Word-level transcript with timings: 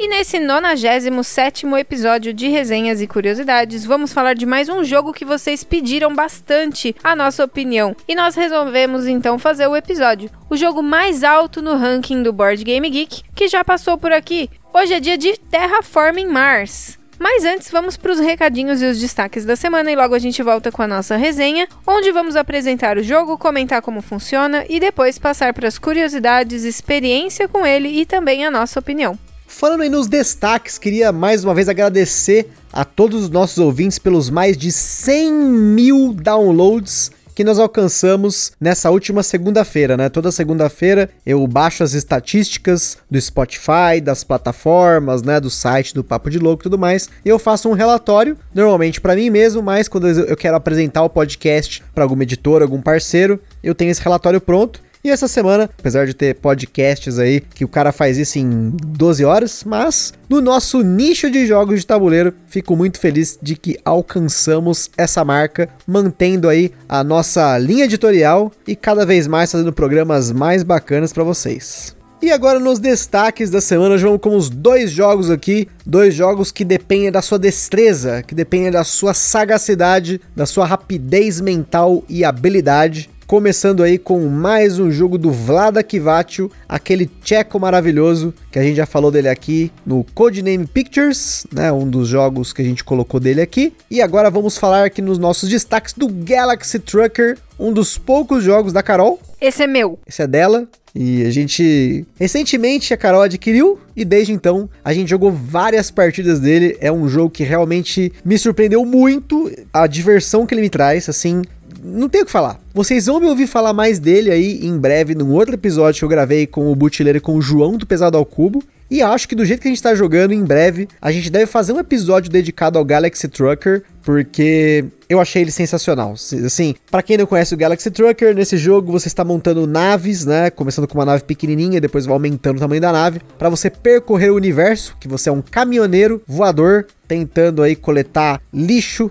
E 0.00 0.06
nesse 0.06 0.38
97 0.38 1.66
episódio 1.76 2.32
de 2.32 2.46
resenhas 2.46 3.00
e 3.00 3.06
curiosidades, 3.08 3.84
vamos 3.84 4.12
falar 4.12 4.34
de 4.34 4.46
mais 4.46 4.68
um 4.68 4.84
jogo 4.84 5.12
que 5.12 5.24
vocês 5.24 5.64
pediram 5.64 6.14
bastante 6.14 6.94
a 7.02 7.16
nossa 7.16 7.42
opinião. 7.42 7.96
E 8.06 8.14
nós 8.14 8.36
resolvemos 8.36 9.08
então 9.08 9.40
fazer 9.40 9.66
o 9.66 9.74
episódio. 9.74 10.30
O 10.48 10.56
jogo 10.56 10.84
mais 10.84 11.24
alto 11.24 11.60
no 11.60 11.74
ranking 11.74 12.22
do 12.22 12.32
Board 12.32 12.62
Game 12.62 12.88
Geek, 12.88 13.24
que 13.34 13.48
já 13.48 13.64
passou 13.64 13.98
por 13.98 14.12
aqui. 14.12 14.48
Hoje 14.72 14.94
é 14.94 15.00
dia 15.00 15.18
de 15.18 15.36
Terraforming 15.36 16.28
Mars. 16.28 16.96
Mas 17.18 17.44
antes, 17.44 17.68
vamos 17.68 17.96
para 17.96 18.12
os 18.12 18.20
recadinhos 18.20 18.80
e 18.80 18.86
os 18.86 19.00
destaques 19.00 19.44
da 19.44 19.56
semana 19.56 19.90
e 19.90 19.96
logo 19.96 20.14
a 20.14 20.20
gente 20.20 20.40
volta 20.44 20.70
com 20.70 20.80
a 20.80 20.86
nossa 20.86 21.16
resenha, 21.16 21.66
onde 21.84 22.12
vamos 22.12 22.36
apresentar 22.36 22.96
o 22.98 23.02
jogo, 23.02 23.36
comentar 23.36 23.82
como 23.82 24.00
funciona 24.00 24.64
e 24.68 24.78
depois 24.78 25.18
passar 25.18 25.52
para 25.52 25.66
as 25.66 25.76
curiosidades, 25.76 26.62
experiência 26.62 27.48
com 27.48 27.66
ele 27.66 27.88
e 27.88 28.06
também 28.06 28.46
a 28.46 28.50
nossa 28.52 28.78
opinião. 28.78 29.18
Falando 29.48 29.80
aí 29.80 29.88
nos 29.88 30.06
destaques, 30.06 30.76
queria 30.76 31.10
mais 31.10 31.42
uma 31.42 31.54
vez 31.54 31.70
agradecer 31.70 32.50
a 32.70 32.84
todos 32.84 33.24
os 33.24 33.30
nossos 33.30 33.56
ouvintes 33.56 33.98
pelos 33.98 34.28
mais 34.28 34.56
de 34.58 34.70
100 34.70 35.32
mil 35.32 36.12
downloads 36.12 37.10
que 37.34 37.42
nós 37.42 37.58
alcançamos 37.58 38.52
nessa 38.60 38.90
última 38.90 39.22
segunda-feira, 39.22 39.96
né? 39.96 40.10
Toda 40.10 40.30
segunda-feira 40.30 41.08
eu 41.24 41.44
baixo 41.46 41.82
as 41.82 41.94
estatísticas 41.94 42.98
do 43.10 43.20
Spotify, 43.20 44.00
das 44.02 44.22
plataformas, 44.22 45.22
né, 45.22 45.40
do 45.40 45.48
site 45.48 45.94
do 45.94 46.04
Papo 46.04 46.28
de 46.28 46.38
Louco 46.38 46.62
e 46.62 46.64
tudo 46.64 46.78
mais, 46.78 47.08
e 47.24 47.28
eu 47.28 47.38
faço 47.38 47.70
um 47.70 47.72
relatório, 47.72 48.36
normalmente 48.54 49.00
para 49.00 49.16
mim 49.16 49.30
mesmo, 49.30 49.62
mas 49.62 49.88
quando 49.88 50.08
eu 50.08 50.36
quero 50.36 50.56
apresentar 50.56 51.02
o 51.04 51.10
podcast 51.10 51.82
para 51.94 52.04
alguma 52.04 52.24
editora, 52.24 52.64
algum 52.64 52.82
parceiro, 52.82 53.40
eu 53.62 53.74
tenho 53.74 53.90
esse 53.90 54.02
relatório 54.02 54.40
pronto 54.40 54.87
e 55.02 55.10
essa 55.10 55.28
semana, 55.28 55.70
apesar 55.78 56.06
de 56.06 56.14
ter 56.14 56.34
podcasts 56.34 57.18
aí 57.18 57.40
que 57.40 57.64
o 57.64 57.68
cara 57.68 57.92
faz 57.92 58.18
isso 58.18 58.38
em 58.38 58.72
12 58.84 59.24
horas, 59.24 59.64
mas 59.64 60.12
no 60.28 60.40
nosso 60.40 60.82
nicho 60.82 61.30
de 61.30 61.46
jogos 61.46 61.80
de 61.80 61.86
tabuleiro, 61.86 62.34
fico 62.46 62.76
muito 62.76 62.98
feliz 62.98 63.38
de 63.40 63.56
que 63.56 63.78
alcançamos 63.84 64.90
essa 64.96 65.24
marca, 65.24 65.68
mantendo 65.86 66.48
aí 66.48 66.72
a 66.88 67.04
nossa 67.04 67.56
linha 67.58 67.84
editorial 67.84 68.52
e 68.66 68.74
cada 68.74 69.06
vez 69.06 69.26
mais 69.26 69.52
fazendo 69.52 69.72
programas 69.72 70.32
mais 70.32 70.62
bacanas 70.62 71.12
para 71.12 71.24
vocês. 71.24 71.96
E 72.20 72.32
agora 72.32 72.58
nos 72.58 72.80
destaques 72.80 73.48
da 73.48 73.60
semana, 73.60 73.96
vamos 73.96 74.20
com 74.20 74.34
os 74.34 74.50
dois 74.50 74.90
jogos 74.90 75.30
aqui, 75.30 75.68
dois 75.86 76.12
jogos 76.12 76.50
que 76.50 76.64
dependem 76.64 77.12
da 77.12 77.22
sua 77.22 77.38
destreza, 77.38 78.24
que 78.24 78.34
dependem 78.34 78.72
da 78.72 78.82
sua 78.82 79.14
sagacidade, 79.14 80.20
da 80.34 80.44
sua 80.44 80.66
rapidez 80.66 81.40
mental 81.40 82.02
e 82.08 82.24
habilidade. 82.24 83.08
Começando 83.28 83.82
aí 83.82 83.98
com 83.98 84.26
mais 84.26 84.78
um 84.78 84.90
jogo 84.90 85.18
do 85.18 85.30
Vlada 85.30 85.82
Kivatio, 85.82 86.50
aquele 86.66 87.04
tcheco 87.04 87.60
maravilhoso 87.60 88.32
que 88.50 88.58
a 88.58 88.62
gente 88.62 88.76
já 88.76 88.86
falou 88.86 89.10
dele 89.10 89.28
aqui 89.28 89.70
no 89.84 90.02
Codename 90.14 90.66
Pictures, 90.66 91.46
né, 91.52 91.70
um 91.70 91.86
dos 91.86 92.08
jogos 92.08 92.54
que 92.54 92.62
a 92.62 92.64
gente 92.64 92.82
colocou 92.82 93.20
dele 93.20 93.42
aqui. 93.42 93.74
E 93.90 94.00
agora 94.00 94.30
vamos 94.30 94.56
falar 94.56 94.86
aqui 94.86 95.02
nos 95.02 95.18
nossos 95.18 95.50
destaques 95.50 95.92
do 95.92 96.08
Galaxy 96.08 96.78
Trucker, 96.78 97.36
um 97.58 97.70
dos 97.70 97.98
poucos 97.98 98.42
jogos 98.42 98.72
da 98.72 98.82
Carol. 98.82 99.20
Esse 99.38 99.64
é 99.64 99.66
meu. 99.66 99.98
Esse 100.06 100.22
é 100.22 100.26
dela. 100.26 100.66
E 100.94 101.22
a 101.26 101.30
gente 101.30 102.06
recentemente 102.18 102.94
a 102.94 102.96
Carol 102.96 103.20
adquiriu 103.20 103.78
e 103.94 104.06
desde 104.06 104.32
então 104.32 104.70
a 104.82 104.94
gente 104.94 105.10
jogou 105.10 105.30
várias 105.30 105.90
partidas 105.90 106.40
dele. 106.40 106.78
É 106.80 106.90
um 106.90 107.06
jogo 107.06 107.28
que 107.28 107.44
realmente 107.44 108.10
me 108.24 108.38
surpreendeu 108.38 108.86
muito 108.86 109.52
a 109.70 109.86
diversão 109.86 110.46
que 110.46 110.54
ele 110.54 110.62
me 110.62 110.70
traz, 110.70 111.10
assim, 111.10 111.42
não 111.82 112.08
tenho 112.08 112.24
o 112.24 112.26
que 112.26 112.32
falar. 112.32 112.60
Vocês 112.74 113.06
vão 113.06 113.20
me 113.20 113.26
ouvir 113.26 113.46
falar 113.46 113.72
mais 113.72 113.98
dele 113.98 114.30
aí 114.30 114.66
em 114.66 114.76
breve, 114.78 115.14
num 115.14 115.32
outro 115.32 115.54
episódio 115.54 115.98
que 115.98 116.04
eu 116.04 116.08
gravei 116.08 116.46
com 116.46 116.70
o 116.70 116.76
Butileiro 116.76 117.18
e 117.18 117.20
com 117.20 117.34
o 117.34 117.42
João 117.42 117.76
do 117.76 117.86
Pesado 117.86 118.16
ao 118.16 118.24
Cubo. 118.24 118.62
E 118.90 119.02
acho 119.02 119.28
que 119.28 119.34
do 119.34 119.44
jeito 119.44 119.60
que 119.60 119.68
a 119.68 119.70
gente 119.70 119.82
tá 119.82 119.94
jogando, 119.94 120.32
em 120.32 120.42
breve, 120.42 120.88
a 121.00 121.12
gente 121.12 121.30
deve 121.30 121.46
fazer 121.46 121.72
um 121.72 121.78
episódio 121.78 122.30
dedicado 122.30 122.78
ao 122.78 122.84
Galaxy 122.84 123.28
Trucker, 123.28 123.82
porque 124.02 124.86
eu 125.08 125.20
achei 125.20 125.42
ele 125.42 125.50
sensacional. 125.50 126.12
Assim, 126.12 126.74
para 126.90 127.02
quem 127.02 127.18
não 127.18 127.26
conhece 127.26 127.52
o 127.52 127.56
Galaxy 127.56 127.90
Trucker, 127.90 128.34
nesse 128.34 128.56
jogo 128.56 128.90
você 128.90 129.08
está 129.08 129.24
montando 129.24 129.66
naves, 129.66 130.24
né? 130.24 130.48
Começando 130.48 130.88
com 130.88 130.98
uma 130.98 131.04
nave 131.04 131.24
pequenininha, 131.24 131.80
depois 131.80 132.06
vai 132.06 132.14
aumentando 132.14 132.56
o 132.56 132.60
tamanho 132.60 132.80
da 132.80 132.92
nave, 132.92 133.20
para 133.38 133.50
você 133.50 133.68
percorrer 133.68 134.30
o 134.30 134.36
universo, 134.36 134.96
que 134.98 135.08
você 135.08 135.28
é 135.28 135.32
um 135.32 135.42
caminhoneiro 135.42 136.22
voador 136.26 136.86
tentando 137.06 137.62
aí 137.62 137.74
coletar 137.74 138.40
lixo 138.52 139.10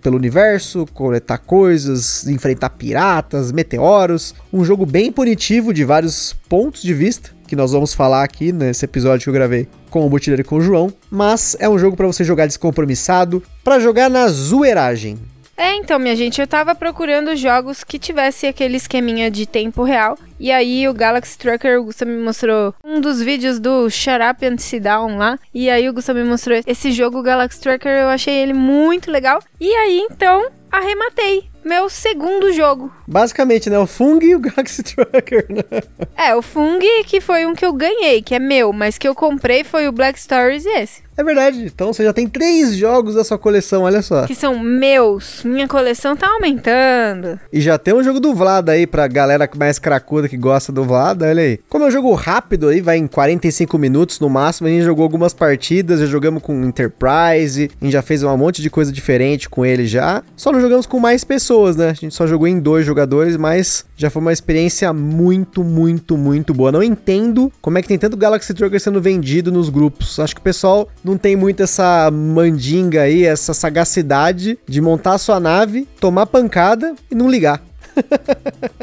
pelo 0.00 0.16
universo, 0.16 0.86
coletar 0.94 1.36
coisas, 1.36 2.26
enfrentar 2.26 2.70
piratas, 2.70 3.52
meteoros. 3.52 4.34
Um 4.50 4.64
jogo 4.64 4.86
bem 4.86 5.12
punitivo 5.12 5.72
de 5.72 5.84
vários 5.84 6.34
pontos 6.48 6.82
de 6.82 6.94
vista 6.94 7.35
que 7.46 7.56
nós 7.56 7.72
vamos 7.72 7.94
falar 7.94 8.22
aqui 8.22 8.52
nesse 8.52 8.84
episódio 8.84 9.24
que 9.24 9.28
eu 9.28 9.34
gravei 9.34 9.68
com 9.90 10.04
o 10.04 10.10
Butileiro 10.10 10.42
e 10.42 10.44
com 10.44 10.56
o 10.56 10.60
João, 10.60 10.92
mas 11.10 11.56
é 11.58 11.68
um 11.68 11.78
jogo 11.78 11.96
para 11.96 12.06
você 12.06 12.24
jogar 12.24 12.46
descompromissado, 12.46 13.42
para 13.62 13.78
jogar 13.78 14.10
na 14.10 14.28
zoeiragem. 14.28 15.18
É, 15.56 15.74
então, 15.74 15.98
minha 15.98 16.14
gente, 16.14 16.38
eu 16.38 16.46
tava 16.46 16.74
procurando 16.74 17.34
jogos 17.34 17.82
que 17.82 17.98
tivesse 17.98 18.46
aquele 18.46 18.76
esqueminha 18.76 19.30
de 19.30 19.46
tempo 19.46 19.82
real. 19.84 20.18
E 20.38 20.52
aí 20.52 20.86
o 20.86 20.92
Galaxy 20.92 21.38
Trucker, 21.38 21.80
o 21.80 21.84
Gustavo 21.84 22.10
me 22.10 22.22
mostrou 22.22 22.74
um 22.84 23.00
dos 23.00 23.22
vídeos 23.22 23.58
do 23.58 23.88
Shut 23.88 24.18
Up 24.30 24.44
and 24.44 24.58
Sit 24.58 24.82
Down 24.82 25.16
lá. 25.16 25.38
E 25.54 25.70
aí 25.70 25.88
o 25.88 25.94
Gustavo 25.94 26.18
me 26.18 26.26
mostrou 26.26 26.60
esse 26.66 26.92
jogo, 26.92 27.20
o 27.20 27.22
Galaxy 27.22 27.58
Trucker, 27.58 27.90
eu 27.90 28.08
achei 28.08 28.34
ele 28.34 28.52
muito 28.52 29.10
legal. 29.10 29.40
E 29.58 29.72
aí, 29.72 30.06
então, 30.10 30.46
arrematei 30.70 31.48
meu 31.66 31.90
segundo 31.90 32.52
jogo. 32.52 32.92
Basicamente, 33.06 33.68
né? 33.68 33.78
O 33.78 33.86
Fung 33.86 34.24
e 34.24 34.34
o 34.34 34.38
Galaxy 34.40 34.82
Trucker, 34.82 35.46
né? 35.50 35.82
É, 36.16 36.34
o 36.34 36.40
Fung 36.40 36.78
que 37.04 37.20
foi 37.20 37.44
um 37.44 37.54
que 37.54 37.66
eu 37.66 37.72
ganhei, 37.72 38.22
que 38.22 38.34
é 38.34 38.38
meu, 38.38 38.72
mas 38.72 38.96
que 38.96 39.06
eu 39.06 39.14
comprei 39.14 39.64
foi 39.64 39.88
o 39.88 39.92
Black 39.92 40.18
Stories 40.18 40.64
e 40.64 40.70
esse. 40.70 41.05
É 41.16 41.24
verdade. 41.24 41.64
Então 41.64 41.92
você 41.92 42.04
já 42.04 42.12
tem 42.12 42.28
três 42.28 42.76
jogos 42.76 43.14
da 43.14 43.24
sua 43.24 43.38
coleção, 43.38 43.82
olha 43.82 44.02
só. 44.02 44.26
Que 44.26 44.34
são 44.34 44.58
meus. 44.58 45.42
Minha 45.44 45.66
coleção 45.66 46.14
tá 46.14 46.28
aumentando. 46.28 47.40
E 47.52 47.60
já 47.60 47.78
tem 47.78 47.94
um 47.94 48.02
jogo 48.02 48.20
do 48.20 48.34
Vlad 48.34 48.68
aí 48.68 48.86
pra 48.86 49.08
galera 49.08 49.48
mais 49.56 49.78
cracuda 49.78 50.28
que 50.28 50.36
gosta 50.36 50.70
do 50.70 50.84
Vlad, 50.84 51.22
olha 51.22 51.42
aí. 51.42 51.58
Como 51.68 51.84
é 51.84 51.88
um 51.88 51.90
jogo 51.90 52.12
rápido 52.14 52.68
aí, 52.68 52.80
vai 52.80 52.98
em 52.98 53.06
45 53.06 53.78
minutos 53.78 54.20
no 54.20 54.28
máximo, 54.28 54.68
a 54.68 54.70
gente 54.70 54.84
jogou 54.84 55.04
algumas 55.04 55.32
partidas, 55.32 56.00
já 56.00 56.06
jogamos 56.06 56.42
com 56.42 56.64
Enterprise, 56.64 57.70
a 57.80 57.84
gente 57.84 57.92
já 57.92 58.02
fez 58.02 58.22
um 58.22 58.36
monte 58.36 58.60
de 58.60 58.68
coisa 58.68 58.92
diferente 58.92 59.48
com 59.48 59.64
ele 59.64 59.86
já. 59.86 60.22
Só 60.36 60.52
não 60.52 60.60
jogamos 60.60 60.84
com 60.84 61.00
mais 61.00 61.24
pessoas, 61.24 61.76
né? 61.76 61.90
A 61.90 61.94
gente 61.94 62.14
só 62.14 62.26
jogou 62.26 62.46
em 62.46 62.58
dois 62.58 62.84
jogadores, 62.84 63.36
mas 63.36 63.84
já 63.96 64.10
foi 64.10 64.20
uma 64.20 64.32
experiência 64.32 64.92
muito, 64.92 65.64
muito, 65.64 66.18
muito 66.18 66.52
boa. 66.52 66.70
Não 66.70 66.82
entendo 66.82 67.50
como 67.62 67.78
é 67.78 67.82
que 67.82 67.88
tem 67.88 67.98
tanto 67.98 68.16
Galaxy 68.16 68.52
Trucker 68.52 68.80
sendo 68.80 69.00
vendido 69.00 69.50
nos 69.50 69.70
grupos. 69.70 70.18
Acho 70.20 70.34
que 70.34 70.40
o 70.40 70.44
pessoal 70.44 70.88
não 71.06 71.16
tem 71.16 71.36
muito 71.36 71.62
essa 71.62 72.10
mandinga 72.10 73.02
aí, 73.02 73.24
essa 73.24 73.54
sagacidade 73.54 74.58
de 74.66 74.80
montar 74.80 75.14
a 75.14 75.18
sua 75.18 75.38
nave, 75.38 75.86
tomar 76.00 76.26
pancada 76.26 76.96
e 77.08 77.14
não 77.14 77.30
ligar. 77.30 77.62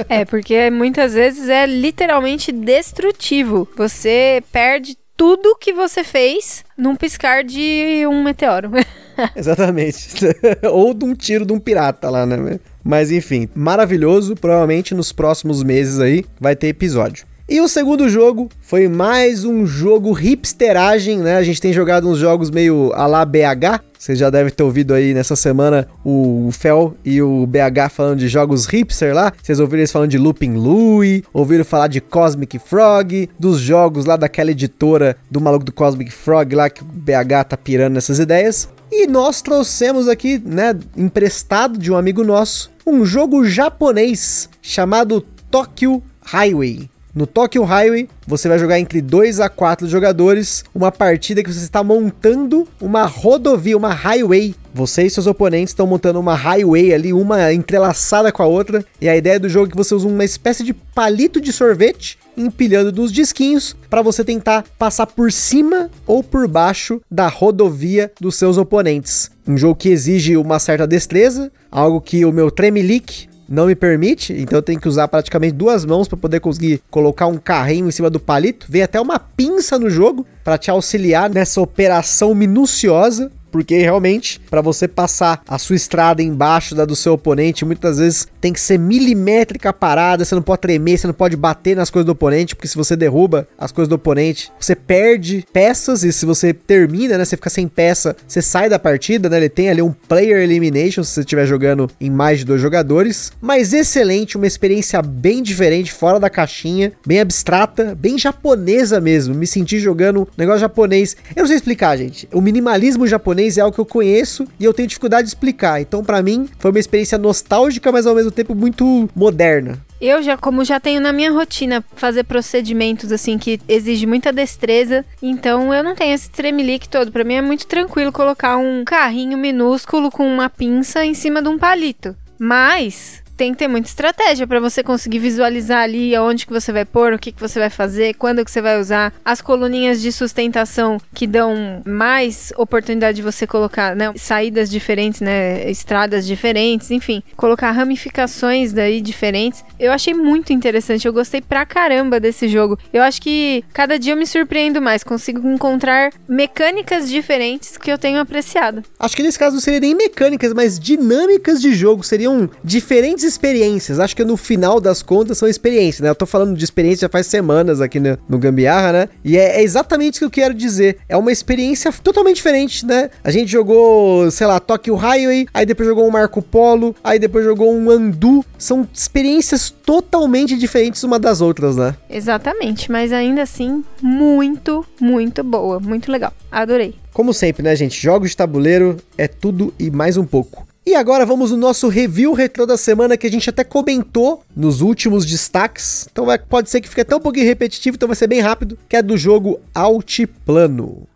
é, 0.08 0.24
porque 0.24 0.72
muitas 0.72 1.14
vezes 1.14 1.50
é 1.50 1.66
literalmente 1.66 2.52
destrutivo. 2.52 3.68
Você 3.76 4.42
perde 4.54 4.98
tudo 5.18 5.58
que 5.60 5.74
você 5.74 6.04
fez 6.04 6.64
num 6.78 6.96
piscar 6.96 7.44
de 7.44 8.06
um 8.08 8.24
meteoro. 8.24 8.72
Exatamente. 9.36 10.10
Ou 10.72 10.94
de 10.94 11.06
um 11.06 11.14
tiro 11.14 11.46
de 11.46 11.52
um 11.54 11.60
pirata 11.60 12.10
lá, 12.10 12.26
né? 12.26 12.60
Mas 12.84 13.12
enfim, 13.12 13.50
maravilhoso. 13.54 14.34
Provavelmente 14.36 14.96
nos 14.96 15.12
próximos 15.12 15.62
meses 15.62 16.00
aí 16.00 16.26
vai 16.40 16.56
ter 16.56 16.68
episódio. 16.68 17.26
E 17.54 17.62
o 17.62 17.68
segundo 17.68 18.10
jogo 18.10 18.50
foi 18.60 18.88
mais 18.88 19.46
um 19.46 19.64
jogo 19.64 20.12
hipsteragem, 20.12 21.20
né? 21.20 21.38
A 21.38 21.44
gente 21.44 21.62
tem 21.62 21.72
jogado 21.72 22.10
uns 22.10 22.18
jogos 22.18 22.50
meio 22.50 22.92
a 22.96 23.06
la 23.06 23.24
BH. 23.24 23.80
Vocês 23.96 24.18
já 24.18 24.32
devem 24.32 24.52
ter 24.52 24.64
ouvido 24.64 24.92
aí 24.92 25.14
nessa 25.14 25.36
semana 25.36 25.88
o 26.04 26.50
Fel 26.52 26.96
e 27.06 27.22
o 27.22 27.46
BH 27.46 27.92
falando 27.92 28.18
de 28.18 28.28
jogos 28.28 28.66
hipster 28.66 29.14
lá. 29.14 29.32
Vocês 29.40 29.60
ouviram 29.60 29.82
eles 29.82 29.92
falando 29.92 30.10
de 30.10 30.18
Looping 30.18 30.56
Louie, 30.56 31.24
ouviram 31.32 31.64
falar 31.64 31.90
de 31.90 32.02
Cosmic 32.02 32.58
Frog, 32.58 33.30
dos 33.38 33.60
jogos 33.60 34.06
lá 34.06 34.18
daquela 34.18 34.50
editora 34.50 35.16
do 35.30 35.40
maluco 35.40 35.64
do 35.64 35.72
Cosmic 35.72 36.12
Frog 36.12 36.56
lá 36.56 36.72
que 36.72 36.82
o 36.82 36.86
BH 36.86 37.50
tá 37.50 37.56
pirando 37.56 37.94
nessas 37.94 38.18
ideias. 38.18 38.68
E 38.92 39.06
nós 39.06 39.44
trouxemos 39.44 40.08
aqui, 40.08 40.42
né, 40.44 40.76
emprestado 40.98 41.78
de 41.78 41.92
um 41.92 41.96
amigo 41.96 42.24
nosso, 42.24 42.72
um 42.84 43.06
jogo 43.06 43.46
japonês 43.46 44.50
chamado 44.60 45.24
Tokyo 45.52 46.02
Highway. 46.24 46.90
No 47.16 47.28
Tokyo 47.28 47.64
Highway, 47.64 48.10
você 48.26 48.50
vai 48.50 48.58
jogar 48.58 48.80
entre 48.80 49.00
2 49.00 49.40
a 49.40 49.48
4 49.48 49.88
jogadores, 49.88 50.64
uma 50.74 50.92
partida 50.92 51.44
que 51.44 51.54
você 51.54 51.64
está 51.64 51.84
montando 51.84 52.68
uma 52.82 53.06
rodovia, 53.06 53.78
uma 53.78 53.94
highway. 53.94 54.56
Você 54.74 55.04
e 55.04 55.10
seus 55.12 55.28
oponentes 55.28 55.70
estão 55.70 55.86
montando 55.86 56.20
uma 56.20 56.34
highway 56.34 56.92
ali, 56.92 57.14
uma 57.14 57.54
entrelaçada 57.54 58.32
com 58.32 58.42
a 58.42 58.48
outra, 58.48 58.84
e 59.00 59.08
a 59.08 59.16
ideia 59.16 59.40
do 59.40 59.48
jogo 59.48 59.68
é 59.68 59.70
que 59.70 59.78
você 59.78 59.94
usa 59.94 60.08
uma 60.08 60.26
espécie 60.26 60.64
de 60.64 60.74
palito 60.74 61.40
de 61.40 61.54
sorvete 61.54 62.18
empilhando 62.36 62.92
nos 62.92 63.12
disquinhos 63.12 63.76
para 63.92 64.02
você 64.02 64.24
tentar 64.24 64.66
passar 64.80 65.06
por 65.06 65.32
cima 65.32 65.92
ou 66.08 66.24
por 66.24 66.48
baixo 66.48 67.00
da 67.12 67.28
rodovia 67.28 68.12
dos 68.20 68.38
seus 68.38 68.58
oponentes. 68.58 69.30
Um 69.48 69.56
jogo 69.56 69.76
que 69.76 69.90
exige 69.90 70.36
uma 70.36 70.58
certa 70.58 70.88
destreza, 70.88 71.52
algo 71.70 72.02
que 72.02 72.26
o 72.26 72.32
meu 72.32 72.50
Tremelic 72.50 73.28
não 73.54 73.68
me 73.68 73.76
permite, 73.76 74.34
então 74.34 74.58
eu 74.58 74.64
tenho 74.64 74.80
que 74.80 74.88
usar 74.88 75.08
praticamente 75.08 75.54
duas 75.54 75.86
mãos 75.86 76.08
para 76.08 76.18
poder 76.18 76.40
conseguir 76.40 76.82
colocar 76.90 77.28
um 77.28 77.38
carrinho 77.38 77.88
em 77.88 77.92
cima 77.92 78.10
do 78.10 78.20
palito. 78.20 78.66
Vem 78.68 78.82
até 78.82 79.00
uma 79.00 79.20
pinça 79.20 79.78
no 79.78 79.92
jogo 79.92 80.26
para 80.44 80.58
te 80.58 80.72
auxiliar 80.72 81.30
nessa 81.30 81.62
operação 81.62 82.34
minuciosa 82.34 83.32
porque 83.54 83.78
realmente, 83.78 84.42
para 84.50 84.62
você 84.62 84.88
passar 84.88 85.44
a 85.48 85.60
sua 85.60 85.76
estrada 85.76 86.24
embaixo 86.24 86.74
da 86.74 86.86
do 86.86 86.96
seu 86.96 87.14
oponente, 87.14 87.64
muitas 87.64 88.00
vezes 88.00 88.28
tem 88.42 88.52
que 88.52 88.60
ser 88.60 88.80
milimétrica 88.80 89.70
a 89.70 89.74
parada, 89.74 90.26
você 90.26 90.34
não 90.34 90.42
pode 90.42 90.62
tremer, 90.62 90.98
você 90.98 91.06
não 91.06 91.14
pode 91.14 91.38
bater 91.38 91.76
nas 91.76 91.92
coisas 91.92 92.08
do 92.08 92.14
oponente, 92.14 92.56
porque 92.56 92.68
se 92.68 92.76
você 92.76 92.96
derruba 92.96 93.48
as 93.56 93.72
coisas 93.72 93.88
do 93.88 93.94
oponente, 93.94 94.52
você 94.60 94.76
perde 94.76 95.46
peças, 95.54 96.04
e 96.04 96.12
se 96.12 96.26
você 96.26 96.52
termina, 96.52 97.16
né, 97.16 97.24
você 97.24 97.36
fica 97.36 97.50
sem 97.52 97.68
peça, 97.68 98.16
você 98.28 98.42
sai 98.42 98.68
da 98.70 98.80
partida, 98.80 99.30
né, 99.30 99.38
ele 99.38 99.50
tem 99.50 99.70
ali 99.70 99.84
um 99.84 99.92
player 99.92 100.42
elimination, 100.42 101.04
se 101.04 101.12
você 101.12 101.20
estiver 101.20 101.46
jogando 101.46 101.88
em 102.02 102.10
mais 102.10 102.40
de 102.40 102.46
dois 102.46 102.60
jogadores, 102.60 103.32
mas 103.40 103.72
excelente, 103.72 104.36
uma 104.36 104.48
experiência 104.48 105.00
bem 105.00 105.44
diferente, 105.44 105.94
fora 105.94 106.20
da 106.20 106.30
caixinha, 106.30 106.92
bem 107.06 107.20
abstrata, 107.20 107.94
bem 107.94 108.18
japonesa 108.18 109.00
mesmo, 109.00 109.36
me 109.36 109.46
senti 109.46 109.78
jogando 109.78 110.22
um 110.22 110.28
negócio 110.36 110.62
japonês, 110.62 111.16
eu 111.36 111.42
não 111.42 111.48
sei 111.48 111.58
explicar, 111.58 111.96
gente, 111.96 112.28
o 112.34 112.42
minimalismo 112.42 113.06
japonês 113.06 113.43
japonês 113.44 113.58
é 113.58 113.62
algo 113.62 113.74
que 113.74 113.82
eu 113.82 113.86
conheço 113.86 114.48
e 114.60 114.64
eu 114.64 114.74
tenho 114.74 114.88
dificuldade 114.88 115.24
de 115.24 115.30
explicar. 115.30 115.82
Então, 115.82 116.04
para 116.04 116.22
mim, 116.22 116.48
foi 116.58 116.72
uma 116.72 116.80
experiência 116.80 117.18
nostálgica, 117.18 117.92
mas 117.92 118.06
ao 118.06 118.16
mesmo 118.16 118.32
tempo 118.32 118.56
muito 118.56 119.10
moderna. 119.16 119.80
Eu 120.00 120.22
já, 120.22 120.38
como 120.38 120.66
já 120.66 120.80
tenho 120.80 121.00
na 121.00 121.14
minha 121.14 121.32
rotina 121.32 121.84
fazer 121.96 122.24
procedimentos 122.24 123.12
assim 123.12 123.38
que 123.38 123.60
exige 123.68 124.06
muita 124.06 124.34
destreza, 124.34 125.06
então 125.22 125.74
eu 125.74 125.84
não 125.84 125.96
tenho 125.96 126.14
esse 126.14 126.30
tremelique 126.30 126.90
todo. 126.90 127.12
Para 127.12 127.24
mim 127.24 127.36
é 127.36 127.42
muito 127.42 127.66
tranquilo 127.66 128.12
colocar 128.12 128.58
um 128.58 128.84
carrinho 128.84 129.38
minúsculo 129.38 130.12
com 130.12 130.28
uma 130.28 130.50
pinça 130.50 131.06
em 131.06 131.14
cima 131.14 131.42
de 131.42 131.48
um 131.48 131.58
palito. 131.58 132.16
Mas 132.38 133.23
tem 133.44 133.52
que 133.52 133.58
ter 133.58 133.68
muita 133.68 133.90
estratégia 133.90 134.48
para 134.48 134.58
você 134.62 134.82
conseguir 134.82 135.20
visualizar 135.20 135.82
ali 135.82 136.16
aonde 136.16 136.46
que 136.46 136.54
você 136.54 136.72
vai 136.72 136.86
pôr, 136.86 137.12
o 137.12 137.20
que 137.20 137.30
que 137.30 137.42
você 137.42 137.60
vai 137.60 137.70
fazer, 137.70 138.14
quando 138.14 138.46
que 138.46 138.50
você 138.50 138.62
vai 138.62 138.80
usar, 138.80 139.14
as 139.26 139.42
coluninhas 139.42 140.02
de 140.02 140.14
sustentação 140.14 140.98
que 141.14 141.28
dão 141.28 141.82
mais 141.86 142.54
oportunidade 142.56 143.18
de 143.18 143.22
você 143.22 143.46
colocar, 143.46 143.98
né, 143.98 144.14
saídas 144.16 144.70
diferentes, 144.70 145.20
né, 145.20 145.70
estradas 145.70 146.26
diferentes, 146.26 146.90
enfim, 146.90 147.22
colocar 147.36 147.72
ramificações 147.72 148.72
daí 148.72 149.02
diferentes. 149.02 149.62
Eu 149.78 149.92
achei 149.92 150.14
muito 150.14 150.54
interessante, 150.54 151.06
eu 151.06 151.12
gostei 151.12 151.42
pra 151.42 151.66
caramba 151.66 152.22
desse 152.22 152.48
jogo. 152.48 152.80
Eu 152.94 153.04
acho 153.04 153.22
que 153.22 153.62
cada 153.74 154.00
dia 154.00 154.14
eu 154.14 154.18
me 154.18 154.26
surpreendo 154.26 154.82
mais, 154.82 155.04
consigo 155.04 155.46
encontrar 155.50 156.14
mecânicas 156.30 157.10
diferentes 157.10 157.76
que 157.76 157.92
eu 157.92 157.98
tenho 157.98 158.22
apreciado. 158.22 158.84
Acho 158.98 159.18
que 159.18 159.24
nesse 159.24 159.38
caso 159.38 159.56
não 159.56 159.62
seria 159.62 159.82
nem 159.82 159.94
mecânicas, 159.94 160.54
mas 160.54 160.80
dinâmicas 160.80 161.60
de 161.60 161.74
jogo, 161.74 162.06
seriam 162.06 162.50
diferentes 162.64 163.33
experiências. 163.34 164.00
Acho 164.00 164.16
que 164.16 164.24
no 164.24 164.38
final 164.38 164.80
das 164.80 165.02
contas 165.02 165.38
são 165.38 165.48
experiências, 165.48 166.02
né? 166.02 166.10
Eu 166.10 166.16
tô 166.16 166.26
falando 166.26 166.56
de 166.56 166.64
experiência 166.64 167.02
já 167.02 167.10
faz 167.10 167.28
semanas 167.28 167.82
aqui 167.82 168.00
no, 168.00 168.18
no 168.28 168.40
Gambiarra, 168.40 168.92
né? 168.92 169.10
E 169.24 169.38
é, 169.38 169.58
é, 169.58 169.64
exatamente 169.64 170.18
o 170.18 170.20
que 170.20 170.26
eu 170.26 170.44
quero 170.44 170.54
dizer. 170.54 170.98
É 171.10 171.18
uma 171.18 171.32
experiência 171.32 171.92
totalmente 171.92 172.38
diferente, 172.38 172.86
né? 172.86 173.10
A 173.24 173.32
gente 173.32 173.52
jogou, 173.52 174.30
sei 174.32 174.48
lá, 174.48 174.60
Tokyo 174.60 174.96
Highway, 174.96 175.48
aí 175.54 175.66
depois 175.66 175.88
jogou 175.88 176.08
um 176.08 176.12
Marco 176.12 176.42
Polo, 176.42 176.96
aí 177.04 177.20
depois 177.20 177.44
jogou 177.44 177.74
um 177.74 177.90
Andu. 177.90 178.46
São 178.58 178.88
experiências 178.94 179.70
totalmente 179.70 180.58
diferentes 180.58 181.04
uma 181.04 181.20
das 181.20 181.42
outras, 181.42 181.76
né? 181.76 181.96
Exatamente, 182.10 182.92
mas 182.92 183.12
ainda 183.12 183.42
assim, 183.42 183.84
muito, 184.02 184.86
muito 185.00 185.44
boa. 185.44 185.80
Muito 185.80 186.12
legal. 186.12 186.32
Adorei. 186.52 186.96
Como 187.12 187.34
sempre, 187.34 187.64
né, 187.64 187.76
gente? 187.76 188.00
Jogos 188.02 188.32
de 188.32 188.38
tabuleiro 188.38 188.98
é 189.18 189.28
tudo 189.28 189.74
e 189.78 189.92
mais 189.92 190.18
um 190.18 190.26
pouco. 190.26 190.66
E 190.86 190.96
agora 190.96 191.26
vamos 191.26 191.52
no 191.52 191.58
nosso 191.58 191.88
review 191.88 192.34
retrô 192.34 192.66
da 192.66 192.76
semana 192.76 193.16
que 193.16 193.26
a 193.26 193.32
gente 193.32 193.50
até 193.50 193.64
comentou 193.64 194.44
nos 194.54 194.82
últimos 194.82 195.26
destaques. 195.26 196.08
Então 196.12 196.26
pode 196.50 196.70
ser 196.70 196.82
que 196.82 196.90
fique 196.90 197.02
até 197.02 197.16
um 197.16 197.22
pouquinho 197.22 197.46
repetitivo, 197.46 197.96
então 197.96 198.08
vai 198.08 198.18
ser 198.18 198.28
bem 198.28 198.42
rápido, 198.42 198.78
que 198.90 198.98
é 198.98 199.02
do 199.02 199.18
jogo 199.18 199.62
Altiplano. 199.74 201.08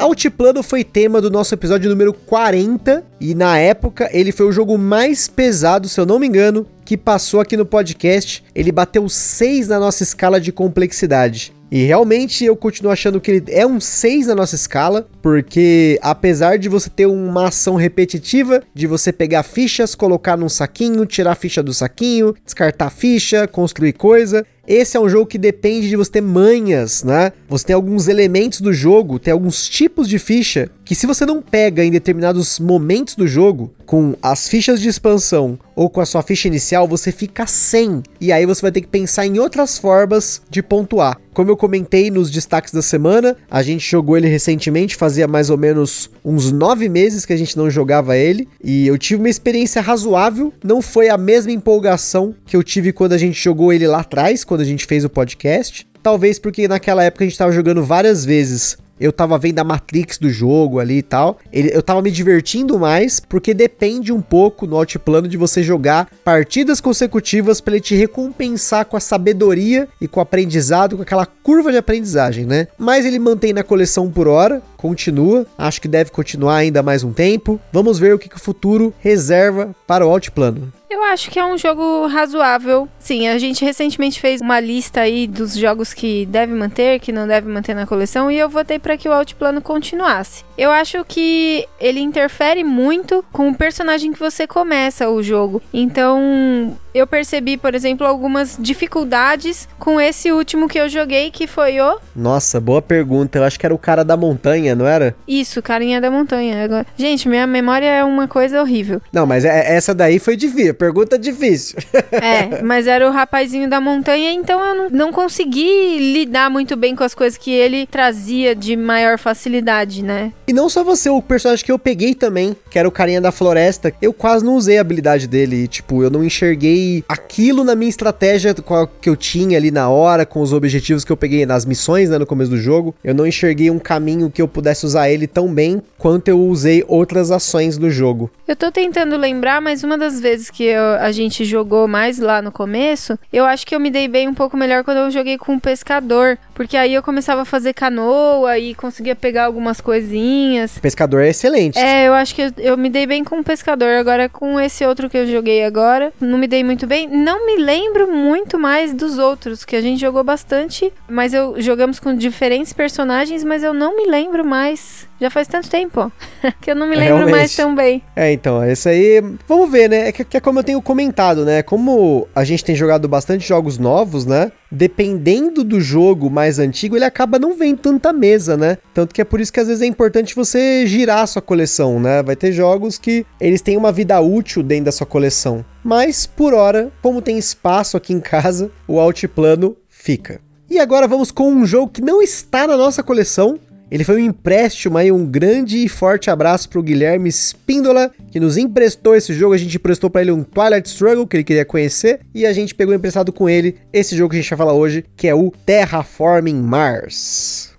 Altiplano 0.00 0.62
foi 0.62 0.82
tema 0.82 1.20
do 1.20 1.30
nosso 1.30 1.52
episódio 1.52 1.90
número 1.90 2.14
40 2.14 3.04
e 3.20 3.34
na 3.34 3.58
época 3.58 4.08
ele 4.14 4.32
foi 4.32 4.46
o 4.46 4.52
jogo 4.52 4.78
mais 4.78 5.28
pesado, 5.28 5.90
se 5.90 6.00
eu 6.00 6.06
não 6.06 6.18
me 6.18 6.26
engano, 6.26 6.66
que 6.86 6.96
passou 6.96 7.38
aqui 7.38 7.54
no 7.54 7.66
podcast. 7.66 8.42
Ele 8.54 8.72
bateu 8.72 9.06
6 9.06 9.68
na 9.68 9.78
nossa 9.78 10.02
escala 10.02 10.40
de 10.40 10.52
complexidade. 10.52 11.52
E 11.70 11.84
realmente 11.84 12.44
eu 12.44 12.56
continuo 12.56 12.90
achando 12.90 13.20
que 13.20 13.30
ele 13.30 13.44
é 13.48 13.64
um 13.64 13.78
6 13.78 14.28
na 14.28 14.34
nossa 14.34 14.56
escala, 14.56 15.06
porque 15.22 15.98
apesar 16.02 16.58
de 16.58 16.68
você 16.68 16.88
ter 16.88 17.06
uma 17.06 17.48
ação 17.48 17.76
repetitiva, 17.76 18.62
de 18.74 18.86
você 18.86 19.12
pegar 19.12 19.42
fichas, 19.42 19.94
colocar 19.94 20.36
num 20.36 20.48
saquinho, 20.48 21.06
tirar 21.06 21.32
a 21.32 21.36
ficha 21.36 21.62
do 21.62 21.74
saquinho, 21.74 22.34
descartar 22.44 22.90
ficha, 22.90 23.46
construir 23.46 23.92
coisa, 23.92 24.44
esse 24.70 24.96
é 24.96 25.00
um 25.00 25.08
jogo 25.08 25.26
que 25.26 25.36
depende 25.36 25.88
de 25.88 25.96
você 25.96 26.12
ter 26.12 26.20
manhas, 26.20 27.02
né? 27.02 27.32
Você 27.48 27.66
tem 27.66 27.74
alguns 27.74 28.06
elementos 28.06 28.60
do 28.60 28.72
jogo, 28.72 29.18
tem 29.18 29.32
alguns 29.32 29.68
tipos 29.68 30.08
de 30.08 30.16
ficha 30.16 30.70
que 30.84 30.94
se 30.94 31.08
você 31.08 31.26
não 31.26 31.42
pega 31.42 31.84
em 31.84 31.90
determinados 31.90 32.60
momentos 32.60 33.16
do 33.16 33.26
jogo, 33.26 33.72
com 33.90 34.14
as 34.22 34.48
fichas 34.48 34.80
de 34.80 34.88
expansão 34.88 35.58
ou 35.74 35.90
com 35.90 36.00
a 36.00 36.06
sua 36.06 36.22
ficha 36.22 36.46
inicial, 36.46 36.86
você 36.86 37.10
fica 37.10 37.44
sem. 37.46 38.02
E 38.20 38.30
aí 38.30 38.46
você 38.46 38.62
vai 38.62 38.70
ter 38.70 38.82
que 38.82 38.86
pensar 38.86 39.26
em 39.26 39.38
outras 39.40 39.78
formas 39.78 40.42
de 40.48 40.62
pontuar. 40.62 41.18
Como 41.32 41.50
eu 41.50 41.56
comentei 41.56 42.10
nos 42.10 42.30
destaques 42.30 42.72
da 42.72 42.82
semana, 42.82 43.36
a 43.50 43.62
gente 43.62 43.88
jogou 43.88 44.16
ele 44.16 44.28
recentemente, 44.28 44.96
fazia 44.96 45.26
mais 45.26 45.48
ou 45.48 45.56
menos 45.56 46.10
uns 46.24 46.52
nove 46.52 46.88
meses 46.88 47.24
que 47.24 47.32
a 47.32 47.36
gente 47.36 47.56
não 47.56 47.70
jogava 47.70 48.16
ele, 48.16 48.48
e 48.62 48.86
eu 48.86 48.98
tive 48.98 49.22
uma 49.22 49.28
experiência 49.28 49.80
razoável. 49.80 50.52
Não 50.62 50.82
foi 50.82 51.08
a 51.08 51.16
mesma 51.16 51.52
empolgação 51.52 52.34
que 52.44 52.56
eu 52.56 52.62
tive 52.62 52.92
quando 52.92 53.12
a 53.12 53.18
gente 53.18 53.40
jogou 53.40 53.72
ele 53.72 53.86
lá 53.86 54.00
atrás, 54.00 54.44
quando 54.44 54.59
a 54.60 54.64
gente 54.64 54.86
fez 54.86 55.04
o 55.04 55.10
podcast. 55.10 55.86
Talvez 56.02 56.38
porque 56.38 56.68
naquela 56.68 57.02
época 57.04 57.24
a 57.24 57.26
gente 57.26 57.34
estava 57.34 57.52
jogando 57.52 57.84
várias 57.84 58.24
vezes 58.24 58.78
eu 59.00 59.10
tava 59.10 59.38
vendo 59.38 59.58
a 59.58 59.64
Matrix 59.64 60.18
do 60.18 60.28
jogo 60.28 60.78
ali 60.78 60.98
e 60.98 61.02
tal. 61.02 61.38
Eu 61.50 61.82
tava 61.82 62.02
me 62.02 62.10
divertindo 62.10 62.78
mais, 62.78 63.18
porque 63.18 63.54
depende 63.54 64.12
um 64.12 64.20
pouco 64.20 64.66
no 64.66 64.76
altiplano 64.76 65.26
de 65.26 65.38
você 65.38 65.62
jogar 65.62 66.08
partidas 66.22 66.80
consecutivas 66.82 67.62
para 67.62 67.74
ele 67.74 67.80
te 67.80 67.94
recompensar 67.94 68.84
com 68.84 68.98
a 68.98 69.00
sabedoria 69.00 69.88
e 70.00 70.06
com 70.06 70.20
o 70.20 70.22
aprendizado, 70.22 70.96
com 70.96 71.02
aquela 71.02 71.24
curva 71.24 71.72
de 71.72 71.78
aprendizagem, 71.78 72.44
né? 72.44 72.68
Mas 72.76 73.06
ele 73.06 73.18
mantém 73.18 73.54
na 73.54 73.62
coleção 73.62 74.10
por 74.10 74.28
hora, 74.28 74.62
continua, 74.76 75.46
acho 75.56 75.80
que 75.80 75.88
deve 75.88 76.10
continuar 76.10 76.56
ainda 76.56 76.82
mais 76.82 77.02
um 77.02 77.12
tempo. 77.12 77.58
Vamos 77.72 77.98
ver 77.98 78.14
o 78.14 78.18
que, 78.18 78.28
que 78.28 78.36
o 78.36 78.40
futuro 78.40 78.92
reserva 79.00 79.74
para 79.86 80.06
o 80.06 80.10
altiplano. 80.10 80.70
Eu 80.90 81.04
acho 81.04 81.30
que 81.30 81.38
é 81.38 81.44
um 81.46 81.56
jogo 81.56 82.08
razoável. 82.08 82.88
Sim, 82.98 83.28
a 83.28 83.38
gente 83.38 83.64
recentemente 83.64 84.20
fez 84.20 84.40
uma 84.40 84.58
lista 84.58 85.02
aí 85.02 85.28
dos 85.28 85.54
jogos 85.54 85.94
que 85.94 86.26
deve 86.26 86.52
manter, 86.52 86.98
que 86.98 87.12
não 87.12 87.28
deve 87.28 87.48
manter 87.48 87.74
na 87.74 87.86
coleção, 87.86 88.28
e 88.28 88.36
eu 88.36 88.48
votei 88.48 88.76
para 88.76 88.96
que 88.96 89.08
o 89.08 89.12
Altiplano 89.12 89.62
continuasse. 89.62 90.44
Eu 90.60 90.70
acho 90.70 91.02
que 91.06 91.66
ele 91.80 92.00
interfere 92.00 92.62
muito 92.62 93.24
com 93.32 93.48
o 93.48 93.54
personagem 93.54 94.12
que 94.12 94.18
você 94.18 94.46
começa 94.46 95.08
o 95.08 95.22
jogo. 95.22 95.62
Então, 95.72 96.76
eu 96.92 97.06
percebi, 97.06 97.56
por 97.56 97.74
exemplo, 97.74 98.06
algumas 98.06 98.58
dificuldades 98.60 99.66
com 99.78 99.98
esse 99.98 100.30
último 100.30 100.68
que 100.68 100.78
eu 100.78 100.86
joguei, 100.86 101.30
que 101.30 101.46
foi 101.46 101.80
o. 101.80 101.98
Nossa, 102.14 102.60
boa 102.60 102.82
pergunta. 102.82 103.38
Eu 103.38 103.44
acho 103.44 103.58
que 103.58 103.64
era 103.64 103.74
o 103.74 103.78
cara 103.78 104.04
da 104.04 104.18
montanha, 104.18 104.74
não 104.74 104.86
era? 104.86 105.16
Isso, 105.26 105.62
carinha 105.62 105.98
da 105.98 106.10
montanha. 106.10 106.68
Gente, 106.94 107.26
minha 107.26 107.46
memória 107.46 107.86
é 107.86 108.04
uma 108.04 108.28
coisa 108.28 108.60
horrível. 108.60 109.00
Não, 109.10 109.24
mas 109.24 109.46
é, 109.46 109.74
essa 109.74 109.94
daí 109.94 110.18
foi 110.18 110.36
difícil. 110.36 110.74
Pergunta 110.74 111.18
difícil. 111.18 111.78
é, 112.12 112.62
mas 112.62 112.86
era 112.86 113.08
o 113.08 113.12
rapazinho 113.12 113.70
da 113.70 113.80
montanha, 113.80 114.30
então 114.30 114.62
eu 114.62 114.74
não, 114.74 114.90
não 114.90 115.10
consegui 115.10 116.12
lidar 116.12 116.50
muito 116.50 116.76
bem 116.76 116.94
com 116.94 117.02
as 117.02 117.14
coisas 117.14 117.38
que 117.38 117.50
ele 117.50 117.86
trazia 117.86 118.54
de 118.54 118.76
maior 118.76 119.18
facilidade, 119.18 120.04
né? 120.04 120.32
E 120.50 120.52
não 120.52 120.68
só 120.68 120.82
você, 120.82 121.08
o 121.08 121.22
personagem 121.22 121.64
que 121.64 121.70
eu 121.70 121.78
peguei 121.78 122.12
também, 122.12 122.56
que 122.68 122.76
era 122.76 122.88
o 122.88 122.90
carinha 122.90 123.20
da 123.20 123.30
floresta, 123.30 123.94
eu 124.02 124.12
quase 124.12 124.44
não 124.44 124.56
usei 124.56 124.78
a 124.78 124.80
habilidade 124.80 125.28
dele. 125.28 125.68
Tipo, 125.68 126.02
eu 126.02 126.10
não 126.10 126.24
enxerguei 126.24 127.04
aquilo 127.08 127.62
na 127.62 127.76
minha 127.76 127.88
estratégia 127.88 128.52
que 129.00 129.08
eu 129.08 129.14
tinha 129.14 129.56
ali 129.56 129.70
na 129.70 129.88
hora, 129.88 130.26
com 130.26 130.40
os 130.40 130.52
objetivos 130.52 131.04
que 131.04 131.12
eu 131.12 131.16
peguei 131.16 131.46
nas 131.46 131.64
missões, 131.64 132.10
né, 132.10 132.18
no 132.18 132.26
começo 132.26 132.50
do 132.50 132.56
jogo. 132.56 132.92
Eu 133.04 133.14
não 133.14 133.28
enxerguei 133.28 133.70
um 133.70 133.78
caminho 133.78 134.28
que 134.28 134.42
eu 134.42 134.48
pudesse 134.48 134.84
usar 134.84 135.08
ele 135.08 135.28
tão 135.28 135.54
bem 135.54 135.80
quanto 135.96 136.26
eu 136.26 136.40
usei 136.40 136.84
outras 136.88 137.30
ações 137.30 137.78
do 137.78 137.88
jogo. 137.88 138.28
Eu 138.48 138.56
tô 138.56 138.72
tentando 138.72 139.16
lembrar, 139.16 139.60
mas 139.60 139.84
uma 139.84 139.96
das 139.96 140.18
vezes 140.18 140.50
que 140.50 140.64
eu, 140.64 140.82
a 140.98 141.12
gente 141.12 141.44
jogou 141.44 141.86
mais 141.86 142.18
lá 142.18 142.42
no 142.42 142.50
começo, 142.50 143.16
eu 143.32 143.44
acho 143.44 143.64
que 143.64 143.72
eu 143.72 143.78
me 143.78 143.88
dei 143.88 144.08
bem 144.08 144.26
um 144.26 144.34
pouco 144.34 144.56
melhor 144.56 144.82
quando 144.82 144.96
eu 144.96 145.10
joguei 145.12 145.38
com 145.38 145.54
o 145.54 145.60
pescador. 145.60 146.36
Porque 146.60 146.76
aí 146.76 146.92
eu 146.92 147.02
começava 147.02 147.40
a 147.40 147.44
fazer 147.46 147.72
canoa 147.72 148.58
e 148.58 148.74
conseguia 148.74 149.16
pegar 149.16 149.46
algumas 149.46 149.80
coisinhas. 149.80 150.76
Pescador 150.76 151.22
é 151.22 151.30
excelente. 151.30 151.78
É, 151.78 152.06
eu 152.06 152.12
acho 152.12 152.34
que 152.34 152.42
eu, 152.42 152.52
eu 152.58 152.76
me 152.76 152.90
dei 152.90 153.06
bem 153.06 153.24
com 153.24 153.38
o 153.38 153.42
pescador. 153.42 153.88
Agora, 153.94 154.28
com 154.28 154.60
esse 154.60 154.84
outro 154.84 155.08
que 155.08 155.16
eu 155.16 155.26
joguei 155.26 155.64
agora, 155.64 156.12
não 156.20 156.36
me 156.36 156.46
dei 156.46 156.62
muito 156.62 156.86
bem. 156.86 157.08
Não 157.08 157.46
me 157.46 157.56
lembro 157.56 158.12
muito 158.12 158.58
mais 158.58 158.92
dos 158.92 159.16
outros, 159.16 159.64
que 159.64 159.74
a 159.74 159.80
gente 159.80 160.02
jogou 160.02 160.22
bastante. 160.22 160.92
Mas 161.08 161.32
eu 161.32 161.58
jogamos 161.62 161.98
com 161.98 162.14
diferentes 162.14 162.74
personagens, 162.74 163.42
mas 163.42 163.62
eu 163.62 163.72
não 163.72 163.96
me 163.96 164.04
lembro 164.04 164.44
mais 164.44 165.08
já 165.20 165.28
faz 165.28 165.46
tanto 165.46 165.68
tempo 165.68 166.10
que 166.60 166.70
eu 166.70 166.74
não 166.74 166.86
me 166.86 166.96
lembro 166.96 167.16
Realmente. 167.16 167.36
mais 167.36 167.54
tão 167.54 167.74
bem. 167.74 168.02
É, 168.16 168.32
então, 168.32 168.66
isso 168.68 168.88
aí. 168.88 169.22
Vamos 169.46 169.70
ver, 169.70 169.88
né? 169.88 170.08
É 170.08 170.12
que, 170.12 170.24
que, 170.24 170.36
é 170.36 170.40
como 170.40 170.58
eu 170.58 170.64
tenho 170.64 170.80
comentado, 170.80 171.44
né? 171.44 171.62
Como 171.62 172.26
a 172.34 172.42
gente 172.42 172.64
tem 172.64 172.74
jogado 172.74 173.06
bastante 173.06 173.46
jogos 173.46 173.78
novos, 173.78 174.24
né? 174.24 174.50
Dependendo 174.70 175.64
do 175.64 175.80
jogo 175.80 176.30
mais 176.30 176.58
antigo, 176.58 176.96
ele 176.96 177.04
acaba 177.04 177.38
não 177.38 177.56
vendo 177.56 177.78
tanta 177.78 178.12
mesa, 178.12 178.56
né? 178.56 178.78
Tanto 178.94 179.14
que 179.14 179.20
é 179.20 179.24
por 179.24 179.40
isso 179.40 179.52
que 179.52 179.60
às 179.60 179.66
vezes 179.66 179.82
é 179.82 179.86
importante 179.86 180.34
você 180.34 180.86
girar 180.86 181.20
a 181.20 181.26
sua 181.26 181.42
coleção, 181.42 181.98
né? 181.98 182.22
Vai 182.22 182.36
ter 182.36 182.52
jogos 182.52 182.96
que 182.98 183.26
eles 183.40 183.60
têm 183.60 183.76
uma 183.76 183.90
vida 183.90 184.20
útil 184.20 184.62
dentro 184.62 184.86
da 184.86 184.92
sua 184.92 185.06
coleção. 185.06 185.64
Mas, 185.82 186.26
por 186.26 186.54
hora, 186.54 186.92
como 187.02 187.22
tem 187.22 187.38
espaço 187.38 187.96
aqui 187.96 188.12
em 188.12 188.20
casa, 188.20 188.70
o 188.86 189.00
altiplano 189.00 189.76
fica. 189.88 190.40
E 190.70 190.78
agora 190.78 191.08
vamos 191.08 191.32
com 191.32 191.50
um 191.50 191.66
jogo 191.66 191.90
que 191.92 192.00
não 192.00 192.22
está 192.22 192.64
na 192.64 192.76
nossa 192.76 193.02
coleção, 193.02 193.58
ele 193.90 194.04
foi 194.04 194.16
um 194.16 194.26
empréstimo 194.26 194.96
aí, 194.96 195.10
um 195.10 195.26
grande 195.26 195.78
e 195.78 195.88
forte 195.88 196.30
abraço 196.30 196.68
pro 196.68 196.82
Guilherme 196.82 197.28
Spindola, 197.28 198.10
que 198.30 198.38
nos 198.38 198.56
emprestou 198.56 199.16
esse 199.16 199.32
jogo. 199.32 199.54
A 199.54 199.58
gente 199.58 199.76
emprestou 199.76 200.08
para 200.08 200.20
ele 200.20 200.30
um 200.30 200.44
Twilight 200.44 200.88
Struggle, 200.88 201.26
que 201.26 201.36
ele 201.36 201.44
queria 201.44 201.64
conhecer, 201.64 202.20
e 202.34 202.46
a 202.46 202.52
gente 202.52 202.74
pegou 202.74 202.94
emprestado 202.94 203.32
com 203.32 203.48
ele 203.48 203.76
esse 203.92 204.16
jogo 204.16 204.30
que 204.30 204.36
a 204.36 204.40
gente 204.40 204.50
vai 204.50 204.58
falar 204.58 204.74
hoje, 204.74 205.04
que 205.16 205.26
é 205.26 205.34
o 205.34 205.50
Terraforming 205.66 206.62
Mars. 206.62 207.69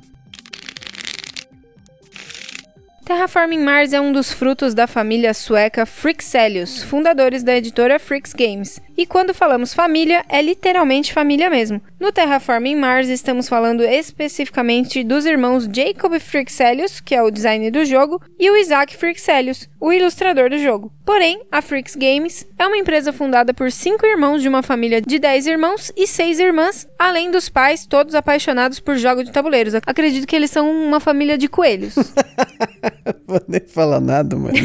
Terraforming 3.09 3.63
Mars 3.63 3.91
é 3.91 3.99
um 3.99 4.11
dos 4.11 4.31
frutos 4.31 4.75
da 4.75 4.85
família 4.85 5.33
sueca 5.33 5.83
Frixelius, 5.83 6.83
fundadores 6.83 7.41
da 7.41 7.57
editora 7.57 7.97
Frix 7.97 8.33
Games. 8.33 8.79
E 8.95 9.03
quando 9.03 9.33
falamos 9.33 9.73
família, 9.73 10.23
é 10.29 10.39
literalmente 10.43 11.11
família 11.11 11.49
mesmo. 11.49 11.81
No 11.99 12.11
Terraforming 12.11 12.75
Mars, 12.75 13.07
estamos 13.07 13.49
falando 13.49 13.81
especificamente 13.81 15.03
dos 15.03 15.25
irmãos 15.25 15.67
Jacob 15.73 16.19
Frixelius, 16.19 16.99
que 16.99 17.15
é 17.15 17.23
o 17.23 17.31
designer 17.31 17.71
do 17.71 17.83
jogo, 17.83 18.21
e 18.37 18.47
o 18.51 18.55
Isaac 18.55 18.95
Frixelius, 18.95 19.67
o 19.79 19.91
ilustrador 19.91 20.51
do 20.51 20.59
jogo. 20.59 20.91
Porém, 21.03 21.41
a 21.51 21.63
Frix 21.63 21.95
Games 21.95 22.45
é 22.59 22.67
uma 22.67 22.77
empresa 22.77 23.11
fundada 23.11 23.55
por 23.55 23.71
cinco 23.71 24.05
irmãos 24.05 24.43
de 24.43 24.47
uma 24.47 24.61
família 24.61 25.01
de 25.01 25.17
dez 25.17 25.47
irmãos 25.47 25.91
e 25.97 26.05
seis 26.05 26.37
irmãs, 26.37 26.87
além 26.99 27.31
dos 27.31 27.49
pais, 27.49 27.87
todos 27.87 28.13
apaixonados 28.13 28.79
por 28.79 28.95
jogos 28.97 29.25
de 29.25 29.31
tabuleiros. 29.31 29.73
Acredito 29.87 30.27
que 30.27 30.35
eles 30.35 30.51
são 30.51 30.69
uma 30.69 30.99
família 30.99 31.39
de 31.39 31.47
coelhos. 31.47 31.95
Vou 33.27 33.41
nem 33.47 33.61
falar 33.61 33.99
nada, 33.99 34.35
mano. 34.35 34.57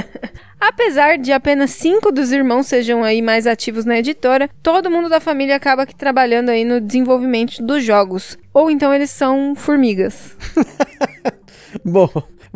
Apesar 0.60 1.16
de 1.16 1.32
apenas 1.32 1.70
cinco 1.70 2.12
dos 2.12 2.32
irmãos 2.32 2.66
sejam 2.66 3.02
aí 3.02 3.22
mais 3.22 3.46
ativos 3.46 3.84
na 3.84 3.98
editora, 3.98 4.48
todo 4.62 4.90
mundo 4.90 5.08
da 5.08 5.18
família 5.18 5.56
acaba 5.56 5.82
aqui 5.82 5.94
trabalhando 5.94 6.50
aí 6.50 6.64
no 6.64 6.80
desenvolvimento 6.80 7.62
dos 7.62 7.82
jogos. 7.82 8.36
Ou 8.52 8.70
então 8.70 8.92
eles 8.92 9.10
são 9.10 9.54
formigas. 9.54 10.36
Bom, 11.84 12.10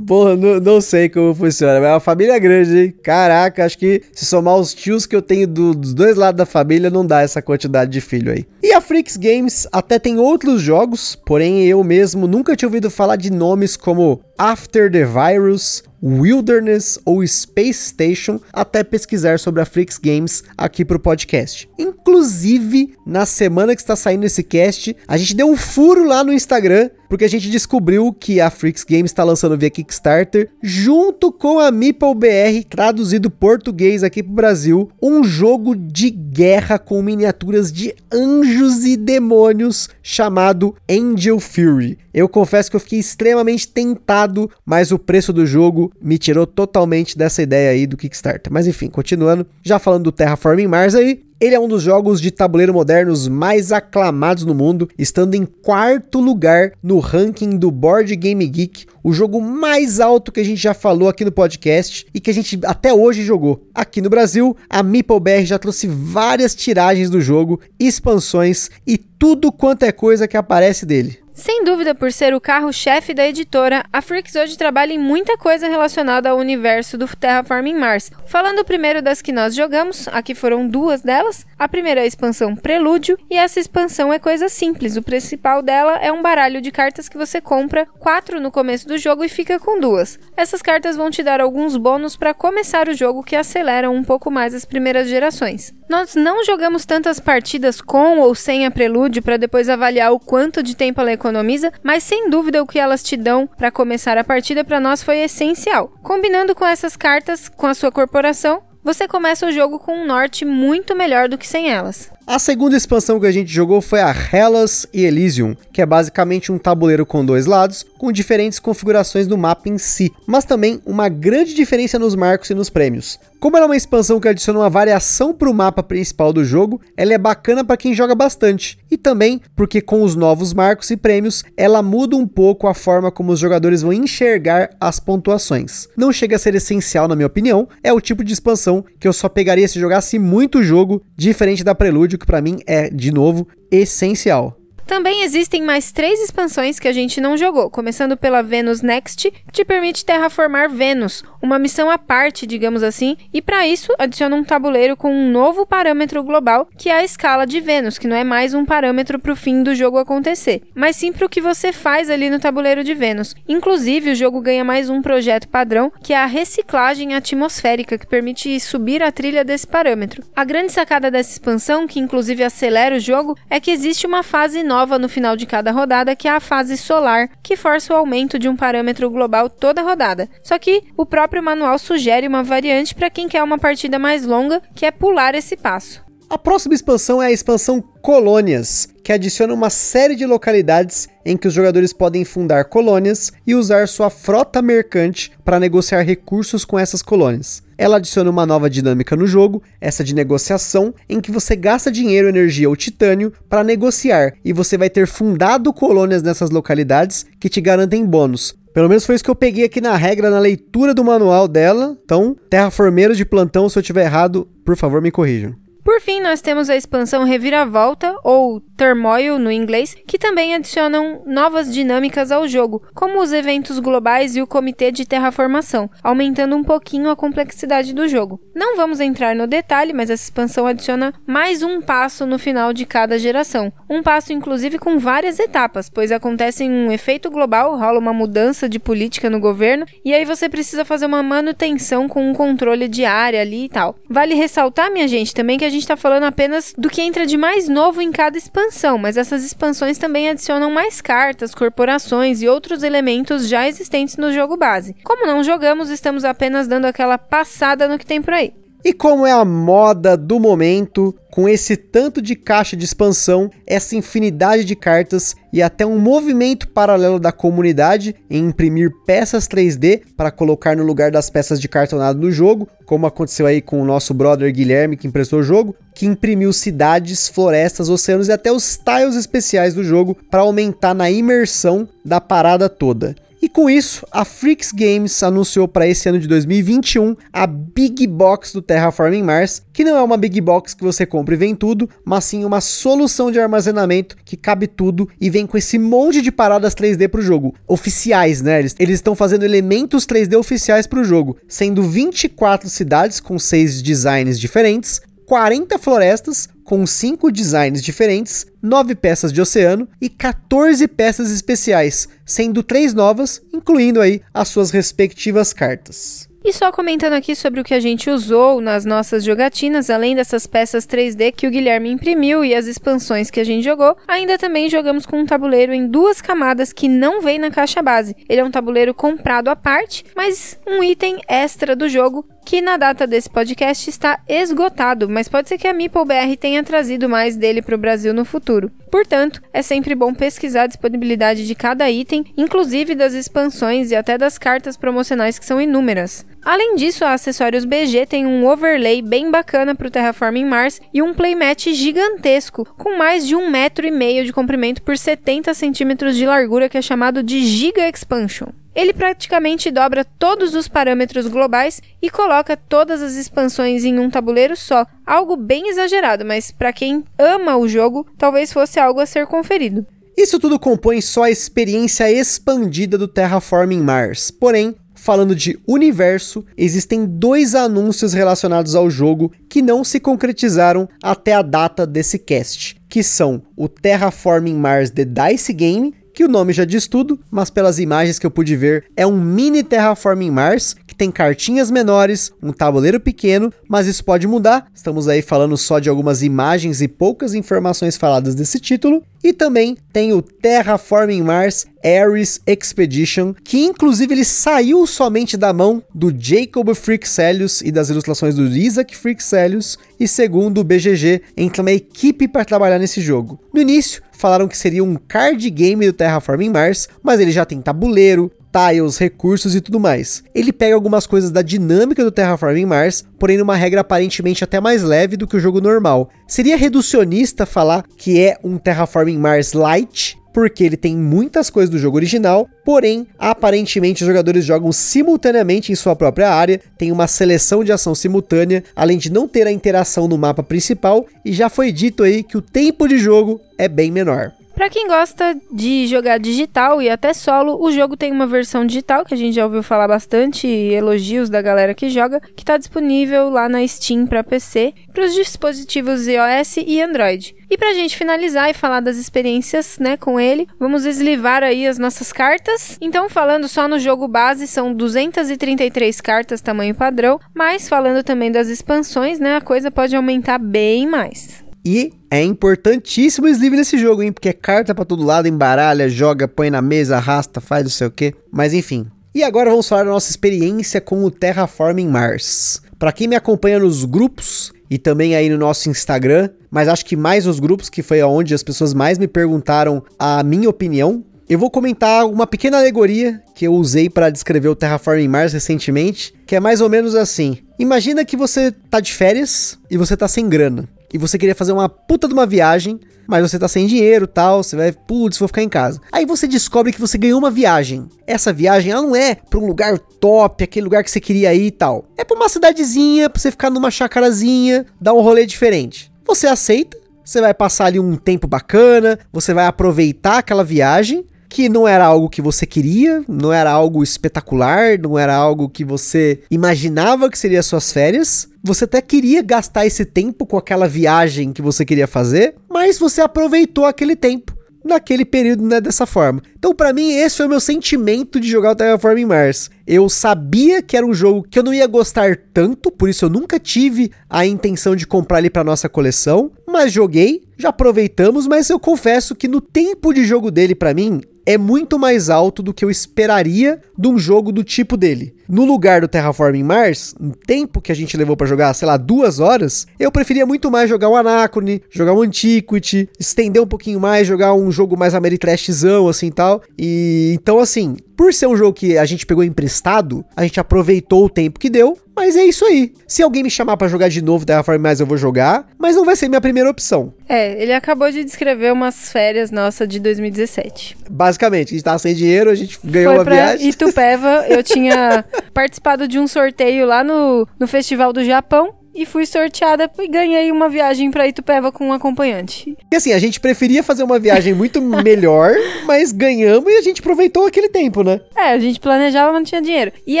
Porra, 0.06 0.36
não, 0.36 0.60
não, 0.60 0.80
sei 0.80 1.08
como 1.08 1.34
funciona, 1.34 1.80
mas 1.80 1.88
é 1.88 1.92
uma 1.92 2.00
família 2.00 2.38
grande, 2.38 2.76
hein? 2.76 2.94
Caraca, 3.02 3.64
acho 3.64 3.78
que 3.78 4.02
se 4.12 4.26
somar 4.26 4.56
os 4.56 4.74
tios 4.74 5.06
que 5.06 5.14
eu 5.14 5.22
tenho 5.22 5.46
do, 5.46 5.74
dos 5.74 5.94
dois 5.94 6.16
lados 6.16 6.36
da 6.36 6.46
família, 6.46 6.90
não 6.90 7.06
dá 7.06 7.22
essa 7.22 7.40
quantidade 7.40 7.90
de 7.90 8.00
filho 8.00 8.32
aí. 8.32 8.44
E 8.62 8.72
a 8.72 8.80
Freaks 8.80 9.16
Games 9.16 9.68
até 9.70 9.98
tem 9.98 10.18
outros 10.18 10.60
jogos, 10.60 11.16
porém 11.24 11.64
eu 11.64 11.82
mesmo 11.84 12.26
nunca 12.26 12.56
tinha 12.56 12.68
ouvido 12.68 12.90
falar 12.90 13.16
de 13.16 13.30
nomes 13.30 13.76
como 13.76 14.20
After 14.36 14.90
the 14.90 15.04
Virus, 15.04 15.84
Wilderness 16.04 16.98
ou 17.04 17.26
Space 17.26 17.88
Station 17.88 18.38
até 18.52 18.84
pesquisar 18.84 19.38
sobre 19.38 19.62
a 19.62 19.64
Flix 19.64 19.96
Games 19.96 20.44
aqui 20.56 20.84
pro 20.84 20.98
podcast. 20.98 21.66
Inclusive, 21.78 22.94
na 23.06 23.26
semana 23.26 23.74
que 23.74 23.82
está 23.82 23.94
saindo 23.96 24.24
esse 24.24 24.42
cast, 24.42 24.96
a 25.06 25.16
gente 25.16 25.34
deu 25.34 25.48
um 25.48 25.56
furo 25.56 26.04
lá 26.04 26.24
no 26.24 26.32
Instagram, 26.32 26.90
porque 27.08 27.24
a 27.24 27.28
gente 27.28 27.50
descobriu 27.50 28.12
que 28.12 28.40
a 28.40 28.50
Flix 28.50 28.82
Games 28.82 29.10
está 29.10 29.22
lançando 29.22 29.56
via 29.56 29.70
Kickstarter, 29.70 30.50
junto 30.62 31.30
com 31.30 31.58
a 31.58 31.70
Meeple 31.70 32.14
BR, 32.14 32.66
traduzido 32.68 33.30
português 33.30 34.02
aqui 34.02 34.22
pro 34.22 34.32
Brasil, 34.32 34.90
um 35.02 35.22
jogo 35.22 35.76
de 35.76 36.10
guerra 36.10 36.78
com 36.78 37.02
miniaturas 37.02 37.70
de 37.70 37.94
anjos 38.12 38.84
e 38.84 38.96
demônios 38.96 39.88
chamado 40.02 40.74
Angel 40.90 41.38
Fury. 41.38 41.98
Eu 42.12 42.28
confesso 42.28 42.70
que 42.70 42.76
eu 42.76 42.80
fiquei 42.80 42.98
extremamente 42.98 43.68
tentado, 43.68 44.50
mas 44.64 44.92
o 44.92 44.98
preço 44.98 45.32
do 45.32 45.44
jogo 45.44 45.92
me 46.00 46.16
tirou 46.16 46.46
totalmente 46.46 47.18
dessa 47.18 47.42
ideia 47.42 47.70
aí 47.70 47.86
do 47.86 47.96
Kickstarter. 47.96 48.52
Mas 48.52 48.66
enfim, 48.66 48.88
continuando, 48.88 49.46
já 49.62 49.78
falando 49.78 50.04
do 50.04 50.12
Terraforming 50.12 50.68
Mars 50.68 50.94
aí, 50.94 51.24
ele 51.40 51.54
é 51.54 51.60
um 51.60 51.68
dos 51.68 51.82
jogos 51.82 52.20
de 52.20 52.30
tabuleiro 52.30 52.72
modernos 52.72 53.28
mais 53.28 53.72
aclamados 53.72 54.44
no 54.44 54.54
mundo, 54.54 54.88
estando 54.98 55.34
em 55.34 55.44
quarto 55.44 56.20
lugar 56.20 56.72
no 56.82 56.98
ranking 56.98 57.56
do 57.56 57.70
Board 57.70 58.14
Game 58.16 58.46
Geek, 58.46 58.86
o 59.02 59.12
jogo 59.12 59.40
mais 59.40 60.00
alto 60.00 60.32
que 60.32 60.40
a 60.40 60.44
gente 60.44 60.62
já 60.62 60.72
falou 60.72 61.08
aqui 61.08 61.24
no 61.24 61.32
podcast 61.32 62.06
e 62.14 62.20
que 62.20 62.30
a 62.30 62.34
gente 62.34 62.58
até 62.64 62.92
hoje 62.92 63.22
jogou. 63.22 63.66
Aqui 63.74 64.00
no 64.00 64.08
Brasil, 64.08 64.56
a 64.70 64.82
MeepleBR 64.82 65.44
já 65.44 65.58
trouxe 65.58 65.86
várias 65.86 66.54
tiragens 66.54 67.10
do 67.10 67.20
jogo, 67.20 67.60
expansões 67.78 68.70
e 68.86 68.96
tudo 68.96 69.50
quanto 69.50 69.84
é 69.84 69.92
coisa 69.92 70.28
que 70.28 70.36
aparece 70.36 70.86
dele. 70.86 71.23
Sem 71.36 71.64
dúvida, 71.64 71.96
por 71.96 72.12
ser 72.12 72.32
o 72.32 72.40
carro-chefe 72.40 73.12
da 73.12 73.26
editora, 73.26 73.84
a 73.92 74.00
Freaks 74.00 74.36
hoje 74.36 74.56
trabalha 74.56 74.92
em 74.92 74.98
muita 75.00 75.36
coisa 75.36 75.66
relacionada 75.66 76.30
ao 76.30 76.38
universo 76.38 76.96
do 76.96 77.08
Terraforming 77.08 77.74
Mars. 77.74 78.08
Falando 78.24 78.64
primeiro 78.64 79.02
das 79.02 79.20
que 79.20 79.32
nós 79.32 79.52
jogamos, 79.52 80.06
aqui 80.12 80.32
foram 80.32 80.68
duas 80.68 81.02
delas. 81.02 81.44
A 81.58 81.68
primeira 81.68 82.00
é 82.00 82.04
a 82.04 82.06
expansão 82.06 82.54
Prelúdio, 82.54 83.18
e 83.28 83.34
essa 83.36 83.58
expansão 83.58 84.12
é 84.12 84.18
coisa 84.20 84.48
simples. 84.48 84.96
O 84.96 85.02
principal 85.02 85.60
dela 85.60 85.96
é 85.96 86.12
um 86.12 86.22
baralho 86.22 86.60
de 86.60 86.70
cartas 86.70 87.08
que 87.08 87.18
você 87.18 87.40
compra, 87.40 87.84
quatro 87.98 88.40
no 88.40 88.52
começo 88.52 88.86
do 88.86 88.96
jogo 88.96 89.24
e 89.24 89.28
fica 89.28 89.58
com 89.58 89.80
duas. 89.80 90.20
Essas 90.36 90.62
cartas 90.62 90.96
vão 90.96 91.10
te 91.10 91.20
dar 91.20 91.40
alguns 91.40 91.76
bônus 91.76 92.14
para 92.14 92.32
começar 92.32 92.88
o 92.88 92.94
jogo 92.94 93.24
que 93.24 93.34
aceleram 93.34 93.92
um 93.92 94.04
pouco 94.04 94.30
mais 94.30 94.54
as 94.54 94.64
primeiras 94.64 95.08
gerações. 95.08 95.74
Nós 95.88 96.14
não 96.14 96.44
jogamos 96.44 96.86
tantas 96.86 97.20
partidas 97.20 97.80
com 97.80 98.20
ou 98.20 98.34
sem 98.34 98.64
a 98.64 98.70
Prelúdio 98.70 99.22
para 99.22 99.36
depois 99.36 99.68
avaliar 99.68 100.12
o 100.12 100.20
quanto 100.20 100.62
de 100.62 100.74
tempo 100.74 101.00
ela 101.00 101.12
economiza, 101.24 101.72
mas 101.82 102.02
sem 102.02 102.28
dúvida 102.28 102.62
o 102.62 102.66
que 102.66 102.78
elas 102.78 103.02
te 103.02 103.16
dão 103.16 103.46
para 103.46 103.70
começar 103.70 104.18
a 104.18 104.24
partida 104.24 104.62
para 104.62 104.78
nós 104.78 105.02
foi 105.02 105.18
essencial. 105.20 105.88
Combinando 106.02 106.54
com 106.54 106.66
essas 106.66 106.96
cartas 106.96 107.48
com 107.48 107.66
a 107.66 107.74
sua 107.74 107.90
corporação, 107.90 108.62
você 108.82 109.08
começa 109.08 109.46
o 109.46 109.52
jogo 109.52 109.78
com 109.78 109.94
um 109.94 110.06
norte 110.06 110.44
muito 110.44 110.94
melhor 110.94 111.26
do 111.26 111.38
que 111.38 111.48
sem 111.48 111.70
elas. 111.70 112.12
A 112.26 112.38
segunda 112.38 112.74
expansão 112.74 113.20
que 113.20 113.26
a 113.26 113.30
gente 113.30 113.52
jogou 113.52 113.82
foi 113.82 114.00
a 114.00 114.10
Hellas 114.10 114.86
e 114.94 115.04
Elysium, 115.04 115.54
que 115.70 115.82
é 115.82 115.86
basicamente 115.86 116.50
um 116.50 116.56
tabuleiro 116.56 117.04
com 117.04 117.22
dois 117.22 117.44
lados, 117.44 117.84
com 117.98 118.10
diferentes 118.10 118.58
configurações 118.58 119.26
do 119.26 119.36
mapa 119.36 119.68
em 119.68 119.76
si, 119.76 120.10
mas 120.26 120.46
também 120.46 120.80
uma 120.86 121.10
grande 121.10 121.52
diferença 121.52 121.98
nos 121.98 122.14
marcos 122.14 122.48
e 122.48 122.54
nos 122.54 122.70
prêmios. 122.70 123.18
Como 123.38 123.58
ela 123.58 123.66
é 123.66 123.68
uma 123.68 123.76
expansão 123.76 124.18
que 124.18 124.26
adiciona 124.26 124.60
uma 124.60 124.70
variação 124.70 125.34
para 125.34 125.50
o 125.50 125.54
mapa 125.54 125.82
principal 125.82 126.32
do 126.32 126.42
jogo, 126.42 126.80
ela 126.96 127.12
é 127.12 127.18
bacana 127.18 127.62
para 127.62 127.76
quem 127.76 127.92
joga 127.92 128.14
bastante, 128.14 128.78
e 128.90 128.96
também 128.96 129.38
porque 129.54 129.82
com 129.82 130.02
os 130.02 130.16
novos 130.16 130.54
marcos 130.54 130.90
e 130.90 130.96
prêmios, 130.96 131.44
ela 131.58 131.82
muda 131.82 132.16
um 132.16 132.26
pouco 132.26 132.66
a 132.66 132.72
forma 132.72 133.12
como 133.12 133.32
os 133.32 133.38
jogadores 133.38 133.82
vão 133.82 133.92
enxergar 133.92 134.70
as 134.80 134.98
pontuações. 134.98 135.88
Não 135.94 136.10
chega 136.10 136.36
a 136.36 136.38
ser 136.38 136.54
essencial 136.54 137.06
na 137.06 137.14
minha 137.14 137.26
opinião, 137.26 137.68
é 137.82 137.92
o 137.92 138.00
tipo 138.00 138.24
de 138.24 138.32
expansão 138.32 138.82
que 138.98 139.06
eu 139.06 139.12
só 139.12 139.28
pegaria 139.28 139.68
se 139.68 139.78
jogasse 139.78 140.18
muito 140.18 140.62
jogo, 140.62 141.02
diferente 141.14 141.62
da 141.62 141.74
Prelúdio, 142.14 142.18
que 142.18 142.26
para 142.26 142.40
mim 142.40 142.58
é, 142.66 142.88
de 142.88 143.12
novo, 143.12 143.46
essencial. 143.70 144.56
Também 144.86 145.22
existem 145.22 145.62
mais 145.62 145.90
três 145.90 146.20
expansões 146.20 146.78
que 146.78 146.86
a 146.86 146.92
gente 146.92 147.20
não 147.20 147.36
jogou, 147.36 147.70
começando 147.70 148.16
pela 148.16 148.42
Venus 148.42 148.82
Next, 148.82 149.30
que 149.30 149.52
te 149.52 149.64
permite 149.64 150.04
terraformar 150.04 150.70
Vênus, 150.70 151.24
uma 151.40 151.58
missão 151.58 151.90
à 151.90 151.96
parte, 151.96 152.46
digamos 152.46 152.82
assim, 152.82 153.16
e 153.32 153.40
para 153.40 153.66
isso 153.66 153.92
adiciona 153.98 154.36
um 154.36 154.44
tabuleiro 154.44 154.96
com 154.96 155.10
um 155.10 155.30
novo 155.30 155.66
parâmetro 155.66 156.22
global, 156.22 156.68
que 156.76 156.90
é 156.90 156.94
a 156.94 157.04
escala 157.04 157.46
de 157.46 157.60
Vênus, 157.60 157.98
que 157.98 158.06
não 158.06 158.16
é 158.16 158.24
mais 158.24 158.52
um 158.52 158.64
parâmetro 158.64 159.18
para 159.18 159.32
o 159.32 159.36
fim 159.36 159.62
do 159.62 159.74
jogo 159.74 159.98
acontecer, 159.98 160.62
mas 160.74 160.96
sim 160.96 161.12
para 161.12 161.26
o 161.26 161.28
que 161.28 161.40
você 161.40 161.72
faz 161.72 162.10
ali 162.10 162.28
no 162.28 162.38
tabuleiro 162.38 162.84
de 162.84 162.94
Vênus. 162.94 163.34
Inclusive, 163.48 164.10
o 164.10 164.14
jogo 164.14 164.40
ganha 164.40 164.64
mais 164.64 164.90
um 164.90 165.00
projeto 165.00 165.48
padrão, 165.48 165.90
que 166.02 166.12
é 166.12 166.18
a 166.18 166.26
reciclagem 166.26 167.14
atmosférica, 167.14 167.96
que 167.96 168.06
permite 168.06 168.60
subir 168.60 169.02
a 169.02 169.10
trilha 169.10 169.44
desse 169.44 169.66
parâmetro. 169.66 170.22
A 170.36 170.44
grande 170.44 170.72
sacada 170.72 171.10
dessa 171.10 171.32
expansão, 171.32 171.86
que 171.86 172.00
inclusive 172.00 172.44
acelera 172.44 172.96
o 172.96 173.00
jogo, 173.00 173.36
é 173.48 173.58
que 173.58 173.70
existe 173.70 174.06
uma 174.06 174.22
fase 174.22 174.62
nova 174.62 174.73
nova 174.74 174.98
no 174.98 175.08
final 175.08 175.36
de 175.36 175.46
cada 175.46 175.70
rodada, 175.70 176.16
que 176.16 176.26
é 176.26 176.32
a 176.32 176.40
fase 176.40 176.76
solar, 176.76 177.30
que 177.40 177.56
força 177.56 177.94
o 177.94 177.96
aumento 177.96 178.40
de 178.40 178.48
um 178.48 178.56
parâmetro 178.56 179.08
global 179.08 179.48
toda 179.48 179.82
rodada. 179.82 180.28
Só 180.42 180.58
que 180.58 180.82
o 180.96 181.06
próprio 181.06 181.42
manual 181.42 181.78
sugere 181.78 182.26
uma 182.26 182.42
variante 182.42 182.92
para 182.92 183.08
quem 183.08 183.28
quer 183.28 183.42
uma 183.44 183.56
partida 183.56 184.00
mais 184.00 184.26
longa, 184.26 184.60
que 184.74 184.84
é 184.84 184.90
pular 184.90 185.36
esse 185.36 185.56
passo. 185.56 186.04
A 186.34 186.38
próxima 186.44 186.74
expansão 186.74 187.22
é 187.22 187.26
a 187.26 187.32
expansão 187.32 187.80
Colônias, 188.02 188.88
que 189.04 189.12
adiciona 189.12 189.54
uma 189.54 189.70
série 189.70 190.16
de 190.16 190.26
localidades 190.26 191.08
em 191.24 191.36
que 191.36 191.46
os 191.46 191.54
jogadores 191.54 191.92
podem 191.92 192.24
fundar 192.24 192.64
colônias 192.64 193.32
e 193.46 193.54
usar 193.54 193.86
sua 193.86 194.10
frota 194.10 194.60
mercante 194.60 195.30
para 195.44 195.60
negociar 195.60 196.02
recursos 196.02 196.64
com 196.64 196.76
essas 196.76 197.02
colônias. 197.02 197.62
Ela 197.78 197.98
adiciona 197.98 198.28
uma 198.28 198.44
nova 198.44 198.68
dinâmica 198.68 199.14
no 199.14 199.28
jogo, 199.28 199.62
essa 199.80 200.02
de 200.02 200.12
negociação, 200.12 200.92
em 201.08 201.20
que 201.20 201.30
você 201.30 201.54
gasta 201.54 201.88
dinheiro, 201.88 202.28
energia 202.28 202.68
ou 202.68 202.74
titânio 202.74 203.32
para 203.48 203.62
negociar, 203.62 204.32
e 204.44 204.52
você 204.52 204.76
vai 204.76 204.90
ter 204.90 205.06
fundado 205.06 205.72
colônias 205.72 206.24
nessas 206.24 206.50
localidades 206.50 207.24
que 207.38 207.48
te 207.48 207.60
garantem 207.60 208.04
bônus, 208.04 208.56
Pelo 208.74 208.88
menos 208.88 209.06
foi 209.06 209.14
isso 209.14 209.22
que 209.22 209.30
eu 209.30 209.36
peguei 209.36 209.66
aqui 209.66 209.80
na 209.80 209.94
regra, 209.96 210.28
na 210.28 210.40
leitura 210.40 210.92
do 210.92 211.04
manual 211.04 211.46
dela. 211.46 211.96
Então, 212.04 212.36
terraformeiro 212.50 213.14
de 213.14 213.24
plantão, 213.24 213.68
se 213.68 213.78
eu 213.78 213.82
tiver 213.84 214.04
errado, 214.04 214.48
por 214.64 214.76
favor, 214.76 215.00
me 215.00 215.12
corrijam. 215.12 215.54
Por 215.84 216.00
fim, 216.00 216.18
nós 216.18 216.40
temos 216.40 216.70
a 216.70 216.76
expansão 216.76 217.24
Reviravolta, 217.24 218.16
ou 218.24 218.58
Turmoil 218.74 219.38
no 219.38 219.52
inglês, 219.52 219.94
que 220.08 220.18
também 220.18 220.54
adicionam 220.54 221.22
novas 221.26 221.72
dinâmicas 221.72 222.32
ao 222.32 222.48
jogo, 222.48 222.82
como 222.94 223.20
os 223.20 223.34
eventos 223.34 223.78
globais 223.78 224.34
e 224.34 224.40
o 224.40 224.46
comitê 224.46 224.90
de 224.90 225.04
terraformação, 225.04 225.90
aumentando 226.02 226.56
um 226.56 226.64
pouquinho 226.64 227.10
a 227.10 227.16
complexidade 227.16 227.92
do 227.92 228.08
jogo. 228.08 228.40
Não 228.54 228.76
vamos 228.76 228.98
entrar 228.98 229.36
no 229.36 229.46
detalhe, 229.46 229.92
mas 229.92 230.08
essa 230.08 230.24
expansão 230.24 230.66
adiciona 230.66 231.12
mais 231.26 231.62
um 231.62 231.82
passo 231.82 232.24
no 232.24 232.38
final 232.38 232.72
de 232.72 232.86
cada 232.86 233.18
geração. 233.18 233.70
Um 233.88 234.02
passo, 234.02 234.32
inclusive, 234.32 234.78
com 234.78 234.98
várias 234.98 235.38
etapas, 235.38 235.90
pois 235.90 236.10
acontece 236.10 236.64
um 236.64 236.90
efeito 236.90 237.30
global, 237.30 237.76
rola 237.76 237.98
uma 237.98 238.14
mudança 238.14 238.70
de 238.70 238.78
política 238.78 239.28
no 239.28 239.38
governo, 239.38 239.84
e 240.02 240.14
aí 240.14 240.24
você 240.24 240.48
precisa 240.48 240.82
fazer 240.82 241.04
uma 241.04 241.22
manutenção 241.22 242.08
com 242.08 242.26
um 242.26 242.32
controle 242.32 242.88
de 242.88 243.04
área 243.04 243.42
ali 243.42 243.66
e 243.66 243.68
tal. 243.68 243.96
Vale 244.08 244.34
ressaltar, 244.34 244.90
minha 244.90 245.06
gente, 245.06 245.34
também 245.34 245.58
que 245.58 245.64
a 245.64 245.73
gente 245.74 245.82
está 245.82 245.96
falando 245.96 246.24
apenas 246.24 246.74
do 246.76 246.88
que 246.88 247.02
entra 247.02 247.26
de 247.26 247.36
mais 247.36 247.68
novo 247.68 248.00
em 248.00 248.10
cada 248.10 248.38
expansão, 248.38 248.96
mas 248.96 249.16
essas 249.16 249.44
expansões 249.44 249.98
também 249.98 250.28
adicionam 250.28 250.70
mais 250.70 251.00
cartas, 251.00 251.54
corporações 251.54 252.42
e 252.42 252.48
outros 252.48 252.82
elementos 252.82 253.48
já 253.48 253.68
existentes 253.68 254.16
no 254.16 254.32
jogo 254.32 254.56
base. 254.56 254.96
Como 255.04 255.26
não 255.26 255.44
jogamos, 255.44 255.90
estamos 255.90 256.24
apenas 256.24 256.66
dando 256.66 256.86
aquela 256.86 257.18
passada 257.18 257.86
no 257.86 257.98
que 257.98 258.06
tem 258.06 258.22
por 258.22 258.34
aí. 258.34 258.52
E 258.84 258.92
como 258.92 259.26
é 259.26 259.32
a 259.32 259.46
moda 259.46 260.14
do 260.14 260.38
momento, 260.38 261.14
com 261.30 261.48
esse 261.48 261.74
tanto 261.74 262.20
de 262.20 262.36
caixa 262.36 262.76
de 262.76 262.84
expansão, 262.84 263.50
essa 263.66 263.96
infinidade 263.96 264.62
de 264.62 264.76
cartas 264.76 265.34
e 265.54 265.62
até 265.62 265.86
um 265.86 266.00
movimento 266.00 266.66
paralelo 266.66 267.20
da 267.20 267.30
comunidade 267.30 268.16
em 268.28 268.48
imprimir 268.48 268.90
peças 269.06 269.46
3D 269.46 270.02
para 270.16 270.32
colocar 270.32 270.76
no 270.76 270.82
lugar 270.82 271.12
das 271.12 271.30
peças 271.30 271.60
de 271.60 271.68
cartonado 271.68 272.20
no 272.20 272.32
jogo, 272.32 272.68
como 272.84 273.06
aconteceu 273.06 273.46
aí 273.46 273.62
com 273.62 273.80
o 273.80 273.84
nosso 273.84 274.12
brother 274.12 274.52
Guilherme 274.52 274.96
que 274.96 275.06
emprestou 275.06 275.38
o 275.38 275.44
jogo, 275.44 275.76
que 275.94 276.06
imprimiu 276.06 276.52
cidades, 276.52 277.28
florestas, 277.28 277.88
oceanos 277.88 278.26
e 278.26 278.32
até 278.32 278.50
os 278.50 278.76
tiles 278.76 279.14
especiais 279.14 279.74
do 279.74 279.84
jogo 279.84 280.16
para 280.28 280.40
aumentar 280.40 280.92
na 280.92 281.08
imersão 281.08 281.88
da 282.04 282.20
parada 282.20 282.68
toda. 282.68 283.14
E 283.44 283.48
com 283.50 283.68
isso, 283.68 284.06
a 284.10 284.24
Freaks 284.24 284.72
Games 284.72 285.22
anunciou 285.22 285.68
para 285.68 285.86
esse 285.86 286.08
ano 286.08 286.18
de 286.18 286.26
2021 286.26 287.14
a 287.30 287.46
Big 287.46 288.06
Box 288.06 288.54
do 288.54 288.62
Terraforming 288.62 289.22
Mars, 289.22 289.62
que 289.70 289.84
não 289.84 289.98
é 289.98 290.02
uma 290.02 290.16
Big 290.16 290.40
Box 290.40 290.72
que 290.72 290.82
você 290.82 291.04
compra 291.04 291.34
e 291.34 291.36
vem 291.36 291.54
tudo, 291.54 291.86
mas 292.06 292.24
sim 292.24 292.42
uma 292.42 292.62
solução 292.62 293.30
de 293.30 293.38
armazenamento 293.38 294.16
que 294.24 294.34
cabe 294.34 294.66
tudo 294.66 295.10
e 295.20 295.28
vem 295.28 295.43
com 295.46 295.56
esse 295.56 295.78
monte 295.78 296.20
de 296.20 296.32
paradas 296.32 296.74
3D 296.74 297.08
para 297.08 297.20
o 297.20 297.24
jogo, 297.24 297.54
oficiais, 297.66 298.42
né? 298.42 298.58
Eles 298.58 298.94
estão 298.96 299.14
fazendo 299.14 299.44
elementos 299.44 300.06
3D 300.06 300.38
oficiais 300.38 300.86
para 300.86 301.00
o 301.00 301.04
jogo, 301.04 301.36
sendo 301.48 301.82
24 301.82 302.68
cidades 302.68 303.20
com 303.20 303.38
6 303.38 303.82
designs 303.82 304.38
diferentes, 304.38 305.00
40 305.26 305.78
florestas 305.78 306.48
com 306.64 306.86
5 306.86 307.30
designs 307.30 307.82
diferentes, 307.82 308.46
9 308.62 308.94
peças 308.94 309.32
de 309.32 309.40
oceano 309.40 309.88
e 310.00 310.08
14 310.08 310.86
peças 310.88 311.30
especiais, 311.30 312.08
sendo 312.24 312.62
3 312.62 312.94
novas, 312.94 313.40
incluindo 313.52 314.00
aí 314.00 314.20
as 314.32 314.48
suas 314.48 314.70
respectivas 314.70 315.52
cartas. 315.52 316.28
E 316.44 316.52
só 316.52 316.70
comentando 316.70 317.14
aqui 317.14 317.34
sobre 317.34 317.58
o 317.58 317.64
que 317.64 317.72
a 317.72 317.80
gente 317.80 318.10
usou 318.10 318.60
nas 318.60 318.84
nossas 318.84 319.24
jogatinas, 319.24 319.88
além 319.88 320.14
dessas 320.14 320.46
peças 320.46 320.86
3D 320.86 321.32
que 321.32 321.46
o 321.46 321.50
Guilherme 321.50 321.90
imprimiu 321.90 322.44
e 322.44 322.54
as 322.54 322.66
expansões 322.66 323.30
que 323.30 323.40
a 323.40 323.44
gente 323.44 323.64
jogou, 323.64 323.96
ainda 324.06 324.36
também 324.36 324.68
jogamos 324.68 325.06
com 325.06 325.20
um 325.20 325.24
tabuleiro 325.24 325.72
em 325.72 325.86
duas 325.86 326.20
camadas 326.20 326.70
que 326.70 326.86
não 326.86 327.22
vem 327.22 327.38
na 327.38 327.50
caixa 327.50 327.80
base. 327.80 328.14
Ele 328.28 328.42
é 328.42 328.44
um 328.44 328.50
tabuleiro 328.50 328.92
comprado 328.92 329.48
à 329.48 329.56
parte, 329.56 330.04
mas 330.14 330.58
um 330.66 330.84
item 330.84 331.18
extra 331.26 331.74
do 331.74 331.88
jogo 331.88 332.26
que 332.44 332.60
na 332.60 332.76
data 332.76 333.06
desse 333.06 333.30
podcast 333.30 333.88
está 333.88 334.20
esgotado, 334.28 335.08
mas 335.08 335.28
pode 335.28 335.48
ser 335.48 335.58
que 335.58 335.66
a 335.66 335.72
MeepleBR 335.72 336.36
tenha 336.36 336.62
trazido 336.62 337.08
mais 337.08 337.36
dele 337.36 337.62
para 337.62 337.74
o 337.74 337.78
Brasil 337.78 338.12
no 338.12 338.24
futuro. 338.24 338.70
Portanto, 338.90 339.42
é 339.52 339.62
sempre 339.62 339.94
bom 339.94 340.14
pesquisar 340.14 340.62
a 340.62 340.66
disponibilidade 340.66 341.46
de 341.46 341.54
cada 341.54 341.90
item, 341.90 342.24
inclusive 342.36 342.94
das 342.94 343.14
expansões 343.14 343.90
e 343.90 343.96
até 343.96 344.18
das 344.18 344.38
cartas 344.38 344.76
promocionais 344.76 345.38
que 345.38 345.44
são 345.44 345.60
inúmeras. 345.60 346.24
Além 346.44 346.76
disso, 346.76 347.04
a 347.04 347.12
Acessórios 347.12 347.64
BG 347.64 348.06
tem 348.06 348.26
um 348.26 348.46
overlay 348.46 349.00
bem 349.00 349.30
bacana 349.30 349.74
para 349.74 349.88
o 349.88 349.90
Terraforming 349.90 350.44
Mars 350.44 350.80
e 350.92 351.00
um 351.00 351.14
playmat 351.14 351.72
gigantesco, 351.72 352.66
com 352.76 352.98
mais 352.98 353.26
de 353.26 353.34
um 353.34 353.50
metro 353.50 353.86
e 353.86 353.90
meio 353.90 354.24
de 354.24 354.32
comprimento 354.32 354.82
por 354.82 354.98
70 354.98 355.54
centímetros 355.54 356.14
de 356.16 356.26
largura, 356.26 356.68
que 356.68 356.76
é 356.76 356.82
chamado 356.82 357.22
de 357.22 357.44
Giga 357.44 357.88
Expansion. 357.88 358.48
Ele 358.74 358.92
praticamente 358.92 359.70
dobra 359.70 360.04
todos 360.04 360.54
os 360.54 360.66
parâmetros 360.66 361.28
globais 361.28 361.80
e 362.02 362.10
coloca 362.10 362.56
todas 362.56 363.00
as 363.00 363.14
expansões 363.14 363.84
em 363.84 363.98
um 363.98 364.10
tabuleiro 364.10 364.56
só. 364.56 364.84
Algo 365.06 365.36
bem 365.36 365.68
exagerado, 365.68 366.24
mas 366.24 366.50
para 366.50 366.72
quem 366.72 367.04
ama 367.18 367.56
o 367.56 367.68
jogo, 367.68 368.06
talvez 368.18 368.52
fosse 368.52 368.80
algo 368.80 369.00
a 369.00 369.06
ser 369.06 369.26
conferido. 369.26 369.86
Isso 370.16 370.38
tudo 370.38 370.58
compõe 370.58 371.00
só 371.00 371.24
a 371.24 371.30
experiência 371.30 372.10
expandida 372.10 372.96
do 372.96 373.08
Terraforming 373.08 373.80
Mars. 373.80 374.30
Porém, 374.30 374.74
falando 374.94 375.34
de 375.34 375.58
universo, 375.66 376.44
existem 376.56 377.04
dois 377.04 377.54
anúncios 377.54 378.12
relacionados 378.12 378.74
ao 378.74 378.88
jogo 378.88 379.32
que 379.50 379.60
não 379.60 379.82
se 379.82 379.98
concretizaram 379.98 380.88
até 381.02 381.32
a 381.32 381.42
data 381.42 381.84
desse 381.84 382.18
cast, 382.18 382.76
que 382.88 383.02
são 383.02 383.42
o 383.56 383.68
Terraforming 383.68 384.54
Mars 384.54 384.90
The 384.90 385.04
Dice 385.04 385.52
Game 385.52 385.92
que 386.14 386.24
o 386.24 386.28
nome 386.28 386.52
já 386.52 386.64
diz 386.64 386.86
tudo, 386.86 387.18
mas 387.30 387.50
pelas 387.50 387.80
imagens 387.80 388.18
que 388.18 388.24
eu 388.24 388.30
pude 388.30 388.54
ver, 388.56 388.86
é 388.96 389.04
um 389.04 389.20
mini 389.20 389.64
Terraforming 389.64 390.30
Mars 390.30 390.76
que 390.86 390.94
tem 390.94 391.10
cartinhas 391.10 391.72
menores, 391.72 392.32
um 392.40 392.52
tabuleiro 392.52 393.00
pequeno, 393.00 393.52
mas 393.68 393.88
isso 393.88 394.04
pode 394.04 394.28
mudar. 394.28 394.70
Estamos 394.72 395.08
aí 395.08 395.20
falando 395.20 395.56
só 395.56 395.80
de 395.80 395.88
algumas 395.88 396.22
imagens 396.22 396.80
e 396.80 396.86
poucas 396.86 397.34
informações 397.34 397.96
faladas 397.96 398.36
desse 398.36 398.60
título. 398.60 399.02
E 399.24 399.32
também 399.32 399.74
tem 399.90 400.12
o 400.12 400.20
Terraforming 400.20 401.22
Mars 401.22 401.66
Ares 401.82 402.42
Expedition, 402.46 403.32
que 403.42 403.64
inclusive 403.64 404.12
ele 404.12 404.24
saiu 404.24 404.86
somente 404.86 405.34
da 405.34 405.50
mão 405.50 405.82
do 405.94 406.14
Jacob 406.14 406.74
Frixelius 406.74 407.62
e 407.62 407.72
das 407.72 407.88
ilustrações 407.88 408.34
do 408.34 408.46
Isaac 408.46 408.94
Frixelius, 408.94 409.78
e 409.98 410.06
segundo 410.06 410.60
o 410.60 410.64
BGG, 410.64 411.22
entra 411.38 411.62
uma 411.62 411.72
equipe 411.72 412.28
para 412.28 412.44
trabalhar 412.44 412.78
nesse 412.78 413.00
jogo. 413.00 413.40
No 413.50 413.62
início, 413.62 414.02
falaram 414.12 414.46
que 414.46 414.58
seria 414.58 414.84
um 414.84 414.94
card 414.94 415.48
game 415.48 415.86
do 415.86 415.92
Terraforming 415.94 416.50
Mars, 416.50 416.86
mas 417.02 417.18
ele 417.18 417.32
já 417.32 417.46
tem 417.46 417.62
tabuleiro, 417.62 418.30
tiles, 418.54 418.98
recursos 418.98 419.56
e 419.56 419.60
tudo 419.60 419.80
mais. 419.80 420.22
Ele 420.32 420.52
pega 420.52 420.76
algumas 420.76 421.06
coisas 421.06 421.32
da 421.32 421.42
dinâmica 421.42 422.04
do 422.04 422.12
Terraforming 422.12 422.66
Mars, 422.66 423.04
porém 423.18 423.36
numa 423.36 423.56
regra 423.56 423.80
aparentemente 423.80 424.44
até 424.44 424.60
mais 424.60 424.84
leve 424.84 425.16
do 425.16 425.26
que 425.26 425.36
o 425.36 425.40
jogo 425.40 425.60
normal. 425.60 426.08
Seria 426.28 426.56
reducionista 426.56 427.44
falar 427.44 427.84
que 427.96 428.20
é 428.20 428.38
um 428.44 428.56
Terraforming 428.56 429.18
Mars 429.18 429.52
Light, 429.52 430.16
porque 430.32 430.64
ele 430.64 430.76
tem 430.76 430.96
muitas 430.96 431.48
coisas 431.48 431.70
do 431.70 431.78
jogo 431.78 431.96
original, 431.96 432.48
porém, 432.64 433.06
aparentemente 433.18 434.02
os 434.02 434.06
jogadores 434.06 434.44
jogam 434.44 434.72
simultaneamente 434.72 435.70
em 435.70 435.76
sua 435.76 435.94
própria 435.94 436.30
área, 436.30 436.60
tem 436.76 436.90
uma 436.90 437.06
seleção 437.06 437.62
de 437.62 437.70
ação 437.70 437.94
simultânea, 437.94 438.64
além 438.74 438.98
de 438.98 439.12
não 439.12 439.28
ter 439.28 439.46
a 439.46 439.52
interação 439.52 440.08
no 440.08 440.18
mapa 440.18 440.42
principal, 440.42 441.06
e 441.24 441.32
já 441.32 441.48
foi 441.48 441.70
dito 441.70 442.02
aí 442.02 442.24
que 442.24 442.36
o 442.36 442.42
tempo 442.42 442.88
de 442.88 442.98
jogo 442.98 443.40
é 443.56 443.68
bem 443.68 443.92
menor. 443.92 444.32
Para 444.54 444.70
quem 444.70 444.86
gosta 444.86 445.36
de 445.50 445.86
jogar 445.88 446.18
digital 446.18 446.80
e 446.80 446.88
até 446.88 447.12
solo, 447.12 447.60
o 447.60 447.72
jogo 447.72 447.96
tem 447.96 448.12
uma 448.12 448.26
versão 448.26 448.64
digital 448.64 449.04
que 449.04 449.12
a 449.12 449.16
gente 449.16 449.34
já 449.34 449.44
ouviu 449.44 449.62
falar 449.62 449.88
bastante 449.88 450.46
elogios 450.46 451.28
da 451.28 451.42
galera 451.42 451.74
que 451.74 451.88
joga, 451.88 452.20
que 452.20 452.42
está 452.42 452.56
disponível 452.56 453.28
lá 453.30 453.48
na 453.48 453.66
Steam 453.66 454.06
para 454.06 454.22
PC, 454.22 454.72
para 454.92 455.04
os 455.04 455.12
dispositivos 455.12 456.06
iOS 456.06 456.58
e 456.58 456.80
Android. 456.80 457.34
E 457.50 457.58
para 457.58 457.70
a 457.70 457.74
gente 457.74 457.96
finalizar 457.96 458.48
e 458.48 458.54
falar 458.54 458.80
das 458.80 458.96
experiências, 458.96 459.78
né, 459.78 459.96
com 459.96 460.18
ele, 460.18 460.46
vamos 460.58 460.84
eslivar 460.84 461.42
aí 461.42 461.66
as 461.66 461.78
nossas 461.78 462.12
cartas. 462.12 462.78
Então, 462.80 463.08
falando 463.08 463.48
só 463.48 463.68
no 463.68 463.78
jogo 463.78 464.08
base, 464.08 464.46
são 464.46 464.72
233 464.72 466.00
cartas 466.00 466.40
tamanho 466.40 466.74
padrão, 466.74 467.20
mas 467.34 467.68
falando 467.68 468.02
também 468.02 468.30
das 468.30 468.48
expansões, 468.48 469.18
né, 469.18 469.36
a 469.36 469.40
coisa 469.40 469.70
pode 469.70 469.94
aumentar 469.94 470.38
bem 470.38 470.86
mais. 470.86 471.43
E 471.64 471.92
é 472.10 472.22
importantíssimo 472.22 473.26
o 473.26 473.30
sleeve 473.30 473.56
nesse 473.56 473.78
jogo, 473.78 474.02
hein? 474.02 474.12
Porque 474.12 474.28
é 474.28 474.32
carta 474.32 474.74
para 474.74 474.84
todo 474.84 475.02
lado, 475.02 475.26
embaralha, 475.26 475.88
joga, 475.88 476.28
põe 476.28 476.50
na 476.50 476.60
mesa, 476.60 476.96
arrasta, 476.96 477.40
faz 477.40 477.62
não 477.64 477.70
sei 477.70 477.86
o 477.86 477.90
que. 477.90 478.14
Mas 478.30 478.52
enfim. 478.52 478.86
E 479.14 479.22
agora 479.22 479.50
vamos 479.50 479.68
falar 479.68 479.84
da 479.84 479.90
nossa 479.90 480.10
experiência 480.10 480.80
com 480.80 481.04
o 481.04 481.10
Terraforming 481.10 481.88
Mars. 481.88 482.60
Para 482.78 482.92
quem 482.92 483.08
me 483.08 483.16
acompanha 483.16 483.58
nos 483.58 483.84
grupos 483.84 484.52
e 484.68 484.76
também 484.76 485.14
aí 485.14 485.30
no 485.30 485.38
nosso 485.38 485.70
Instagram, 485.70 486.28
mas 486.50 486.68
acho 486.68 486.84
que 486.84 486.96
mais 486.96 487.24
nos 487.24 487.38
grupos, 487.38 487.70
que 487.70 487.82
foi 487.82 488.02
onde 488.02 488.34
as 488.34 488.42
pessoas 488.42 488.74
mais 488.74 488.98
me 488.98 489.06
perguntaram 489.06 489.82
a 489.98 490.22
minha 490.22 490.50
opinião 490.50 491.04
eu 491.26 491.38
vou 491.38 491.50
comentar 491.50 492.04
uma 492.06 492.26
pequena 492.26 492.58
alegoria 492.58 493.22
que 493.34 493.46
eu 493.46 493.54
usei 493.54 493.88
para 493.88 494.10
descrever 494.10 494.48
o 494.48 494.54
Terraforming 494.54 495.08
Mars 495.08 495.32
recentemente, 495.32 496.14
que 496.26 496.36
é 496.36 496.40
mais 496.40 496.60
ou 496.60 496.68
menos 496.68 496.94
assim. 496.94 497.38
Imagina 497.58 498.04
que 498.04 498.14
você 498.14 498.52
tá 498.52 498.78
de 498.78 498.92
férias 498.92 499.58
e 499.70 499.78
você 499.78 499.96
tá 499.96 500.06
sem 500.06 500.28
grana. 500.28 500.68
E 500.94 500.98
você 500.98 501.18
queria 501.18 501.34
fazer 501.34 501.50
uma 501.50 501.68
puta 501.68 502.06
de 502.06 502.14
uma 502.14 502.24
viagem, 502.24 502.78
mas 503.04 503.28
você 503.28 503.36
tá 503.36 503.48
sem 503.48 503.66
dinheiro 503.66 504.06
tal, 504.06 504.44
você 504.44 504.54
vai, 504.54 504.70
putz, 504.70 505.18
vou 505.18 505.26
ficar 505.26 505.42
em 505.42 505.48
casa. 505.48 505.80
Aí 505.90 506.06
você 506.06 506.28
descobre 506.28 506.72
que 506.72 506.80
você 506.80 506.96
ganhou 506.96 507.18
uma 507.18 507.32
viagem. 507.32 507.88
Essa 508.06 508.32
viagem, 508.32 508.70
ela 508.70 508.80
não 508.80 508.94
é 508.94 509.16
pra 509.16 509.40
um 509.40 509.46
lugar 509.46 509.76
top, 509.76 510.44
aquele 510.44 510.62
lugar 510.62 510.84
que 510.84 510.90
você 510.92 511.00
queria 511.00 511.34
ir 511.34 511.46
e 511.46 511.50
tal. 511.50 511.84
É 511.98 512.04
pra 512.04 512.16
uma 512.16 512.28
cidadezinha, 512.28 513.10
pra 513.10 513.20
você 513.20 513.32
ficar 513.32 513.50
numa 513.50 513.72
chacarazinha, 513.72 514.66
dar 514.80 514.94
um 514.94 515.00
rolê 515.00 515.26
diferente. 515.26 515.90
Você 516.06 516.28
aceita, 516.28 516.78
você 517.04 517.20
vai 517.20 517.34
passar 517.34 517.66
ali 517.66 517.80
um 517.80 517.96
tempo 517.96 518.28
bacana, 518.28 518.96
você 519.12 519.34
vai 519.34 519.46
aproveitar 519.46 520.18
aquela 520.18 520.44
viagem, 520.44 521.04
que 521.34 521.48
não 521.48 521.66
era 521.66 521.84
algo 521.84 522.08
que 522.08 522.22
você 522.22 522.46
queria, 522.46 523.02
não 523.08 523.32
era 523.32 523.50
algo 523.50 523.82
espetacular, 523.82 524.78
não 524.78 524.96
era 524.96 525.16
algo 525.16 525.48
que 525.48 525.64
você 525.64 526.20
imaginava 526.30 527.10
que 527.10 527.18
seria 527.18 527.42
suas 527.42 527.72
férias. 527.72 528.28
Você 528.44 528.66
até 528.66 528.80
queria 528.80 529.20
gastar 529.20 529.66
esse 529.66 529.84
tempo 529.84 530.26
com 530.26 530.38
aquela 530.38 530.68
viagem 530.68 531.32
que 531.32 531.42
você 531.42 531.64
queria 531.64 531.88
fazer, 531.88 532.36
mas 532.48 532.78
você 532.78 533.00
aproveitou 533.00 533.64
aquele 533.64 533.96
tempo 533.96 534.32
naquele 534.64 535.04
período, 535.04 535.44
né, 535.44 535.60
dessa 535.60 535.84
forma. 535.86 536.22
Então, 536.38 536.54
para 536.54 536.72
mim, 536.72 536.92
esse 536.92 537.16
foi 537.16 537.26
o 537.26 537.28
meu 537.28 537.40
sentimento 537.40 538.20
de 538.20 538.30
jogar 538.30 538.52
o 538.52 538.54
Terraforming 538.54 539.04
Mars. 539.04 539.50
Eu 539.66 539.88
sabia 539.88 540.62
que 540.62 540.76
era 540.76 540.86
um 540.86 540.94
jogo 540.94 541.26
que 541.28 541.36
eu 541.36 541.42
não 541.42 541.52
ia 541.52 541.66
gostar 541.66 542.16
tanto, 542.32 542.70
por 542.70 542.88
isso 542.88 543.06
eu 543.06 543.10
nunca 543.10 543.40
tive 543.40 543.90
a 544.08 544.24
intenção 544.24 544.76
de 544.76 544.86
comprar 544.86 545.18
ele 545.18 545.30
para 545.30 545.42
nossa 545.42 545.68
coleção, 545.68 546.30
mas 546.46 546.72
joguei, 546.72 547.24
já 547.36 547.48
aproveitamos, 547.48 548.28
mas 548.28 548.48
eu 548.48 548.60
confesso 548.60 549.16
que 549.16 549.26
no 549.26 549.40
tempo 549.40 549.92
de 549.92 550.04
jogo 550.04 550.30
dele 550.30 550.54
para 550.54 550.72
mim 550.72 551.00
é 551.26 551.38
muito 551.38 551.78
mais 551.78 552.10
alto 552.10 552.42
do 552.42 552.52
que 552.52 552.64
eu 552.64 552.70
esperaria 552.70 553.60
de 553.76 553.88
um 553.88 553.98
jogo 553.98 554.30
do 554.30 554.44
tipo 554.44 554.76
dele. 554.76 555.14
No 555.28 555.44
lugar 555.44 555.80
do 555.80 555.88
Terraforming 555.88 556.42
Mars, 556.42 556.94
no 556.98 557.14
tempo 557.14 557.60
que 557.60 557.72
a 557.72 557.74
gente 557.74 557.96
levou 557.96 558.16
para 558.16 558.26
jogar, 558.26 558.52
sei 558.54 558.66
lá, 558.66 558.76
duas 558.76 559.20
horas, 559.20 559.66
eu 559.78 559.90
preferia 559.90 560.26
muito 560.26 560.50
mais 560.50 560.68
jogar 560.68 560.88
o 560.88 560.96
Anacrone, 560.96 561.62
jogar 561.70 561.92
o 561.92 562.02
Antiquity, 562.02 562.88
estender 562.98 563.42
um 563.42 563.46
pouquinho 563.46 563.80
mais, 563.80 564.06
jogar 564.06 564.34
um 564.34 564.50
jogo 564.50 564.76
mais 564.76 564.94
Ameritrashzão, 564.94 565.88
assim 565.88 566.10
tal. 566.10 566.42
E 566.58 567.12
então, 567.14 567.38
assim, 567.38 567.76
por 567.96 568.12
ser 568.12 568.26
um 568.26 568.36
jogo 568.36 568.52
que 568.52 568.76
a 568.76 568.84
gente 568.84 569.06
pegou 569.06 569.24
emprestado, 569.24 570.04
a 570.16 570.22
gente 570.22 570.38
aproveitou 570.40 571.04
o 571.04 571.10
tempo 571.10 571.38
que 571.38 571.48
deu, 571.48 571.78
mas 571.94 572.16
é 572.16 572.24
isso 572.24 572.44
aí. 572.44 572.72
Se 572.86 573.02
alguém 573.02 573.22
me 573.22 573.30
chamar 573.30 573.56
para 573.56 573.68
jogar 573.68 573.88
de 573.88 574.02
novo 574.02 574.26
Terraform 574.26 574.60
Mais, 574.60 574.80
eu 574.80 574.86
vou 574.86 574.96
jogar, 574.96 575.46
mas 575.58 575.76
não 575.76 575.84
vai 575.84 575.94
ser 575.94 576.08
minha 576.08 576.20
primeira 576.20 576.50
opção. 576.50 576.92
É, 577.08 577.40
ele 577.40 577.52
acabou 577.52 577.90
de 577.90 578.02
descrever 578.02 578.52
umas 578.52 578.90
férias 578.90 579.30
nossas 579.30 579.68
de 579.68 579.78
2017. 579.78 580.76
Basicamente, 580.90 581.48
a 581.48 581.52
gente 581.52 581.64
tava 581.64 581.78
sem 581.78 581.94
dinheiro, 581.94 582.30
a 582.30 582.34
gente 582.34 582.58
ganhou 582.64 582.92
Foi 582.92 582.98
uma 582.98 583.04
pra 583.04 583.14
viagem. 583.14 583.48
Itupeva, 583.48 584.26
eu 584.28 584.42
tinha 584.42 585.04
participado 585.32 585.88
de 585.88 585.98
um 585.98 586.06
sorteio 586.06 586.66
lá 586.66 586.84
no, 586.84 587.26
no 587.38 587.46
Festival 587.46 587.92
do 587.92 588.04
Japão 588.04 588.54
e 588.74 588.84
fui 588.84 589.06
sorteada 589.06 589.70
e 589.78 589.88
ganhei 589.88 590.32
uma 590.32 590.48
viagem 590.48 590.90
pra 590.90 591.06
Itupeva 591.06 591.52
com 591.52 591.68
um 591.68 591.72
acompanhante. 591.72 592.56
E 592.72 592.76
assim, 592.76 592.92
a 592.92 592.98
gente 592.98 593.20
preferia 593.20 593.62
fazer 593.62 593.84
uma 593.84 593.98
viagem 593.98 594.34
muito 594.34 594.60
melhor, 594.60 595.32
mas 595.64 595.92
ganhamos 595.92 596.52
e 596.52 596.56
a 596.56 596.62
gente 596.62 596.80
aproveitou 596.80 597.26
aquele 597.26 597.48
tempo, 597.48 597.84
né? 597.84 598.00
É, 598.16 598.32
a 598.32 598.38
gente 598.38 598.58
planejava, 598.58 599.12
mas 599.12 599.20
não 599.20 599.24
tinha 599.24 599.40
dinheiro. 599.40 599.72
E 599.86 600.00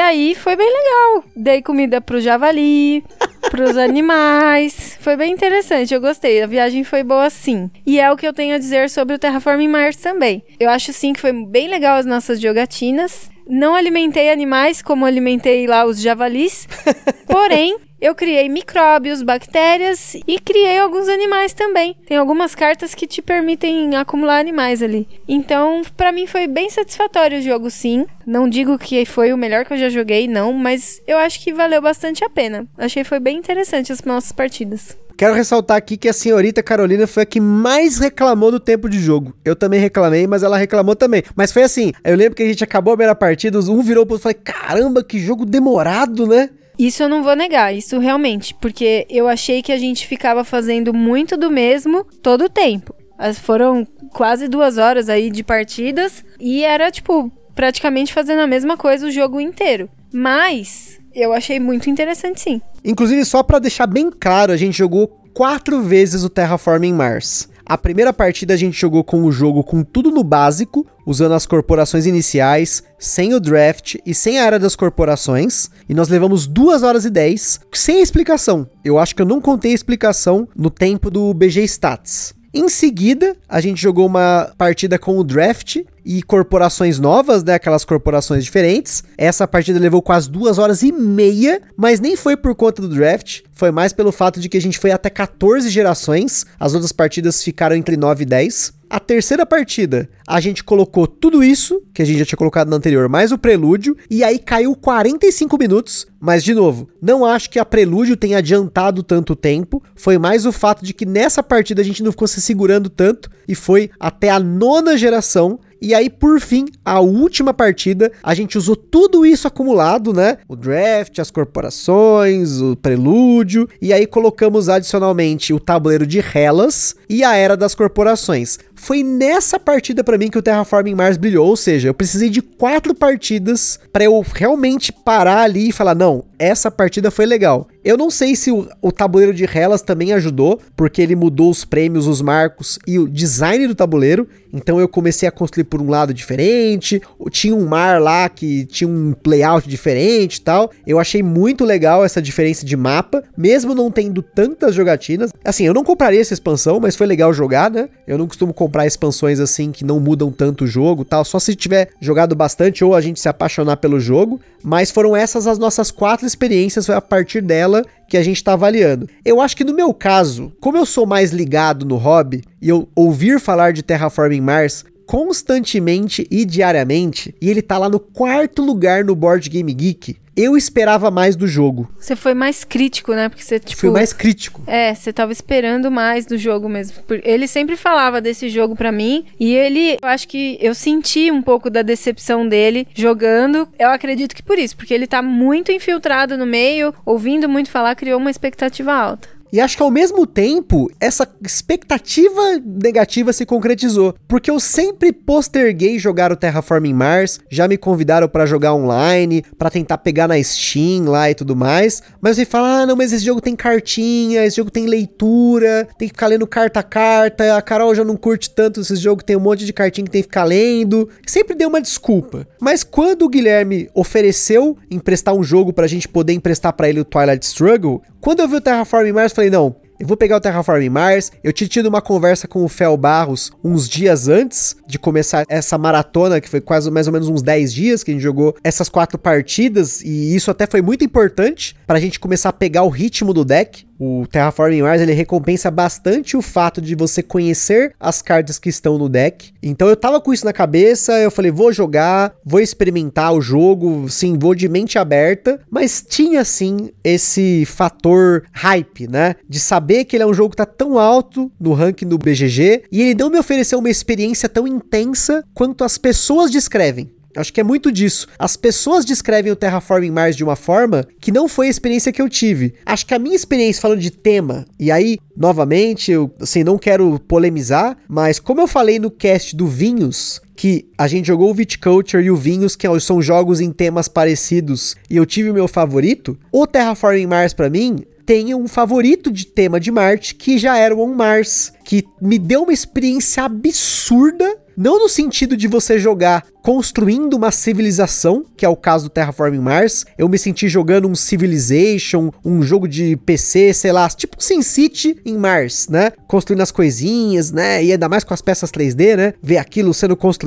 aí 0.00 0.34
foi 0.34 0.56
bem 0.56 0.66
legal. 0.66 1.24
Dei 1.36 1.62
comida 1.62 2.00
pro 2.00 2.20
javali, 2.20 3.04
pros 3.48 3.76
animais. 3.76 4.96
Foi 5.00 5.16
bem 5.16 5.32
interessante, 5.32 5.94
eu 5.94 6.00
gostei. 6.00 6.42
A 6.42 6.46
viagem 6.46 6.82
foi 6.82 7.04
boa 7.04 7.30
sim. 7.30 7.70
E 7.86 8.00
é 8.00 8.10
o 8.10 8.16
que 8.16 8.26
eu 8.26 8.32
tenho 8.32 8.56
a 8.56 8.58
dizer 8.58 8.90
sobre 8.90 9.14
o 9.14 9.18
Terraforming 9.18 9.68
Mars 9.68 9.96
também. 9.96 10.42
Eu 10.58 10.68
acho 10.68 10.92
sim 10.92 11.12
que 11.12 11.20
foi 11.20 11.32
bem 11.32 11.68
legal 11.68 11.96
as 11.96 12.06
nossas 12.06 12.40
jogatinas. 12.40 13.30
Não 13.46 13.74
alimentei 13.74 14.30
animais 14.30 14.80
como 14.80 15.04
alimentei 15.04 15.66
lá 15.66 15.84
os 15.84 16.00
javalis. 16.00 16.66
Porém, 17.26 17.78
eu 18.00 18.14
criei 18.14 18.48
micróbios, 18.48 19.22
bactérias 19.22 20.14
e 20.26 20.38
criei 20.38 20.78
alguns 20.78 21.08
animais 21.08 21.52
também. 21.54 21.96
Tem 22.06 22.16
algumas 22.16 22.54
cartas 22.54 22.94
que 22.94 23.06
te 23.06 23.22
permitem 23.22 23.96
acumular 23.96 24.38
animais 24.38 24.82
ali. 24.82 25.08
Então, 25.26 25.82
pra 25.96 26.12
mim 26.12 26.26
foi 26.26 26.46
bem 26.46 26.68
satisfatório 26.68 27.38
o 27.38 27.42
jogo, 27.42 27.70
sim. 27.70 28.04
Não 28.26 28.48
digo 28.48 28.78
que 28.78 29.04
foi 29.06 29.32
o 29.32 29.38
melhor 29.38 29.64
que 29.64 29.72
eu 29.72 29.78
já 29.78 29.88
joguei, 29.88 30.28
não, 30.28 30.52
mas 30.52 31.00
eu 31.06 31.16
acho 31.16 31.40
que 31.40 31.52
valeu 31.52 31.80
bastante 31.80 32.24
a 32.24 32.28
pena. 32.28 32.66
Achei 32.76 33.02
que 33.02 33.08
foi 33.08 33.20
bem 33.20 33.38
interessante 33.38 33.90
as 33.90 34.02
nossas 34.02 34.32
partidas. 34.32 34.96
Quero 35.16 35.34
ressaltar 35.34 35.76
aqui 35.76 35.96
que 35.96 36.08
a 36.08 36.12
senhorita 36.12 36.62
Carolina 36.62 37.06
foi 37.06 37.22
a 37.22 37.26
que 37.26 37.40
mais 37.40 37.98
reclamou 37.98 38.50
do 38.50 38.58
tempo 38.58 38.88
de 38.88 38.98
jogo. 38.98 39.34
Eu 39.44 39.54
também 39.54 39.80
reclamei, 39.80 40.26
mas 40.26 40.42
ela 40.42 40.56
reclamou 40.56 40.96
também. 40.96 41.22
Mas 41.36 41.52
foi 41.52 41.62
assim, 41.62 41.92
eu 42.02 42.16
lembro 42.16 42.34
que 42.34 42.42
a 42.42 42.46
gente 42.46 42.64
acabou 42.64 42.92
a 42.92 42.96
primeira 42.96 43.14
partida, 43.14 43.58
um 43.58 43.82
virou 43.82 44.04
pro 44.04 44.14
outro 44.14 44.30
e 44.30 44.34
falei, 44.34 44.38
caramba, 44.42 45.04
que 45.04 45.18
jogo 45.18 45.46
demorado, 45.46 46.26
né? 46.26 46.50
Isso 46.78 47.04
eu 47.04 47.08
não 47.08 47.22
vou 47.22 47.36
negar, 47.36 47.72
isso 47.72 47.98
realmente, 47.98 48.52
porque 48.54 49.06
eu 49.08 49.28
achei 49.28 49.62
que 49.62 49.70
a 49.70 49.78
gente 49.78 50.08
ficava 50.08 50.42
fazendo 50.42 50.92
muito 50.92 51.36
do 51.36 51.50
mesmo 51.50 52.04
todo 52.20 52.46
o 52.46 52.48
tempo. 52.48 52.94
As 53.16 53.38
foram 53.38 53.86
quase 54.12 54.48
duas 54.48 54.76
horas 54.76 55.08
aí 55.08 55.30
de 55.30 55.44
partidas 55.44 56.24
e 56.40 56.64
era 56.64 56.90
tipo 56.90 57.30
praticamente 57.54 58.12
fazendo 58.12 58.40
a 58.40 58.46
mesma 58.46 58.76
coisa 58.76 59.06
o 59.06 59.10
jogo 59.12 59.40
inteiro. 59.40 59.88
Mas 60.12 60.98
eu 61.14 61.32
achei 61.32 61.60
muito 61.60 61.88
interessante 61.88 62.40
sim. 62.40 62.60
Inclusive, 62.84 63.24
só 63.24 63.42
pra 63.42 63.58
deixar 63.58 63.86
bem 63.86 64.10
claro, 64.10 64.52
a 64.52 64.56
gente 64.56 64.76
jogou 64.76 65.08
quatro 65.32 65.82
vezes 65.82 66.24
o 66.24 66.28
Terraforming 66.28 66.92
Mars. 66.92 67.48
A 67.66 67.78
primeira 67.78 68.12
partida 68.12 68.52
a 68.52 68.56
gente 68.58 68.78
jogou 68.78 69.02
com 69.02 69.24
o 69.24 69.32
jogo 69.32 69.64
com 69.64 69.82
tudo 69.82 70.10
no 70.10 70.22
básico, 70.22 70.86
usando 71.06 71.32
as 71.32 71.46
corporações 71.46 72.04
iniciais, 72.04 72.82
sem 72.98 73.32
o 73.32 73.40
draft 73.40 73.94
e 74.04 74.14
sem 74.14 74.38
a 74.38 74.44
era 74.44 74.58
das 74.58 74.76
corporações. 74.76 75.70
E 75.88 75.94
nós 75.94 76.10
levamos 76.10 76.46
2 76.46 76.82
horas 76.82 77.06
e 77.06 77.10
10, 77.10 77.60
sem 77.72 78.02
explicação. 78.02 78.68
Eu 78.84 78.98
acho 78.98 79.16
que 79.16 79.22
eu 79.22 79.26
não 79.26 79.40
contei 79.40 79.72
a 79.72 79.74
explicação 79.74 80.46
no 80.54 80.68
tempo 80.68 81.10
do 81.10 81.32
BG 81.32 81.62
Stats. 81.62 82.34
Em 82.56 82.68
seguida, 82.68 83.36
a 83.48 83.60
gente 83.60 83.82
jogou 83.82 84.06
uma 84.06 84.52
partida 84.56 84.96
com 84.96 85.18
o 85.18 85.24
draft 85.24 85.78
e 86.04 86.22
corporações 86.22 87.00
novas, 87.00 87.42
né? 87.42 87.54
Aquelas 87.54 87.84
corporações 87.84 88.44
diferentes. 88.44 89.02
Essa 89.18 89.48
partida 89.48 89.80
levou 89.80 90.00
quase 90.00 90.30
duas 90.30 90.56
horas 90.56 90.80
e 90.84 90.92
meia, 90.92 91.60
mas 91.76 91.98
nem 91.98 92.14
foi 92.14 92.36
por 92.36 92.54
conta 92.54 92.80
do 92.80 92.88
draft. 92.88 93.40
Foi 93.52 93.72
mais 93.72 93.92
pelo 93.92 94.12
fato 94.12 94.38
de 94.38 94.48
que 94.48 94.56
a 94.56 94.60
gente 94.60 94.78
foi 94.78 94.92
até 94.92 95.10
14 95.10 95.68
gerações. 95.68 96.46
As 96.60 96.74
outras 96.74 96.92
partidas 96.92 97.42
ficaram 97.42 97.74
entre 97.74 97.96
9 97.96 98.22
e 98.22 98.26
10. 98.26 98.72
A 98.94 99.00
terceira 99.00 99.44
partida, 99.44 100.08
a 100.24 100.38
gente 100.38 100.62
colocou 100.62 101.08
tudo 101.08 101.42
isso, 101.42 101.82
que 101.92 102.00
a 102.00 102.04
gente 102.04 102.20
já 102.20 102.24
tinha 102.24 102.38
colocado 102.38 102.68
na 102.68 102.76
anterior, 102.76 103.08
mais 103.08 103.32
o 103.32 103.38
prelúdio, 103.38 103.96
e 104.08 104.22
aí 104.22 104.38
caiu 104.38 104.72
45 104.76 105.58
minutos. 105.58 106.06
Mas, 106.20 106.44
de 106.44 106.54
novo, 106.54 106.88
não 107.02 107.24
acho 107.24 107.50
que 107.50 107.58
a 107.58 107.64
prelúdio 107.64 108.16
tenha 108.16 108.38
adiantado 108.38 109.02
tanto 109.02 109.34
tempo. 109.34 109.82
Foi 109.96 110.16
mais 110.16 110.46
o 110.46 110.52
fato 110.52 110.84
de 110.84 110.94
que 110.94 111.04
nessa 111.04 111.42
partida 111.42 111.82
a 111.82 111.84
gente 111.84 112.04
não 112.04 112.12
ficou 112.12 112.28
se 112.28 112.40
segurando 112.40 112.88
tanto 112.88 113.28
e 113.48 113.54
foi 113.56 113.90
até 113.98 114.30
a 114.30 114.38
nona 114.38 114.96
geração 114.96 115.58
e 115.84 115.92
aí, 115.92 116.08
por 116.08 116.40
fim, 116.40 116.64
a 116.82 116.98
última 117.00 117.52
partida, 117.52 118.10
a 118.22 118.34
gente 118.34 118.56
usou 118.56 118.74
tudo 118.74 119.26
isso 119.26 119.46
acumulado, 119.46 120.14
né? 120.14 120.38
O 120.48 120.56
draft, 120.56 121.18
as 121.18 121.30
corporações, 121.30 122.58
o 122.62 122.74
prelúdio, 122.74 123.68
e 123.82 123.92
aí 123.92 124.06
colocamos 124.06 124.70
adicionalmente 124.70 125.52
o 125.52 125.60
tabuleiro 125.60 126.06
de 126.06 126.20
Hellas 126.20 126.96
e 127.06 127.22
a 127.22 127.36
era 127.36 127.54
das 127.54 127.74
corporações. 127.74 128.58
Foi 128.74 129.02
nessa 129.02 129.58
partida 129.58 130.02
para 130.02 130.18
mim 130.18 130.30
que 130.30 130.38
o 130.38 130.42
Terraforming 130.42 130.94
Mars 130.94 131.16
brilhou, 131.16 131.48
ou 131.48 131.56
seja, 131.56 131.88
eu 131.88 131.94
precisei 131.94 132.28
de 132.28 132.42
quatro 132.42 132.94
partidas 132.94 133.78
para 133.92 134.04
eu 134.04 134.24
realmente 134.34 134.92
parar 134.92 135.42
ali 135.42 135.68
e 135.68 135.72
falar: 135.72 135.94
não, 135.94 136.24
essa 136.38 136.70
partida 136.70 137.10
foi 137.10 137.26
legal. 137.26 137.68
Eu 137.84 137.98
não 137.98 138.10
sei 138.10 138.34
se 138.34 138.50
o, 138.50 138.66
o, 138.80 138.90
tabuleiro 138.90 139.34
de 139.34 139.44
Hellas 139.44 139.82
também 139.82 140.14
ajudou, 140.14 140.58
porque 140.74 141.02
ele 141.02 141.14
mudou 141.14 141.50
os 141.50 141.66
prêmios, 141.66 142.06
os 142.06 142.22
marcos 142.22 142.78
e 142.86 142.98
o 142.98 143.06
design 143.06 143.66
do 143.66 143.74
tabuleiro. 143.74 144.26
Então 144.54 144.80
eu 144.80 144.88
comecei 144.88 145.28
a 145.28 145.32
construir 145.32 145.64
por 145.64 145.82
um 145.82 145.90
lado 145.90 146.14
diferente. 146.14 147.02
Tinha 147.30 147.54
um 147.54 147.66
mar 147.66 148.00
lá 148.00 148.28
que 148.28 148.64
tinha 148.66 148.88
um 148.88 149.14
layout 149.26 149.68
diferente 149.68 150.36
e 150.36 150.40
tal. 150.40 150.70
Eu 150.86 150.98
achei 150.98 151.22
muito 151.22 151.62
legal 151.62 152.04
essa 152.04 152.22
diferença 152.22 152.64
de 152.64 152.74
mapa, 152.74 153.22
mesmo 153.36 153.74
não 153.74 153.90
tendo 153.90 154.22
tantas 154.22 154.74
jogatinas. 154.74 155.30
Assim, 155.44 155.64
eu 155.66 155.74
não 155.74 155.84
compraria 155.84 156.20
essa 156.20 156.32
expansão, 156.32 156.80
mas 156.80 156.96
foi 156.96 157.06
legal 157.06 157.34
jogar, 157.34 157.70
né? 157.70 157.88
Eu 158.06 158.18
não 158.18 158.26
costumo 158.26 158.52
comprar 158.52 158.86
expansões 158.86 159.40
assim 159.40 159.72
que 159.72 159.84
não 159.84 159.98
mudam 159.98 160.30
tanto 160.30 160.64
o 160.64 160.66
jogo, 160.66 161.04
tal, 161.04 161.24
só 161.24 161.38
se 161.38 161.54
tiver 161.54 161.90
jogado 162.00 162.34
bastante 162.34 162.84
ou 162.84 162.94
a 162.94 163.00
gente 163.00 163.20
se 163.20 163.28
apaixonar 163.28 163.76
pelo 163.76 163.98
jogo. 163.98 164.40
Mas 164.62 164.90
foram 164.90 165.16
essas 165.16 165.46
as 165.46 165.58
nossas 165.58 165.90
quatro 165.90 166.26
experiências, 166.26 166.86
foi 166.86 166.94
a 166.94 167.00
partir 167.00 167.40
dela 167.40 167.84
que 168.08 168.16
a 168.16 168.22
gente 168.22 168.36
está 168.36 168.52
avaliando. 168.52 169.08
Eu 169.24 169.40
acho 169.40 169.56
que 169.56 169.64
no 169.64 169.74
meu 169.74 169.92
caso, 169.92 170.52
como 170.60 170.76
eu 170.76 170.86
sou 170.86 171.06
mais 171.06 171.32
ligado 171.32 171.84
no 171.84 171.96
hobby 171.96 172.42
e 172.60 172.68
eu 172.68 172.88
ouvir 172.94 173.40
falar 173.40 173.72
de 173.72 173.82
Terraforming 173.82 174.40
Mars 174.40 174.84
constantemente 175.06 176.26
e 176.30 176.44
diariamente, 176.44 177.34
e 177.40 177.50
ele 177.50 177.62
tá 177.62 177.78
lá 177.78 177.88
no 177.88 178.00
quarto 178.00 178.62
lugar 178.62 179.04
no 179.04 179.14
Board 179.14 179.48
Game 179.48 179.72
Geek, 179.72 180.16
eu 180.36 180.56
esperava 180.56 181.10
mais 181.10 181.36
do 181.36 181.46
jogo. 181.46 181.88
Você 181.98 182.16
foi 182.16 182.34
mais 182.34 182.64
crítico, 182.64 183.12
né? 183.12 183.28
Porque 183.28 183.44
você, 183.44 183.58
tipo. 183.60 183.80
Fui 183.80 183.90
mais 183.90 184.12
crítico. 184.12 184.62
É, 184.66 184.94
você 184.94 185.12
tava 185.12 185.32
esperando 185.32 185.90
mais 185.90 186.26
do 186.26 186.36
jogo 186.36 186.68
mesmo. 186.68 186.96
Ele 187.22 187.46
sempre 187.46 187.76
falava 187.76 188.20
desse 188.20 188.48
jogo 188.48 188.74
para 188.74 188.90
mim. 188.90 189.26
E 189.38 189.54
ele, 189.54 189.96
eu 190.02 190.08
acho 190.08 190.26
que 190.26 190.58
eu 190.60 190.74
senti 190.74 191.30
um 191.30 191.40
pouco 191.40 191.70
da 191.70 191.82
decepção 191.82 192.48
dele 192.48 192.86
jogando. 192.94 193.68
Eu 193.78 193.90
acredito 193.90 194.34
que 194.34 194.42
por 194.42 194.58
isso, 194.58 194.76
porque 194.76 194.92
ele 194.92 195.06
tá 195.06 195.22
muito 195.22 195.70
infiltrado 195.70 196.36
no 196.36 196.46
meio, 196.46 196.92
ouvindo 197.06 197.48
muito 197.48 197.70
falar, 197.70 197.94
criou 197.94 198.18
uma 198.18 198.30
expectativa 198.30 198.92
alta. 198.92 199.28
E 199.54 199.60
acho 199.60 199.76
que 199.76 199.84
ao 199.84 199.90
mesmo 199.90 200.26
tempo, 200.26 200.90
essa 200.98 201.28
expectativa 201.40 202.60
negativa 202.60 203.32
se 203.32 203.46
concretizou. 203.46 204.12
Porque 204.26 204.50
eu 204.50 204.58
sempre 204.58 205.12
posterguei 205.12 205.96
jogar 205.96 206.32
o 206.32 206.36
Terraforming 206.36 206.92
Mars, 206.92 207.38
já 207.48 207.68
me 207.68 207.76
convidaram 207.76 208.28
para 208.28 208.46
jogar 208.46 208.74
online, 208.74 209.44
para 209.56 209.70
tentar 209.70 209.98
pegar 209.98 210.26
na 210.26 210.42
Steam 210.42 211.04
lá 211.04 211.30
e 211.30 211.36
tudo 211.36 211.54
mais. 211.54 212.02
Mas 212.20 212.34
você 212.34 212.44
fala, 212.44 212.80
ah, 212.80 212.86
não, 212.86 212.96
mas 212.96 213.12
esse 213.12 213.24
jogo 213.24 213.40
tem 213.40 213.54
cartinha, 213.54 214.44
esse 214.44 214.56
jogo 214.56 214.72
tem 214.72 214.86
leitura, 214.86 215.86
tem 215.96 216.08
que 216.08 216.14
ficar 216.14 216.26
lendo 216.26 216.48
carta 216.48 216.80
a 216.80 216.82
carta. 216.82 217.56
A 217.56 217.62
Carol 217.62 217.94
já 217.94 218.02
não 218.02 218.16
curte 218.16 218.50
tanto 218.50 218.80
esse 218.80 218.96
jogo, 218.96 219.22
tem 219.22 219.36
um 219.36 219.40
monte 219.40 219.64
de 219.64 219.72
cartinha 219.72 220.04
que 220.04 220.10
tem 220.10 220.22
que 220.22 220.26
ficar 220.26 220.42
lendo. 220.42 221.08
Sempre 221.28 221.54
deu 221.54 221.68
uma 221.68 221.80
desculpa. 221.80 222.44
Mas 222.60 222.82
quando 222.82 223.22
o 223.22 223.28
Guilherme 223.28 223.88
ofereceu 223.94 224.76
emprestar 224.90 225.32
um 225.32 225.44
jogo 225.44 225.72
pra 225.72 225.86
gente 225.86 226.08
poder 226.08 226.32
emprestar 226.32 226.72
para 226.72 226.88
ele 226.88 226.98
o 226.98 227.04
Twilight 227.04 227.46
Struggle, 227.46 228.02
quando 228.24 228.40
eu 228.40 228.48
vi 228.48 228.56
o 228.56 228.60
Terraforming 228.60 229.12
Mars, 229.12 229.34
falei, 229.34 229.50
não, 229.50 229.76
eu 230.00 230.06
vou 230.06 230.16
pegar 230.16 230.38
o 230.38 230.40
Terraforming 230.40 230.88
Mars. 230.88 231.30
Eu 231.44 231.52
tinha 231.52 231.68
tido 231.68 231.90
uma 231.90 232.00
conversa 232.00 232.48
com 232.48 232.64
o 232.64 232.68
Fel 232.68 232.96
Barros 232.96 233.52
uns 233.62 233.86
dias 233.86 234.28
antes 234.28 234.74
de 234.86 234.98
começar 234.98 235.44
essa 235.46 235.76
maratona, 235.76 236.40
que 236.40 236.48
foi 236.48 236.62
quase 236.62 236.90
mais 236.90 237.06
ou 237.06 237.12
menos 237.12 237.28
uns 237.28 237.42
10 237.42 237.74
dias 237.74 238.02
que 238.02 238.10
a 238.10 238.14
gente 238.14 238.22
jogou 238.22 238.56
essas 238.64 238.88
quatro 238.88 239.18
partidas, 239.18 240.00
e 240.00 240.34
isso 240.34 240.50
até 240.50 240.66
foi 240.66 240.80
muito 240.80 241.04
importante 241.04 241.76
para 241.86 241.98
a 241.98 242.00
gente 242.00 242.18
começar 242.18 242.48
a 242.48 242.52
pegar 242.52 242.82
o 242.82 242.88
ritmo 242.88 243.34
do 243.34 243.44
deck. 243.44 243.86
O 243.98 244.26
Terraforming 244.26 244.82
Mars 244.82 245.00
ele 245.00 245.12
recompensa 245.12 245.70
bastante 245.70 246.36
o 246.36 246.42
fato 246.42 246.80
de 246.80 246.94
você 246.94 247.22
conhecer 247.22 247.94
as 247.98 248.20
cartas 248.20 248.58
que 248.58 248.68
estão 248.68 248.98
no 248.98 249.08
deck. 249.08 249.52
Então 249.62 249.88
eu 249.88 249.96
tava 249.96 250.20
com 250.20 250.32
isso 250.32 250.44
na 250.44 250.52
cabeça, 250.52 251.18
eu 251.20 251.30
falei, 251.30 251.50
vou 251.50 251.72
jogar, 251.72 252.34
vou 252.44 252.60
experimentar 252.60 253.32
o 253.32 253.40
jogo, 253.40 254.08
sim, 254.08 254.38
vou 254.38 254.54
de 254.54 254.68
mente 254.68 254.98
aberta, 254.98 255.60
mas 255.70 256.04
tinha 256.06 256.44
sim 256.44 256.90
esse 257.02 257.64
fator 257.66 258.44
hype, 258.52 259.08
né? 259.08 259.36
De 259.48 259.60
saber 259.60 260.04
que 260.04 260.16
ele 260.16 260.24
é 260.24 260.26
um 260.26 260.34
jogo 260.34 260.50
que 260.50 260.56
tá 260.56 260.66
tão 260.66 260.98
alto 260.98 261.50
no 261.60 261.72
ranking 261.72 262.06
do 262.06 262.18
BGG 262.18 262.84
e 262.90 263.02
ele 263.02 263.14
não 263.14 263.30
me 263.30 263.38
ofereceu 263.38 263.78
uma 263.78 263.90
experiência 263.90 264.48
tão 264.48 264.66
intensa 264.66 265.44
quanto 265.54 265.84
as 265.84 265.98
pessoas 265.98 266.50
descrevem. 266.50 267.13
Acho 267.36 267.52
que 267.52 267.60
é 267.60 267.64
muito 267.64 267.90
disso. 267.90 268.26
As 268.38 268.56
pessoas 268.56 269.04
descrevem 269.04 269.52
o 269.52 269.56
Terraforming 269.56 270.10
Mars 270.10 270.36
de 270.36 270.44
uma 270.44 270.56
forma 270.56 271.06
que 271.20 271.32
não 271.32 271.48
foi 271.48 271.66
a 271.66 271.70
experiência 271.70 272.12
que 272.12 272.22
eu 272.22 272.28
tive. 272.28 272.74
Acho 272.86 273.06
que 273.06 273.14
a 273.14 273.18
minha 273.18 273.36
experiência 273.36 273.82
falando 273.82 274.00
de 274.00 274.10
tema, 274.10 274.66
e 274.78 274.90
aí, 274.90 275.18
novamente, 275.36 276.12
eu 276.12 276.32
assim, 276.40 276.62
não 276.62 276.78
quero 276.78 277.18
polemizar, 277.20 277.96
mas 278.08 278.38
como 278.38 278.60
eu 278.60 278.66
falei 278.66 278.98
no 278.98 279.10
cast 279.10 279.54
do 279.56 279.66
Vinhos, 279.66 280.40
que 280.56 280.86
a 280.96 281.06
gente 281.06 281.26
jogou 281.26 281.50
o 281.50 281.54
Viticulture 281.54 282.22
e 282.22 282.30
o 282.30 282.36
Vinhos, 282.36 282.76
que 282.76 282.86
são 283.00 283.20
jogos 283.20 283.60
em 283.60 283.72
temas 283.72 284.08
parecidos, 284.08 284.96
e 285.10 285.16
eu 285.16 285.26
tive 285.26 285.50
o 285.50 285.54
meu 285.54 285.68
favorito, 285.68 286.38
o 286.52 286.66
Terraforming 286.66 287.26
Mars 287.26 287.52
para 287.52 287.70
mim 287.70 288.04
tem 288.24 288.54
um 288.54 288.66
favorito 288.66 289.30
de 289.30 289.46
tema 289.46 289.78
de 289.78 289.90
Marte, 289.90 290.34
que 290.34 290.56
já 290.56 290.78
era 290.78 290.94
o 290.94 291.00
On 291.00 291.14
Mars, 291.14 291.72
que 291.84 292.04
me 292.20 292.38
deu 292.38 292.62
uma 292.62 292.72
experiência 292.72 293.44
absurda 293.44 294.64
não 294.76 294.98
no 294.98 295.08
sentido 295.08 295.56
de 295.56 295.68
você 295.68 295.98
jogar 295.98 296.44
construindo 296.62 297.34
uma 297.34 297.50
civilização, 297.50 298.44
que 298.56 298.64
é 298.64 298.68
o 298.68 298.76
caso 298.76 299.04
do 299.04 299.10
Terraforming 299.10 299.58
Mars. 299.58 300.04
Eu 300.16 300.28
me 300.28 300.38
senti 300.38 300.68
jogando 300.68 301.06
um 301.06 301.14
Civilization, 301.14 302.30
um 302.44 302.62
jogo 302.62 302.88
de 302.88 303.16
PC, 303.16 303.72
sei 303.74 303.92
lá, 303.92 304.08
tipo 304.08 304.42
SimCity 304.42 305.20
em 305.24 305.36
Mars, 305.36 305.88
né? 305.88 306.12
Construindo 306.26 306.62
as 306.62 306.70
coisinhas, 306.70 307.52
né? 307.52 307.84
E 307.84 307.92
ainda 307.92 308.08
mais 308.08 308.24
com 308.24 308.32
as 308.32 308.40
peças 308.40 308.70
3D, 308.70 309.16
né? 309.16 309.34
Ver 309.42 309.58
aquilo 309.58 309.92
sendo 309.92 310.16
construído. 310.16 310.43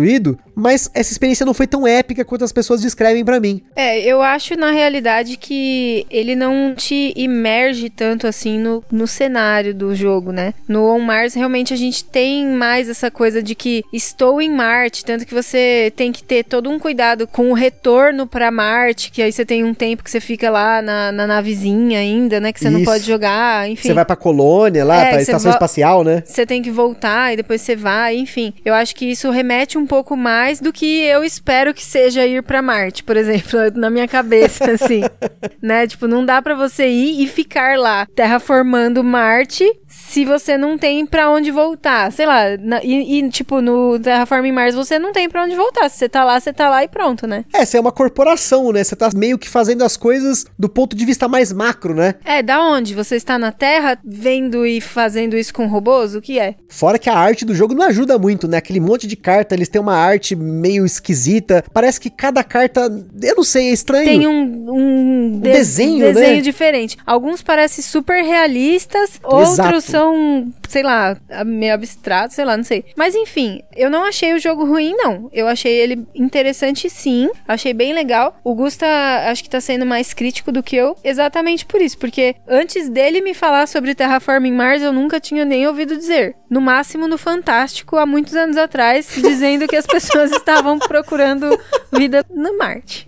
Mas 0.55 0.89
essa 0.93 1.11
experiência 1.11 1.45
não 1.45 1.53
foi 1.53 1.67
tão 1.67 1.85
épica 1.87 2.25
quanto 2.25 2.43
as 2.43 2.51
pessoas 2.51 2.81
descrevem 2.81 3.23
para 3.23 3.39
mim. 3.39 3.61
É, 3.75 3.99
eu 3.99 4.21
acho 4.21 4.55
na 4.55 4.71
realidade 4.71 5.37
que 5.37 6.05
ele 6.09 6.35
não 6.35 6.73
te 6.75 7.13
imerge 7.15 7.89
tanto 7.89 8.25
assim 8.27 8.59
no, 8.59 8.83
no 8.91 9.07
cenário 9.07 9.73
do 9.73 9.95
jogo, 9.95 10.31
né? 10.31 10.53
No 10.67 10.85
On 10.85 10.99
Mars, 10.99 11.33
realmente 11.33 11.73
a 11.73 11.77
gente 11.77 12.03
tem 12.03 12.47
mais 12.47 12.89
essa 12.89 13.11
coisa 13.11 13.41
de 13.41 13.55
que 13.55 13.83
estou 13.93 14.41
em 14.41 14.49
Marte, 14.49 15.05
tanto 15.05 15.25
que 15.25 15.33
você 15.33 15.91
tem 15.95 16.11
que 16.11 16.23
ter 16.23 16.43
todo 16.43 16.69
um 16.69 16.79
cuidado 16.79 17.27
com 17.27 17.51
o 17.51 17.53
retorno 17.53 18.27
para 18.27 18.51
Marte, 18.51 19.11
que 19.11 19.21
aí 19.21 19.31
você 19.31 19.45
tem 19.45 19.63
um 19.63 19.73
tempo 19.73 20.03
que 20.03 20.11
você 20.11 20.19
fica 20.19 20.49
lá 20.49 20.81
na, 20.81 21.11
na 21.11 21.27
navezinha 21.27 21.99
ainda, 21.99 22.39
né? 22.39 22.51
Que 22.51 22.59
você 22.59 22.67
Isso. 22.67 22.77
não 22.77 22.83
pode 22.83 23.03
jogar, 23.03 23.69
enfim. 23.69 23.87
Você 23.87 23.93
vai 23.93 24.05
pra 24.05 24.15
colônia 24.15 24.83
lá, 24.83 25.03
é, 25.03 25.09
pra 25.11 25.21
estação 25.21 25.51
espacial, 25.51 26.03
né? 26.03 26.23
Você 26.25 26.45
tem 26.45 26.61
que 26.61 26.71
voltar 26.71 27.33
e 27.33 27.37
depois 27.37 27.61
você 27.61 27.75
vai, 27.75 28.17
enfim. 28.17 28.53
Eu 28.65 28.73
acho 28.73 28.95
que 28.95 29.05
isso 29.05 29.29
remete 29.29 29.77
um 29.77 29.85
pouco 29.87 30.15
mais 30.15 30.59
do 30.59 30.71
que 30.71 31.03
eu 31.03 31.23
espero 31.23 31.73
que 31.73 31.83
seja 31.83 32.25
ir 32.25 32.43
para 32.43 32.61
Marte, 32.61 33.03
por 33.03 33.17
exemplo, 33.17 33.59
na 33.75 33.89
minha 33.89 34.07
cabeça, 34.07 34.71
assim. 34.71 35.01
né? 35.61 35.87
Tipo, 35.87 36.07
não 36.07 36.25
dá 36.25 36.41
para 36.41 36.55
você 36.55 36.87
ir 36.87 37.23
e 37.23 37.27
ficar 37.27 37.77
lá 37.77 38.05
terraformando 38.15 39.03
Marte 39.03 39.65
se 39.87 40.25
você 40.25 40.57
não 40.57 40.77
tem 40.77 41.05
para 41.05 41.29
onde 41.29 41.49
voltar. 41.51 42.11
Sei 42.11 42.25
lá, 42.25 42.57
na, 42.59 42.83
e, 42.83 43.19
e, 43.19 43.29
tipo, 43.29 43.61
no 43.61 43.97
Terraforming 43.99 44.51
Mars 44.51 44.75
você 44.75 44.99
não 44.99 45.11
tem 45.11 45.29
para 45.29 45.43
onde 45.43 45.55
voltar. 45.55 45.89
Se 45.89 45.97
você 45.97 46.09
tá 46.09 46.23
lá, 46.23 46.39
você 46.39 46.53
tá 46.53 46.69
lá 46.69 46.83
e 46.83 46.87
pronto, 46.87 47.25
né? 47.25 47.45
É, 47.53 47.65
você 47.65 47.77
é 47.77 47.79
uma 47.79 47.91
corporação, 47.91 48.71
né? 48.71 48.83
Você 48.83 48.95
tá 48.95 49.09
meio 49.15 49.37
que 49.37 49.49
fazendo 49.49 49.83
as 49.83 49.95
coisas 49.95 50.45
do 50.57 50.69
ponto 50.69 50.95
de 50.95 51.05
vista 51.05 51.27
mais 51.27 51.53
macro, 51.53 51.95
né? 51.95 52.15
É, 52.23 52.43
da 52.43 52.61
onde? 52.61 52.93
Você 52.93 53.15
está 53.15 53.39
na 53.39 53.51
Terra 53.51 53.97
vendo 54.03 54.65
e 54.65 54.81
fazendo 54.81 55.37
isso 55.37 55.53
com 55.53 55.67
robôs? 55.67 56.15
O 56.15 56.21
que 56.21 56.37
é? 56.37 56.55
Fora 56.69 56.99
que 56.99 57.09
a 57.09 57.17
arte 57.17 57.45
do 57.45 57.55
jogo 57.55 57.73
não 57.73 57.85
ajuda 57.85 58.17
muito, 58.19 58.47
né? 58.47 58.57
Aquele 58.57 58.79
monte 58.79 59.07
de 59.07 59.15
carta, 59.15 59.55
eles 59.55 59.69
têm 59.69 59.76
uma 59.79 59.95
arte 59.95 60.35
meio 60.35 60.85
esquisita. 60.85 61.63
Parece 61.73 61.99
que 61.99 62.09
cada 62.09 62.43
carta, 62.43 62.81
eu 63.21 63.35
não 63.35 63.43
sei, 63.43 63.69
é 63.69 63.73
estranho. 63.73 64.05
Tem 64.05 64.27
um, 64.27 64.71
um 64.71 65.39
de 65.39 65.51
desenho, 65.51 65.99
desenho 66.13 66.35
né? 66.37 66.41
diferente. 66.41 66.97
Alguns 67.05 67.41
parecem 67.41 67.83
super 67.83 68.23
realistas, 68.23 69.19
Exato. 69.23 69.35
outros 69.35 69.83
são, 69.83 70.51
sei 70.67 70.83
lá, 70.83 71.17
meio 71.45 71.73
abstratos, 71.73 72.35
sei 72.35 72.45
lá, 72.45 72.57
não 72.57 72.63
sei. 72.63 72.85
Mas 72.95 73.15
enfim, 73.15 73.61
eu 73.75 73.89
não 73.89 74.03
achei 74.03 74.33
o 74.33 74.39
jogo 74.39 74.65
ruim, 74.65 74.93
não. 74.95 75.29
Eu 75.31 75.47
achei 75.47 75.73
ele 75.73 76.05
interessante 76.15 76.89
sim. 76.89 77.29
Achei 77.47 77.73
bem 77.73 77.93
legal. 77.93 78.39
O 78.43 78.55
Gusta 78.55 78.85
acho 79.29 79.43
que 79.43 79.49
tá 79.49 79.61
sendo 79.61 79.85
mais 79.85 80.13
crítico 80.13 80.51
do 80.51 80.63
que 80.63 80.75
eu, 80.75 80.95
exatamente 81.03 81.65
por 81.65 81.81
isso. 81.81 81.97
Porque 81.97 82.35
antes 82.47 82.89
dele 82.89 83.21
me 83.21 83.33
falar 83.33 83.67
sobre 83.67 83.95
Terraforming 83.95 84.53
Mars, 84.53 84.81
eu 84.81 84.93
nunca 84.93 85.19
tinha 85.19 85.45
nem 85.45 85.67
ouvido 85.67 85.97
dizer. 85.97 86.35
No 86.49 86.61
máximo 86.61 87.07
no 87.07 87.17
Fantástico, 87.17 87.97
há 87.97 88.05
muitos 88.05 88.35
anos 88.35 88.57
atrás, 88.57 89.09
dizendo 89.17 89.66
que 89.67 89.75
as 89.75 89.85
pessoas 89.85 90.31
estavam 90.31 90.79
procurando 90.79 91.57
vida 91.91 92.25
no 92.29 92.57
Marte. 92.57 93.05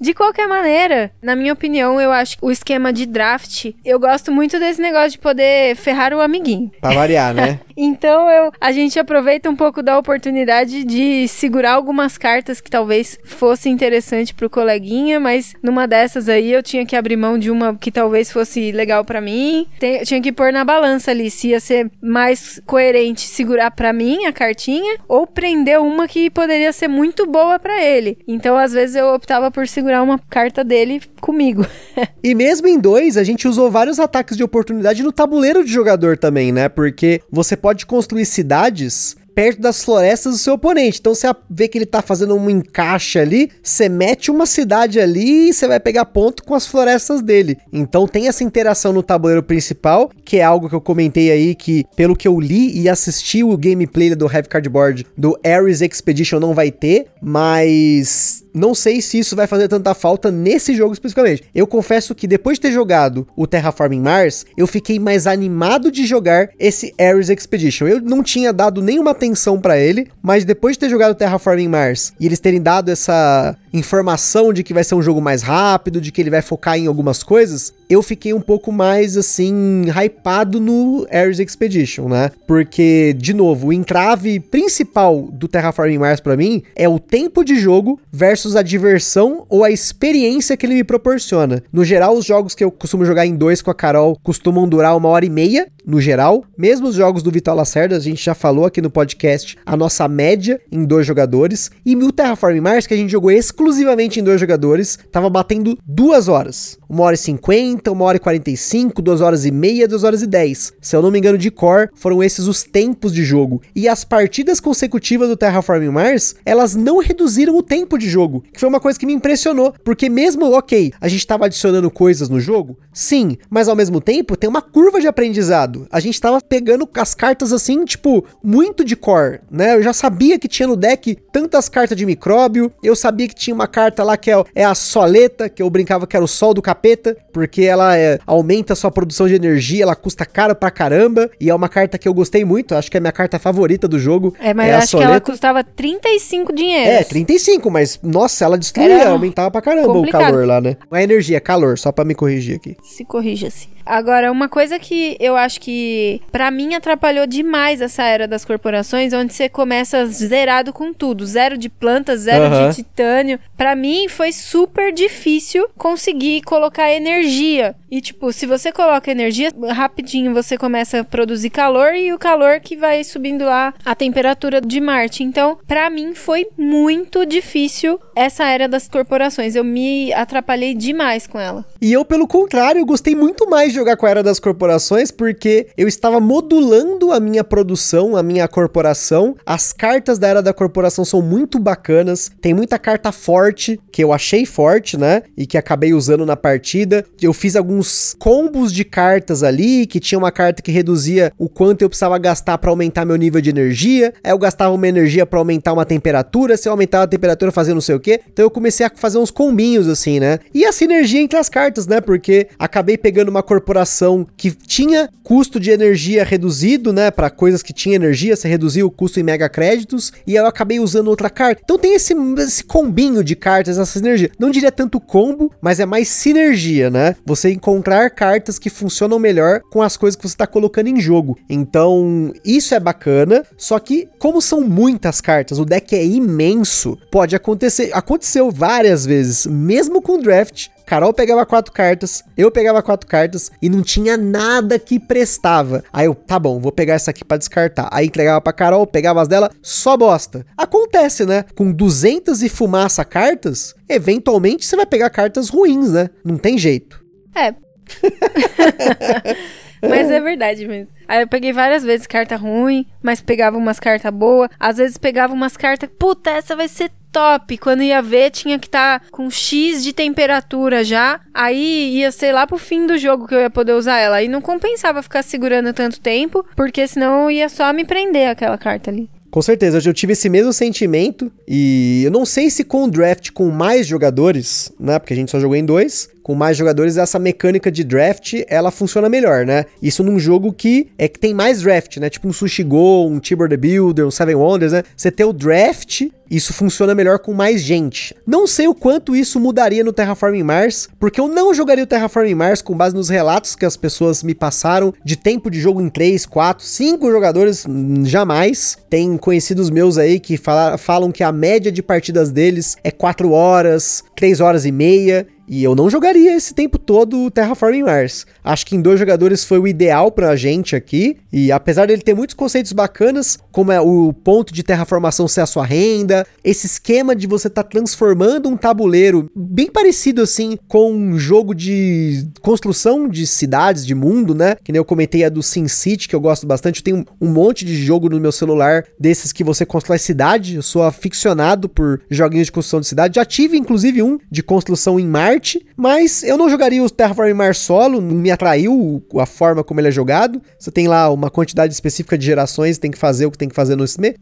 De 0.00 0.14
qualquer 0.14 0.46
maneira, 0.46 1.10
na 1.20 1.34
minha 1.34 1.52
opinião, 1.52 2.00
eu 2.00 2.12
acho 2.12 2.38
que 2.38 2.44
o 2.44 2.50
esquema 2.52 2.92
de 2.92 3.04
draft, 3.04 3.72
eu 3.84 3.98
gosto 3.98 4.30
muito 4.30 4.58
desse 4.58 4.80
negócio 4.80 5.12
de 5.12 5.18
poder 5.18 5.74
ferrar 5.74 6.14
o 6.14 6.20
amiguinho. 6.20 6.70
Pra 6.80 6.92
variar, 6.92 7.34
né? 7.34 7.58
Então 7.80 8.28
eu, 8.28 8.50
a 8.60 8.72
gente 8.72 8.98
aproveita 8.98 9.48
um 9.48 9.54
pouco 9.54 9.82
da 9.84 9.96
oportunidade 9.96 10.82
de 10.82 11.28
segurar 11.28 11.74
algumas 11.74 12.18
cartas 12.18 12.60
que 12.60 12.68
talvez 12.68 13.16
fosse 13.24 13.68
interessante 13.68 14.34
pro 14.34 14.50
coleguinha, 14.50 15.20
mas 15.20 15.54
numa 15.62 15.86
dessas 15.86 16.28
aí 16.28 16.52
eu 16.52 16.60
tinha 16.60 16.84
que 16.84 16.96
abrir 16.96 17.16
mão 17.16 17.38
de 17.38 17.52
uma 17.52 17.76
que 17.76 17.92
talvez 17.92 18.32
fosse 18.32 18.72
legal 18.72 19.04
para 19.04 19.20
mim. 19.20 19.66
Tem, 19.78 20.02
tinha 20.02 20.20
que 20.20 20.32
pôr 20.32 20.52
na 20.52 20.64
balança 20.64 21.12
ali 21.12 21.30
se 21.30 21.48
ia 21.48 21.60
ser 21.60 21.88
mais 22.02 22.60
coerente 22.66 23.20
segurar 23.20 23.70
para 23.70 23.92
mim 23.92 24.26
a 24.26 24.32
cartinha 24.32 24.98
ou 25.06 25.24
prender 25.24 25.80
uma 25.80 26.08
que 26.08 26.30
poderia 26.30 26.72
ser 26.72 26.88
muito 26.88 27.26
boa 27.26 27.60
para 27.60 27.80
ele. 27.80 28.18
Então 28.26 28.56
às 28.56 28.72
vezes 28.72 28.96
eu 28.96 29.14
optava 29.14 29.52
por 29.52 29.68
segurar 29.68 30.02
uma 30.02 30.18
carta 30.18 30.64
dele 30.64 31.00
comigo. 31.20 31.64
e 32.24 32.34
mesmo 32.34 32.66
em 32.66 32.78
dois, 32.78 33.16
a 33.16 33.22
gente 33.22 33.46
usou 33.46 33.70
vários 33.70 34.00
ataques 34.00 34.36
de 34.36 34.42
oportunidade 34.42 35.02
no 35.02 35.12
tabuleiro 35.12 35.64
de 35.64 35.70
jogador 35.70 36.18
também, 36.18 36.50
né? 36.50 36.68
Porque 36.68 37.20
você 37.30 37.56
pode 37.56 37.67
construir 37.86 38.24
cidades 38.24 39.16
perto 39.38 39.60
das 39.60 39.84
florestas 39.84 40.32
do 40.32 40.38
seu 40.38 40.54
oponente. 40.54 40.98
Então 40.98 41.14
você 41.14 41.28
vê 41.48 41.68
que 41.68 41.78
ele 41.78 41.86
tá 41.86 42.02
fazendo 42.02 42.34
um 42.34 42.50
encaixe 42.50 43.20
ali, 43.20 43.48
você 43.62 43.88
mete 43.88 44.32
uma 44.32 44.46
cidade 44.46 44.98
ali 44.98 45.50
e 45.50 45.54
você 45.54 45.68
vai 45.68 45.78
pegar 45.78 46.06
ponto 46.06 46.42
com 46.42 46.56
as 46.56 46.66
florestas 46.66 47.22
dele. 47.22 47.56
Então 47.72 48.08
tem 48.08 48.26
essa 48.26 48.42
interação 48.42 48.92
no 48.92 49.00
tabuleiro 49.00 49.40
principal, 49.40 50.10
que 50.24 50.38
é 50.38 50.42
algo 50.42 50.68
que 50.68 50.74
eu 50.74 50.80
comentei 50.80 51.30
aí 51.30 51.54
que, 51.54 51.84
pelo 51.94 52.16
que 52.16 52.26
eu 52.26 52.40
li 52.40 52.80
e 52.80 52.88
assisti 52.88 53.44
o 53.44 53.56
gameplay 53.56 54.12
do 54.12 54.26
Heavy 54.26 54.48
Cardboard 54.48 55.06
do 55.16 55.38
Ares 55.46 55.82
Expedition 55.82 56.40
não 56.40 56.52
vai 56.52 56.72
ter, 56.72 57.06
mas 57.22 58.42
não 58.58 58.74
sei 58.74 59.00
se 59.00 59.18
isso 59.18 59.36
vai 59.36 59.46
fazer 59.46 59.68
tanta 59.68 59.94
falta 59.94 60.30
nesse 60.30 60.74
jogo 60.74 60.92
especificamente. 60.92 61.44
Eu 61.54 61.66
confesso 61.66 62.14
que 62.14 62.26
depois 62.26 62.58
de 62.58 62.62
ter 62.62 62.72
jogado 62.72 63.26
o 63.36 63.46
Terraforming 63.46 64.00
Mars, 64.00 64.44
eu 64.56 64.66
fiquei 64.66 64.98
mais 64.98 65.26
animado 65.26 65.90
de 65.90 66.06
jogar 66.06 66.50
esse 66.58 66.94
Ares 66.98 67.28
Expedition. 67.28 67.86
Eu 67.86 68.00
não 68.00 68.22
tinha 68.22 68.52
dado 68.52 68.82
nenhuma 68.82 69.12
atenção 69.12 69.60
para 69.60 69.78
ele, 69.78 70.08
mas 70.22 70.44
depois 70.44 70.74
de 70.74 70.80
ter 70.80 70.90
jogado 70.90 71.12
o 71.12 71.14
Terraforming 71.14 71.68
Mars 71.68 72.12
e 72.18 72.26
eles 72.26 72.40
terem 72.40 72.60
dado 72.60 72.90
essa 72.90 73.56
informação 73.72 74.52
de 74.52 74.62
que 74.62 74.74
vai 74.74 74.84
ser 74.84 74.94
um 74.94 75.02
jogo 75.02 75.20
mais 75.20 75.42
rápido, 75.42 76.00
de 76.00 76.10
que 76.10 76.20
ele 76.20 76.30
vai 76.30 76.42
focar 76.42 76.78
em 76.78 76.86
algumas 76.86 77.22
coisas, 77.22 77.72
eu 77.88 78.02
fiquei 78.02 78.32
um 78.32 78.40
pouco 78.40 78.72
mais 78.72 79.16
assim 79.16 79.84
hypado 79.88 80.60
no 80.60 81.06
Ares 81.10 81.38
Expedition, 81.38 82.08
né? 82.08 82.30
Porque 82.46 83.14
de 83.16 83.32
novo, 83.32 83.68
o 83.68 83.72
entrave 83.72 84.40
principal 84.40 85.28
do 85.32 85.48
Terraforming 85.48 85.98
Mars 85.98 86.20
para 86.20 86.36
mim 86.36 86.62
é 86.74 86.88
o 86.88 86.98
tempo 86.98 87.44
de 87.44 87.56
jogo 87.56 88.00
versus 88.12 88.47
versus 88.48 88.56
a 88.56 88.62
diversão 88.62 89.46
ou 89.48 89.64
a 89.64 89.70
experiência 89.70 90.56
que 90.56 90.64
ele 90.64 90.74
me 90.74 90.84
proporciona. 90.84 91.62
No 91.72 91.84
geral, 91.84 92.16
os 92.16 92.24
jogos 92.24 92.54
que 92.54 92.64
eu 92.64 92.70
costumo 92.70 93.04
jogar 93.04 93.26
em 93.26 93.34
dois 93.34 93.60
com 93.60 93.70
a 93.70 93.74
Carol 93.74 94.18
costumam 94.22 94.68
durar 94.68 94.96
uma 94.96 95.08
hora 95.08 95.24
e 95.24 95.30
meia, 95.30 95.68
no 95.86 96.00
geral. 96.00 96.44
Mesmo 96.56 96.88
os 96.88 96.94
jogos 96.94 97.22
do 97.22 97.30
Vital 97.30 97.56
Lacerda, 97.56 97.96
a 97.96 98.00
gente 98.00 98.22
já 98.22 98.34
falou 98.34 98.66
aqui 98.66 98.80
no 98.80 98.90
podcast 98.90 99.56
a 99.64 99.76
nossa 99.76 100.06
média 100.06 100.60
em 100.70 100.84
dois 100.84 101.06
jogadores. 101.06 101.70
E 101.84 101.96
o 101.96 102.12
Terraform 102.12 102.60
Mars, 102.60 102.86
que 102.86 102.94
a 102.94 102.96
gente 102.96 103.10
jogou 103.10 103.30
exclusivamente 103.30 104.20
em 104.20 104.22
dois 104.22 104.40
jogadores, 104.40 104.98
tava 105.10 105.30
batendo 105.30 105.78
duas 105.86 106.28
horas. 106.28 106.77
Uma 106.88 107.04
hora 107.04 107.14
e 107.14 107.18
cinquenta, 107.18 107.92
uma 107.92 108.04
hora 108.04 108.16
e 108.16 108.20
quarenta 108.20 108.50
e 108.50 108.56
cinco, 108.56 109.02
duas 109.02 109.20
horas 109.20 109.44
e 109.44 109.50
meia, 109.50 109.86
duas 109.86 110.04
horas 110.04 110.22
e 110.22 110.26
dez. 110.26 110.72
Se 110.80 110.96
eu 110.96 111.02
não 111.02 111.10
me 111.10 111.18
engano 111.18 111.36
de 111.36 111.50
cor, 111.50 111.90
foram 111.94 112.22
esses 112.22 112.46
os 112.46 112.62
tempos 112.62 113.12
de 113.12 113.24
jogo. 113.24 113.60
E 113.76 113.86
as 113.86 114.04
partidas 114.04 114.58
consecutivas 114.58 115.28
do 115.28 115.36
Terraform 115.36 115.86
Mars, 115.90 116.34
elas 116.46 116.74
não 116.74 116.98
reduziram 116.98 117.56
o 117.56 117.62
tempo 117.62 117.98
de 117.98 118.08
jogo, 118.08 118.42
que 118.52 118.58
foi 118.58 118.68
uma 118.68 118.80
coisa 118.80 118.98
que 118.98 119.04
me 119.04 119.12
impressionou, 119.12 119.74
porque 119.84 120.08
mesmo, 120.08 120.50
ok, 120.52 120.92
a 120.98 121.08
gente 121.08 121.26
tava 121.26 121.44
adicionando 121.44 121.90
coisas 121.90 122.28
no 122.28 122.40
jogo, 122.40 122.78
sim, 122.92 123.36
mas 123.50 123.68
ao 123.68 123.76
mesmo 123.76 124.00
tempo 124.00 124.36
tem 124.36 124.48
uma 124.48 124.62
curva 124.62 125.00
de 125.00 125.06
aprendizado. 125.06 125.86
A 125.90 126.00
gente 126.00 126.18
tava 126.18 126.40
pegando 126.40 126.88
as 126.94 127.14
cartas 127.14 127.52
assim, 127.52 127.84
tipo, 127.84 128.24
muito 128.42 128.82
de 128.82 128.96
core, 128.96 129.40
né? 129.50 129.76
Eu 129.76 129.82
já 129.82 129.92
sabia 129.92 130.38
que 130.38 130.48
tinha 130.48 130.66
no 130.66 130.76
deck 130.76 131.16
tantas 131.30 131.68
cartas 131.68 131.96
de 131.96 132.06
micróbio, 132.06 132.72
eu 132.82 132.96
sabia 132.96 133.28
que 133.28 133.34
tinha 133.34 133.54
uma 133.54 133.66
carta 133.66 134.02
lá 134.02 134.16
que 134.16 134.30
é, 134.30 134.42
é 134.54 134.64
a 134.64 134.74
soleta, 134.74 135.48
que 135.50 135.62
eu 135.62 135.68
brincava 135.68 136.06
que 136.06 136.16
era 136.16 136.24
o 136.24 136.28
sol 136.28 136.54
do 136.54 136.62
capeta, 136.78 137.16
porque 137.32 137.62
ela 137.62 137.96
é, 137.96 138.18
aumenta 138.26 138.72
a 138.72 138.76
sua 138.76 138.90
produção 138.90 139.26
de 139.26 139.34
energia, 139.34 139.82
ela 139.82 139.96
custa 139.96 140.24
caro 140.24 140.54
pra 140.54 140.70
caramba, 140.70 141.28
e 141.40 141.50
é 141.50 141.54
uma 141.54 141.68
carta 141.68 141.98
que 141.98 142.06
eu 142.06 142.14
gostei 142.14 142.44
muito, 142.44 142.74
acho 142.74 142.90
que 142.90 142.96
é 142.96 142.98
a 142.98 143.00
minha 143.00 143.12
carta 143.12 143.38
favorita 143.38 143.88
do 143.88 143.98
jogo. 143.98 144.34
É, 144.40 144.54
mas 144.54 144.68
é 144.68 144.72
eu 144.72 144.78
acho 144.78 144.96
que 144.96 145.02
ela 145.02 145.20
custava 145.20 145.64
35 145.64 146.52
dinheiros. 146.52 147.00
É, 147.00 147.04
35, 147.04 147.70
mas 147.70 147.98
nossa, 148.02 148.44
ela 148.44 148.56
destruía, 148.56 149.00
era 149.00 149.10
aumentava 149.10 149.50
pra 149.50 149.60
caramba 149.60 149.92
complicado. 149.92 150.20
o 150.20 150.24
calor 150.24 150.46
lá, 150.46 150.60
né? 150.60 150.76
Não 150.90 150.98
é 150.98 151.02
energia, 151.02 151.36
é 151.36 151.40
calor, 151.40 151.76
só 151.78 151.90
pra 151.90 152.04
me 152.04 152.14
corrigir 152.14 152.56
aqui. 152.56 152.76
Se 152.82 153.04
corrija-se. 153.04 153.68
Agora, 153.88 154.30
uma 154.30 154.50
coisa 154.50 154.78
que 154.78 155.16
eu 155.18 155.34
acho 155.34 155.58
que 155.62 156.20
para 156.30 156.50
mim 156.50 156.74
atrapalhou 156.74 157.26
demais 157.26 157.80
essa 157.80 158.02
era 158.02 158.28
das 158.28 158.44
corporações, 158.44 159.14
onde 159.14 159.32
você 159.32 159.48
começa 159.48 160.04
zerado 160.04 160.74
com 160.74 160.92
tudo, 160.92 161.24
zero 161.24 161.56
de 161.56 161.70
plantas, 161.70 162.20
zero 162.20 162.54
uhum. 162.54 162.68
de 162.68 162.76
titânio. 162.76 163.40
Para 163.56 163.74
mim 163.74 164.06
foi 164.06 164.30
super 164.30 164.92
difícil 164.92 165.66
conseguir 165.78 166.42
colocar 166.42 166.67
energia. 166.92 167.74
E 167.90 168.00
tipo, 168.00 168.32
se 168.32 168.46
você 168.46 168.70
coloca 168.70 169.10
energia, 169.10 169.50
rapidinho 169.70 170.34
você 170.34 170.56
começa 170.56 171.00
a 171.00 171.04
produzir 171.04 171.50
calor 171.50 171.94
e 171.94 172.12
o 172.12 172.18
calor 172.18 172.60
que 172.60 172.76
vai 172.76 173.02
subindo 173.04 173.44
lá 173.44 173.74
a 173.84 173.94
temperatura 173.94 174.60
de 174.60 174.80
Marte. 174.80 175.22
Então, 175.22 175.58
para 175.66 175.88
mim 175.88 176.14
foi 176.14 176.46
muito 176.56 177.24
difícil 177.24 177.98
essa 178.18 178.44
era 178.48 178.66
das 178.66 178.88
corporações. 178.88 179.54
Eu 179.54 179.62
me 179.62 180.12
atrapalhei 180.12 180.74
demais 180.74 181.24
com 181.24 181.38
ela. 181.38 181.64
E 181.80 181.92
eu, 181.92 182.04
pelo 182.04 182.26
contrário, 182.26 182.84
gostei 182.84 183.14
muito 183.14 183.48
mais 183.48 183.68
de 183.68 183.76
jogar 183.76 183.96
com 183.96 184.06
a 184.06 184.10
Era 184.10 184.22
das 184.24 184.40
Corporações 184.40 185.12
porque 185.12 185.68
eu 185.76 185.86
estava 185.86 186.18
modulando 186.18 187.12
a 187.12 187.20
minha 187.20 187.44
produção, 187.44 188.16
a 188.16 188.22
minha 188.22 188.48
corporação. 188.48 189.36
As 189.46 189.72
cartas 189.72 190.18
da 190.18 190.26
Era 190.26 190.42
da 190.42 190.52
Corporação 190.52 191.04
são 191.04 191.22
muito 191.22 191.60
bacanas. 191.60 192.28
Tem 192.40 192.52
muita 192.52 192.76
carta 192.76 193.12
forte, 193.12 193.78
que 193.92 194.02
eu 194.02 194.12
achei 194.12 194.44
forte, 194.44 194.96
né? 194.96 195.22
E 195.36 195.46
que 195.46 195.56
acabei 195.56 195.94
usando 195.94 196.26
na 196.26 196.36
partida. 196.36 197.04
Eu 197.22 197.32
fiz 197.32 197.54
alguns 197.54 198.16
combos 198.18 198.72
de 198.72 198.84
cartas 198.84 199.44
ali, 199.44 199.86
que 199.86 200.00
tinha 200.00 200.18
uma 200.18 200.32
carta 200.32 200.60
que 200.60 200.72
reduzia 200.72 201.32
o 201.38 201.48
quanto 201.48 201.82
eu 201.82 201.88
precisava 201.88 202.18
gastar 202.18 202.58
para 202.58 202.70
aumentar 202.70 203.04
meu 203.04 203.16
nível 203.16 203.40
de 203.40 203.50
energia. 203.50 204.12
Aí 204.24 204.32
eu 204.32 204.38
gastava 204.38 204.74
uma 204.74 204.88
energia 204.88 205.24
para 205.24 205.38
aumentar 205.38 205.72
uma 205.72 205.84
temperatura. 205.84 206.56
Se 206.56 206.68
eu 206.68 206.72
aumentava 206.72 207.04
a 207.04 207.08
temperatura, 207.08 207.52
fazia 207.52 207.74
não 207.74 207.80
sei 207.80 207.94
o 207.94 208.00
que. 208.00 208.07
Então 208.32 208.44
eu 208.44 208.50
comecei 208.50 208.84
a 208.84 208.90
fazer 208.94 209.18
uns 209.18 209.30
combinhos 209.30 209.88
assim, 209.88 210.20
né? 210.20 210.38
E 210.54 210.64
a 210.64 210.72
sinergia 210.72 211.20
entre 211.20 211.38
as 211.38 211.48
cartas, 211.48 211.86
né? 211.86 212.00
Porque 212.00 212.48
acabei 212.58 212.96
pegando 212.96 213.28
uma 213.28 213.42
corporação 213.42 213.68
corporação 213.68 214.26
que 214.36 214.50
tinha 214.50 215.10
custo 215.22 215.60
de 215.60 215.70
energia 215.70 216.24
reduzido, 216.24 216.90
né? 216.90 217.10
Para 217.10 217.28
coisas 217.28 217.62
que 217.62 217.72
tinha 217.72 217.96
energia, 217.96 218.34
você 218.34 218.48
reduziu 218.48 218.86
o 218.86 218.90
custo 218.90 219.20
em 219.20 219.22
mega 219.22 219.46
créditos 219.46 220.10
e 220.26 220.34
eu 220.34 220.46
acabei 220.46 220.80
usando 220.80 221.08
outra 221.08 221.28
carta. 221.28 221.60
Então 221.62 221.78
tem 221.78 221.94
esse, 221.94 222.14
esse 222.38 222.64
combinho 222.64 223.22
de 223.22 223.36
cartas, 223.36 223.78
essa 223.78 223.92
sinergia. 223.92 224.30
Não 224.38 224.50
diria 224.50 224.72
tanto 224.72 224.98
combo, 224.98 225.52
mas 225.60 225.80
é 225.80 225.86
mais 225.86 226.08
sinergia, 226.08 226.88
né? 226.88 227.14
Você 227.26 227.52
encontrar 227.52 228.08
cartas 228.10 228.58
que 228.58 228.70
funcionam 228.70 229.18
melhor 229.18 229.60
com 229.70 229.82
as 229.82 229.98
coisas 229.98 230.16
que 230.16 230.26
você 230.26 230.34
está 230.34 230.46
colocando 230.46 230.88
em 230.88 230.98
jogo. 230.98 231.36
Então, 231.48 232.32
isso 232.42 232.74
é 232.74 232.80
bacana. 232.80 233.44
Só 233.58 233.78
que, 233.78 234.08
como 234.18 234.40
são 234.40 234.62
muitas 234.62 235.20
cartas, 235.20 235.58
o 235.58 235.64
deck 235.66 235.94
é 235.94 236.04
imenso, 236.04 236.96
pode 237.10 237.36
acontecer. 237.36 237.90
Aconteceu 237.98 238.48
várias 238.48 239.04
vezes, 239.04 239.44
mesmo 239.44 240.00
com 240.00 240.20
draft, 240.20 240.68
Carol 240.86 241.12
pegava 241.12 241.44
quatro 241.44 241.72
cartas, 241.72 242.22
eu 242.36 242.48
pegava 242.48 242.80
quatro 242.80 243.08
cartas 243.08 243.50
e 243.60 243.68
não 243.68 243.82
tinha 243.82 244.16
nada 244.16 244.78
que 244.78 245.00
prestava. 245.00 245.82
Aí 245.92 246.06
eu, 246.06 246.14
tá 246.14 246.38
bom, 246.38 246.60
vou 246.60 246.70
pegar 246.70 246.94
essa 246.94 247.10
aqui 247.10 247.24
para 247.24 247.38
descartar. 247.38 247.88
Aí 247.90 248.06
entregava 248.06 248.40
pra 248.40 248.52
Carol, 248.52 248.86
pegava 248.86 249.20
as 249.20 249.26
dela, 249.26 249.50
só 249.60 249.96
bosta. 249.96 250.46
Acontece, 250.56 251.26
né? 251.26 251.44
Com 251.56 251.72
200 251.72 252.40
e 252.44 252.48
fumaça 252.48 253.04
cartas, 253.04 253.74
eventualmente 253.88 254.64
você 254.64 254.76
vai 254.76 254.86
pegar 254.86 255.10
cartas 255.10 255.48
ruins, 255.48 255.90
né? 255.90 256.08
Não 256.24 256.38
tem 256.38 256.56
jeito. 256.56 257.04
É. 257.34 257.52
Mas 259.82 260.08
é 260.08 260.20
verdade 260.20 260.66
mesmo. 260.68 260.92
Aí 261.06 261.22
eu 261.22 261.28
peguei 261.28 261.52
várias 261.52 261.82
vezes 261.82 262.06
carta 262.06 262.36
ruim, 262.36 262.86
mas 263.02 263.20
pegava 263.20 263.56
umas 263.56 263.78
cartas 263.78 264.12
boas. 264.12 264.50
Às 264.58 264.76
vezes 264.76 264.98
pegava 264.98 265.32
umas 265.32 265.56
cartas, 265.56 265.88
puta, 265.98 266.30
essa 266.30 266.56
vai 266.56 266.68
ser 266.68 266.90
top. 267.12 267.58
Quando 267.58 267.82
ia 267.82 268.00
ver, 268.02 268.30
tinha 268.30 268.58
que 268.58 268.66
estar 268.66 269.00
tá 269.00 269.06
com 269.10 269.30
X 269.30 269.82
de 269.82 269.92
temperatura 269.92 270.84
já. 270.84 271.20
Aí 271.32 271.98
ia, 271.98 272.12
sei 272.12 272.32
lá, 272.32 272.46
pro 272.46 272.58
fim 272.58 272.86
do 272.86 272.98
jogo 272.98 273.26
que 273.26 273.34
eu 273.34 273.40
ia 273.40 273.50
poder 273.50 273.72
usar 273.72 273.98
ela. 273.98 274.16
Aí 274.16 274.28
não 274.28 274.40
compensava 274.40 275.02
ficar 275.02 275.22
segurando 275.22 275.72
tanto 275.72 276.00
tempo, 276.00 276.44
porque 276.56 276.86
senão 276.86 277.30
ia 277.30 277.48
só 277.48 277.72
me 277.72 277.84
prender 277.84 278.28
aquela 278.28 278.58
carta 278.58 278.90
ali. 278.90 279.08
Com 279.30 279.42
certeza, 279.42 279.78
eu 279.86 279.92
tive 279.92 280.14
esse 280.14 280.28
mesmo 280.28 280.52
sentimento 280.54 281.30
e 281.46 282.02
eu 282.04 282.10
não 282.10 282.24
sei 282.24 282.48
se 282.48 282.64
com 282.64 282.84
o 282.84 282.90
draft 282.90 283.30
com 283.32 283.50
mais 283.50 283.86
jogadores, 283.86 284.72
né? 284.80 284.98
Porque 284.98 285.12
a 285.12 285.16
gente 285.16 285.30
só 285.30 285.38
jogou 285.38 285.54
em 285.54 285.64
dois, 285.64 286.08
com 286.28 286.34
mais 286.34 286.58
jogadores, 286.58 286.98
essa 286.98 287.18
mecânica 287.18 287.72
de 287.72 287.82
draft, 287.82 288.34
ela 288.48 288.70
funciona 288.70 289.08
melhor, 289.08 289.46
né? 289.46 289.64
Isso 289.80 290.04
num 290.04 290.18
jogo 290.18 290.52
que 290.52 290.88
é 290.98 291.08
que 291.08 291.18
tem 291.18 291.32
mais 291.32 291.62
draft, 291.62 291.96
né? 291.96 292.10
Tipo 292.10 292.28
um 292.28 292.34
Sushi 292.34 292.62
Go, 292.62 293.08
um 293.08 293.18
Tibor 293.18 293.48
the 293.48 293.56
Builder, 293.56 294.06
um 294.06 294.10
Seven 294.10 294.34
Wonders, 294.34 294.72
né? 294.72 294.82
Você 294.94 295.10
ter 295.10 295.24
o 295.24 295.32
draft, 295.32 296.02
isso 296.30 296.52
funciona 296.52 296.94
melhor 296.94 297.18
com 297.18 297.32
mais 297.32 297.62
gente. 297.62 298.14
Não 298.26 298.46
sei 298.46 298.68
o 298.68 298.74
quanto 298.74 299.16
isso 299.16 299.40
mudaria 299.40 299.82
no 299.82 299.90
Terraforming 299.90 300.42
Mars, 300.42 300.86
porque 301.00 301.18
eu 301.18 301.28
não 301.28 301.54
jogaria 301.54 301.84
o 301.84 301.86
Terraforming 301.86 302.34
Mars 302.34 302.60
com 302.60 302.76
base 302.76 302.94
nos 302.94 303.08
relatos 303.08 303.56
que 303.56 303.64
as 303.64 303.78
pessoas 303.78 304.22
me 304.22 304.34
passaram 304.34 304.92
de 305.02 305.16
tempo 305.16 305.50
de 305.50 305.58
jogo 305.58 305.80
em 305.80 305.88
3, 305.88 306.26
4, 306.26 306.62
5 306.62 307.10
jogadores, 307.10 307.64
hum, 307.66 308.04
jamais. 308.04 308.76
Tem 308.90 309.16
conhecidos 309.16 309.70
meus 309.70 309.96
aí 309.96 310.20
que 310.20 310.36
fala, 310.36 310.76
falam 310.76 311.10
que 311.10 311.22
a 311.22 311.32
média 311.32 311.72
de 311.72 311.82
partidas 311.82 312.30
deles 312.30 312.76
é 312.84 312.90
4 312.90 313.30
horas, 313.30 314.04
3 314.14 314.40
horas 314.40 314.66
e 314.66 314.70
meia. 314.70 315.26
E 315.48 315.64
eu 315.64 315.74
não 315.74 315.88
jogaria 315.88 316.36
esse 316.36 316.52
tempo 316.52 316.78
todo 316.78 317.30
Terraforming 317.30 317.82
Mars. 317.84 318.26
Acho 318.44 318.66
que 318.66 318.76
em 318.76 318.82
dois 318.82 319.00
jogadores 319.00 319.44
foi 319.44 319.58
o 319.58 319.66
ideal 319.66 320.12
pra 320.12 320.36
gente 320.36 320.76
aqui. 320.76 321.16
E 321.32 321.50
apesar 321.50 321.86
dele 321.86 322.02
ter 322.02 322.14
muitos 322.14 322.34
conceitos 322.34 322.72
bacanas, 322.72 323.38
como 323.50 323.72
é 323.72 323.80
o 323.80 324.12
ponto 324.12 324.52
de 324.52 324.62
terraformação 324.62 325.26
ser 325.26 325.40
a 325.40 325.46
sua 325.46 325.64
renda, 325.64 326.26
esse 326.44 326.66
esquema 326.66 327.16
de 327.16 327.26
você 327.26 327.48
estar 327.48 327.62
tá 327.62 327.68
transformando 327.68 328.48
um 328.48 328.56
tabuleiro 328.56 329.30
bem 329.34 329.70
parecido 329.70 330.20
assim 330.20 330.58
com 330.68 330.92
um 330.92 331.18
jogo 331.18 331.54
de 331.54 332.28
construção 332.42 333.08
de 333.08 333.26
cidades, 333.26 333.86
de 333.86 333.94
mundo, 333.94 334.34
né? 334.34 334.56
Que 334.62 334.70
nem 334.70 334.78
eu 334.78 334.84
comentei 334.84 335.24
a 335.24 335.30
do 335.30 335.42
SimCity, 335.42 336.08
que 336.08 336.14
eu 336.14 336.20
gosto 336.20 336.46
bastante. 336.46 336.80
Eu 336.80 336.84
tenho 336.84 337.06
um 337.18 337.28
monte 337.28 337.64
de 337.64 337.74
jogo 337.74 338.10
no 338.10 338.20
meu 338.20 338.32
celular 338.32 338.84
desses 339.00 339.32
que 339.32 339.42
você 339.42 339.64
constrói 339.64 339.98
cidade. 339.98 340.56
Eu 340.56 340.62
sou 340.62 340.82
aficionado 340.82 341.68
por 341.68 342.02
joguinhos 342.10 342.46
de 342.46 342.52
construção 342.52 342.80
de 342.80 342.86
cidade. 342.86 343.16
Já 343.16 343.24
tive 343.24 343.56
inclusive 343.56 344.02
um 344.02 344.18
de 344.30 344.42
construção 344.42 345.00
em 345.00 345.06
Marte 345.06 345.37
mas 345.76 346.22
eu 346.22 346.36
não 346.36 346.48
jogaria 346.48 346.82
o 346.82 346.90
Terraforming 346.90 347.34
Mars 347.34 347.58
solo, 347.58 348.00
não 348.00 348.14
me 348.14 348.30
atraiu 348.30 349.02
a 349.18 349.26
forma 349.26 349.62
como 349.64 349.80
ele 349.80 349.88
é 349.88 349.90
jogado. 349.90 350.40
Você 350.58 350.70
tem 350.70 350.88
lá 350.88 351.10
uma 351.10 351.30
quantidade 351.30 351.72
específica 351.72 352.16
de 352.16 352.26
gerações, 352.26 352.78
tem 352.78 352.90
que 352.90 352.98
fazer 352.98 353.26
o 353.26 353.30
que 353.30 353.38
tem 353.38 353.48
que 353.48 353.54
fazer 353.54 353.76
no 353.76 353.86
SME. 353.86 354.16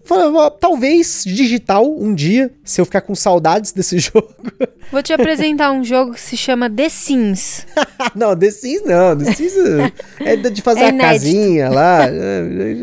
Talvez 0.60 1.24
digital 1.26 1.86
um 1.98 2.14
dia, 2.14 2.50
se 2.64 2.80
eu 2.80 2.84
ficar 2.84 3.00
com 3.00 3.14
saudades 3.14 3.72
desse 3.72 3.98
jogo. 4.00 4.28
Vou 4.90 5.02
te 5.02 5.12
apresentar 5.12 5.72
um 5.72 5.82
jogo 5.82 6.12
que 6.12 6.20
se 6.20 6.36
chama 6.36 6.70
The 6.70 6.88
Sims. 6.88 7.66
não, 8.14 8.36
The 8.36 8.50
Sims 8.50 8.82
não. 8.84 9.16
The 9.16 9.32
Sims 9.34 9.54
é 10.20 10.36
de 10.36 10.62
fazer 10.62 10.80
é 10.80 10.88
a 10.88 10.96
casinha 10.96 11.68
lá. 11.68 12.02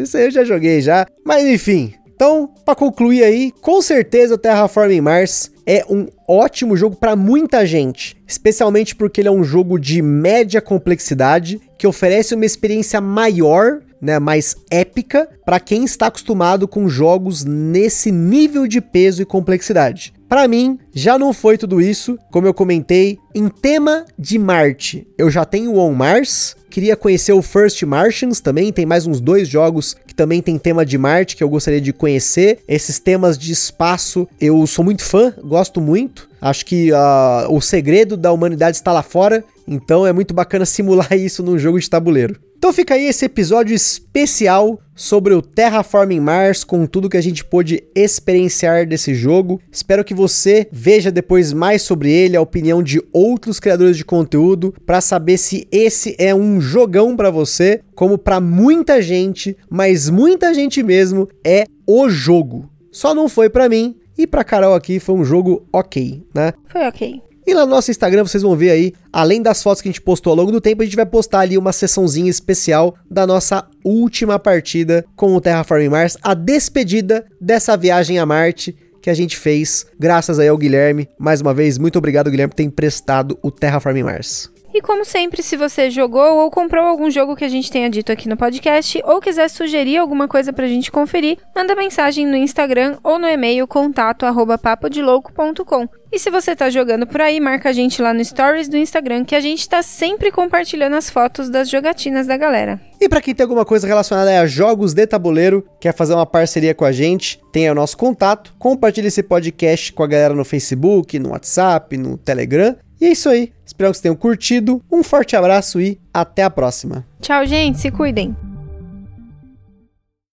Isso 0.02 0.18
aí 0.18 0.26
eu 0.26 0.32
já 0.32 0.44
joguei 0.44 0.82
já. 0.82 1.06
Mas 1.26 1.46
enfim, 1.46 1.94
então, 2.16 2.50
para 2.64 2.76
concluir 2.76 3.24
aí, 3.24 3.52
com 3.62 3.82
certeza 3.82 4.36
o 4.36 4.38
Terraforming 4.38 5.02
Mars 5.02 5.52
é 5.66 5.84
um 5.90 6.08
ótimo 6.28 6.76
jogo 6.76 6.96
para 6.96 7.16
muita 7.16 7.66
gente, 7.66 8.16
especialmente 8.28 8.96
porque 8.96 9.22
ele 9.22 9.28
é 9.28 9.32
um 9.32 9.44
jogo 9.44 9.80
de 9.80 10.02
média 10.02 10.62
complexidade 10.62 11.60
que 11.78 11.88
oferece 11.88 12.36
uma 12.36 12.46
experiência 12.46 13.02
maior, 13.02 13.82
né, 14.02 14.20
mais 14.20 14.56
épica 14.70 15.28
para 15.46 15.60
quem 15.60 15.86
está 15.86 16.08
acostumado 16.08 16.68
com 16.68 16.88
jogos 16.88 17.44
nesse 17.44 18.12
nível 18.12 18.68
de 18.68 18.82
peso 18.82 19.22
e 19.22 19.26
complexidade. 19.26 20.14
Para 20.34 20.48
mim, 20.48 20.80
já 20.92 21.20
não 21.20 21.32
foi 21.32 21.60
tudo 21.60 21.80
isso, 21.80 22.18
como 22.32 22.48
eu 22.48 22.56
comentei, 22.56 23.20
em 23.36 23.48
tema 23.48 24.04
de 24.18 24.40
Marte. 24.40 25.06
Eu 25.16 25.30
já 25.30 25.46
tenho 25.46 25.78
On 25.78 25.94
Mars, 25.94 26.56
queria 26.72 26.96
conhecer 26.96 27.34
o 27.34 27.42
First 27.44 27.84
Martians 27.84 28.42
também, 28.42 28.74
tem 28.74 28.84
mais 28.84 29.06
uns 29.06 29.22
dois 29.22 29.48
jogos 29.48 29.96
que 30.08 30.16
também 30.16 30.42
tem 30.42 30.58
tema 30.58 30.84
de 30.84 30.98
Marte 30.98 31.36
que 31.36 31.44
eu 31.44 31.50
gostaria 31.50 31.80
de 31.80 31.94
conhecer. 31.94 32.62
Esses 32.68 32.98
temas 32.98 33.38
de 33.38 33.52
espaço, 33.52 34.28
eu 34.42 34.66
sou 34.66 34.84
muito 34.84 35.04
fã, 35.04 35.32
gosto 35.44 35.80
muito. 35.80 36.28
Acho 36.42 36.66
que 36.66 36.92
uh, 36.92 37.56
o 37.56 37.62
segredo 37.62 38.18
da 38.18 38.32
humanidade 38.32 38.76
está 38.76 38.92
lá 38.92 39.04
fora, 39.04 39.46
então 39.68 40.04
é 40.04 40.12
muito 40.12 40.34
bacana 40.34 40.66
simular 40.66 41.14
isso 41.14 41.44
num 41.44 41.60
jogo 41.60 41.80
de 41.80 41.88
tabuleiro. 41.88 42.40
Então 42.64 42.72
fica 42.72 42.94
aí 42.94 43.08
esse 43.08 43.26
episódio 43.26 43.76
especial 43.76 44.80
sobre 44.96 45.34
o 45.34 45.42
Terraforming 45.42 46.22
Mars, 46.22 46.64
com 46.64 46.86
tudo 46.86 47.10
que 47.10 47.18
a 47.18 47.22
gente 47.22 47.44
pôde 47.44 47.84
experienciar 47.94 48.88
desse 48.88 49.14
jogo. 49.14 49.60
Espero 49.70 50.02
que 50.02 50.14
você 50.14 50.70
veja 50.72 51.12
depois 51.12 51.52
mais 51.52 51.82
sobre 51.82 52.10
ele, 52.10 52.38
a 52.38 52.42
opinião 52.42 52.82
de 52.82 53.04
outros 53.12 53.60
criadores 53.60 53.98
de 53.98 54.06
conteúdo, 54.06 54.74
para 54.86 55.02
saber 55.02 55.38
se 55.40 55.68
esse 55.74 56.16
é 56.18 56.34
um 56.34 56.62
jogão 56.62 57.18
para 57.18 57.30
você, 57.30 57.82
como 57.96 58.18
para 58.18 58.40
muita 58.40 59.02
gente, 59.02 59.58
mas 59.70 60.10
muita 60.10 60.54
gente 60.54 60.82
mesmo 60.82 61.28
é 61.46 61.66
o 61.86 62.08
jogo. 62.08 62.70
Só 62.94 63.14
não 63.14 63.28
foi 63.28 63.50
para 63.50 63.68
mim, 63.68 63.98
e 64.18 64.26
pra 64.26 64.42
Carol 64.42 64.74
aqui 64.74 65.02
foi 65.02 65.16
um 65.16 65.26
jogo 65.26 65.68
ok, 65.74 66.24
né? 66.34 66.54
Foi 66.70 66.88
ok. 66.88 67.22
E 67.46 67.54
lá 67.54 67.66
no 67.66 67.72
nosso 67.72 67.92
Instagram 67.92 68.24
vocês 68.24 68.42
vão 68.42 68.56
ver 68.56 68.72
aí, 68.72 68.94
além 69.12 69.42
das 69.42 69.62
fotos 69.62 69.82
que 69.82 69.90
a 69.90 69.92
gente 69.92 70.02
postou 70.02 70.32
ao 70.32 70.38
longo 70.38 70.52
do 70.52 70.62
tempo, 70.62 70.82
a 70.82 70.86
gente 70.86 70.96
vai 70.96 71.06
postar 71.06 71.40
ali 71.40 71.58
uma 71.58 71.74
sessãozinha 71.74 72.30
especial 72.30 72.96
da 73.10 73.28
nossa 73.28 73.68
última 73.84 74.40
partida 74.40 75.06
com 75.16 75.36
o 75.36 75.42
Terraforming 75.42 75.90
Mars, 75.90 76.18
a 76.22 76.34
despedida 76.34 77.26
dessa 77.40 77.76
viagem 77.76 78.18
a 78.18 78.26
Marte 78.26 78.76
que 79.02 79.10
a 79.10 79.14
gente 79.14 79.36
fez, 79.36 79.86
graças 80.00 80.40
aí 80.40 80.48
ao 80.48 80.58
Guilherme. 80.58 81.10
Mais 81.20 81.42
uma 81.42 81.54
vez, 81.54 81.78
muito 81.78 81.98
obrigado, 81.98 82.32
Guilherme, 82.32 82.52
por 82.52 82.56
ter 82.56 82.64
emprestado 82.64 83.38
o 83.42 83.52
Terraforming 83.52 84.04
Mars. 84.04 84.53
E 84.74 84.82
como 84.82 85.06
sempre, 85.06 85.44
se 85.44 85.56
você 85.56 85.92
jogou 85.92 86.40
ou 86.40 86.50
comprou 86.50 86.84
algum 86.84 87.12
jogo 87.12 87.36
que 87.36 87.46
a 87.46 87.50
gente 87.50 87.72
tenha 87.72 87.88
dito 87.92 88.12
aqui 88.12 88.28
no 88.28 88.36
podcast 88.36 89.00
ou 89.06 89.22
quiser 89.22 89.48
sugerir 89.48 89.98
alguma 89.98 90.28
coisa 90.28 90.52
pra 90.52 90.68
gente 90.68 90.92
conferir, 90.92 91.38
manda 91.56 91.76
mensagem 91.76 92.26
no 92.26 92.36
Instagram 92.36 92.98
ou 93.04 93.20
no 93.20 93.28
e-mail 93.28 93.68
contato 93.68 94.26
arroba 94.26 94.58
papodelouco.com. 94.58 95.88
E 96.12 96.18
se 96.18 96.32
você 96.32 96.56
tá 96.56 96.72
jogando 96.72 97.06
por 97.06 97.22
aí, 97.22 97.40
marca 97.40 97.70
a 97.70 97.74
gente 97.74 98.02
lá 98.02 98.14
no 98.14 98.26
Stories 98.26 98.68
do 98.68 98.76
Instagram, 98.78 99.26
que 99.26 99.36
a 99.36 99.42
gente 99.42 99.68
tá 99.70 99.84
sempre 99.84 100.32
compartilhando 100.32 100.96
as 100.96 101.10
fotos 101.10 101.50
das 101.50 101.70
jogatinas 101.70 102.26
da 102.26 102.38
galera. 102.38 102.80
E 103.00 103.08
para 103.08 103.22
quem 103.22 103.34
tem 103.34 103.44
alguma 103.44 103.66
coisa 103.66 103.88
relacionada 103.88 104.40
a 104.40 104.46
jogos 104.46 104.94
de 104.94 105.06
tabuleiro, 105.06 105.64
quer 105.80 105.94
fazer 105.94 106.14
uma 106.14 106.26
parceria 106.26 106.74
com 106.74 106.86
a 106.86 106.92
gente, 106.92 107.40
tem 107.52 107.70
o 107.70 107.76
nosso 107.76 107.98
contato. 107.98 108.56
Compartilhe 108.58 109.08
esse 109.08 109.22
podcast 109.22 109.94
com 109.94 110.04
a 110.04 110.08
galera 110.08 110.34
no 110.34 110.46
Facebook, 110.46 111.18
no 111.20 111.30
WhatsApp, 111.30 111.98
no 111.98 112.18
Telegram. 112.18 112.76
E 113.04 113.08
é 113.08 113.12
isso 113.12 113.28
aí. 113.28 113.52
Espero 113.66 113.92
que 113.92 113.98
vocês 113.98 114.02
tenham 114.02 114.16
curtido. 114.16 114.82
Um 114.90 115.04
forte 115.04 115.36
abraço 115.36 115.82
e 115.82 116.00
até 116.14 116.42
a 116.42 116.50
próxima. 116.50 117.06
Tchau, 117.20 117.46
gente. 117.46 117.78
Se 117.78 117.92
cuidem. 117.92 118.34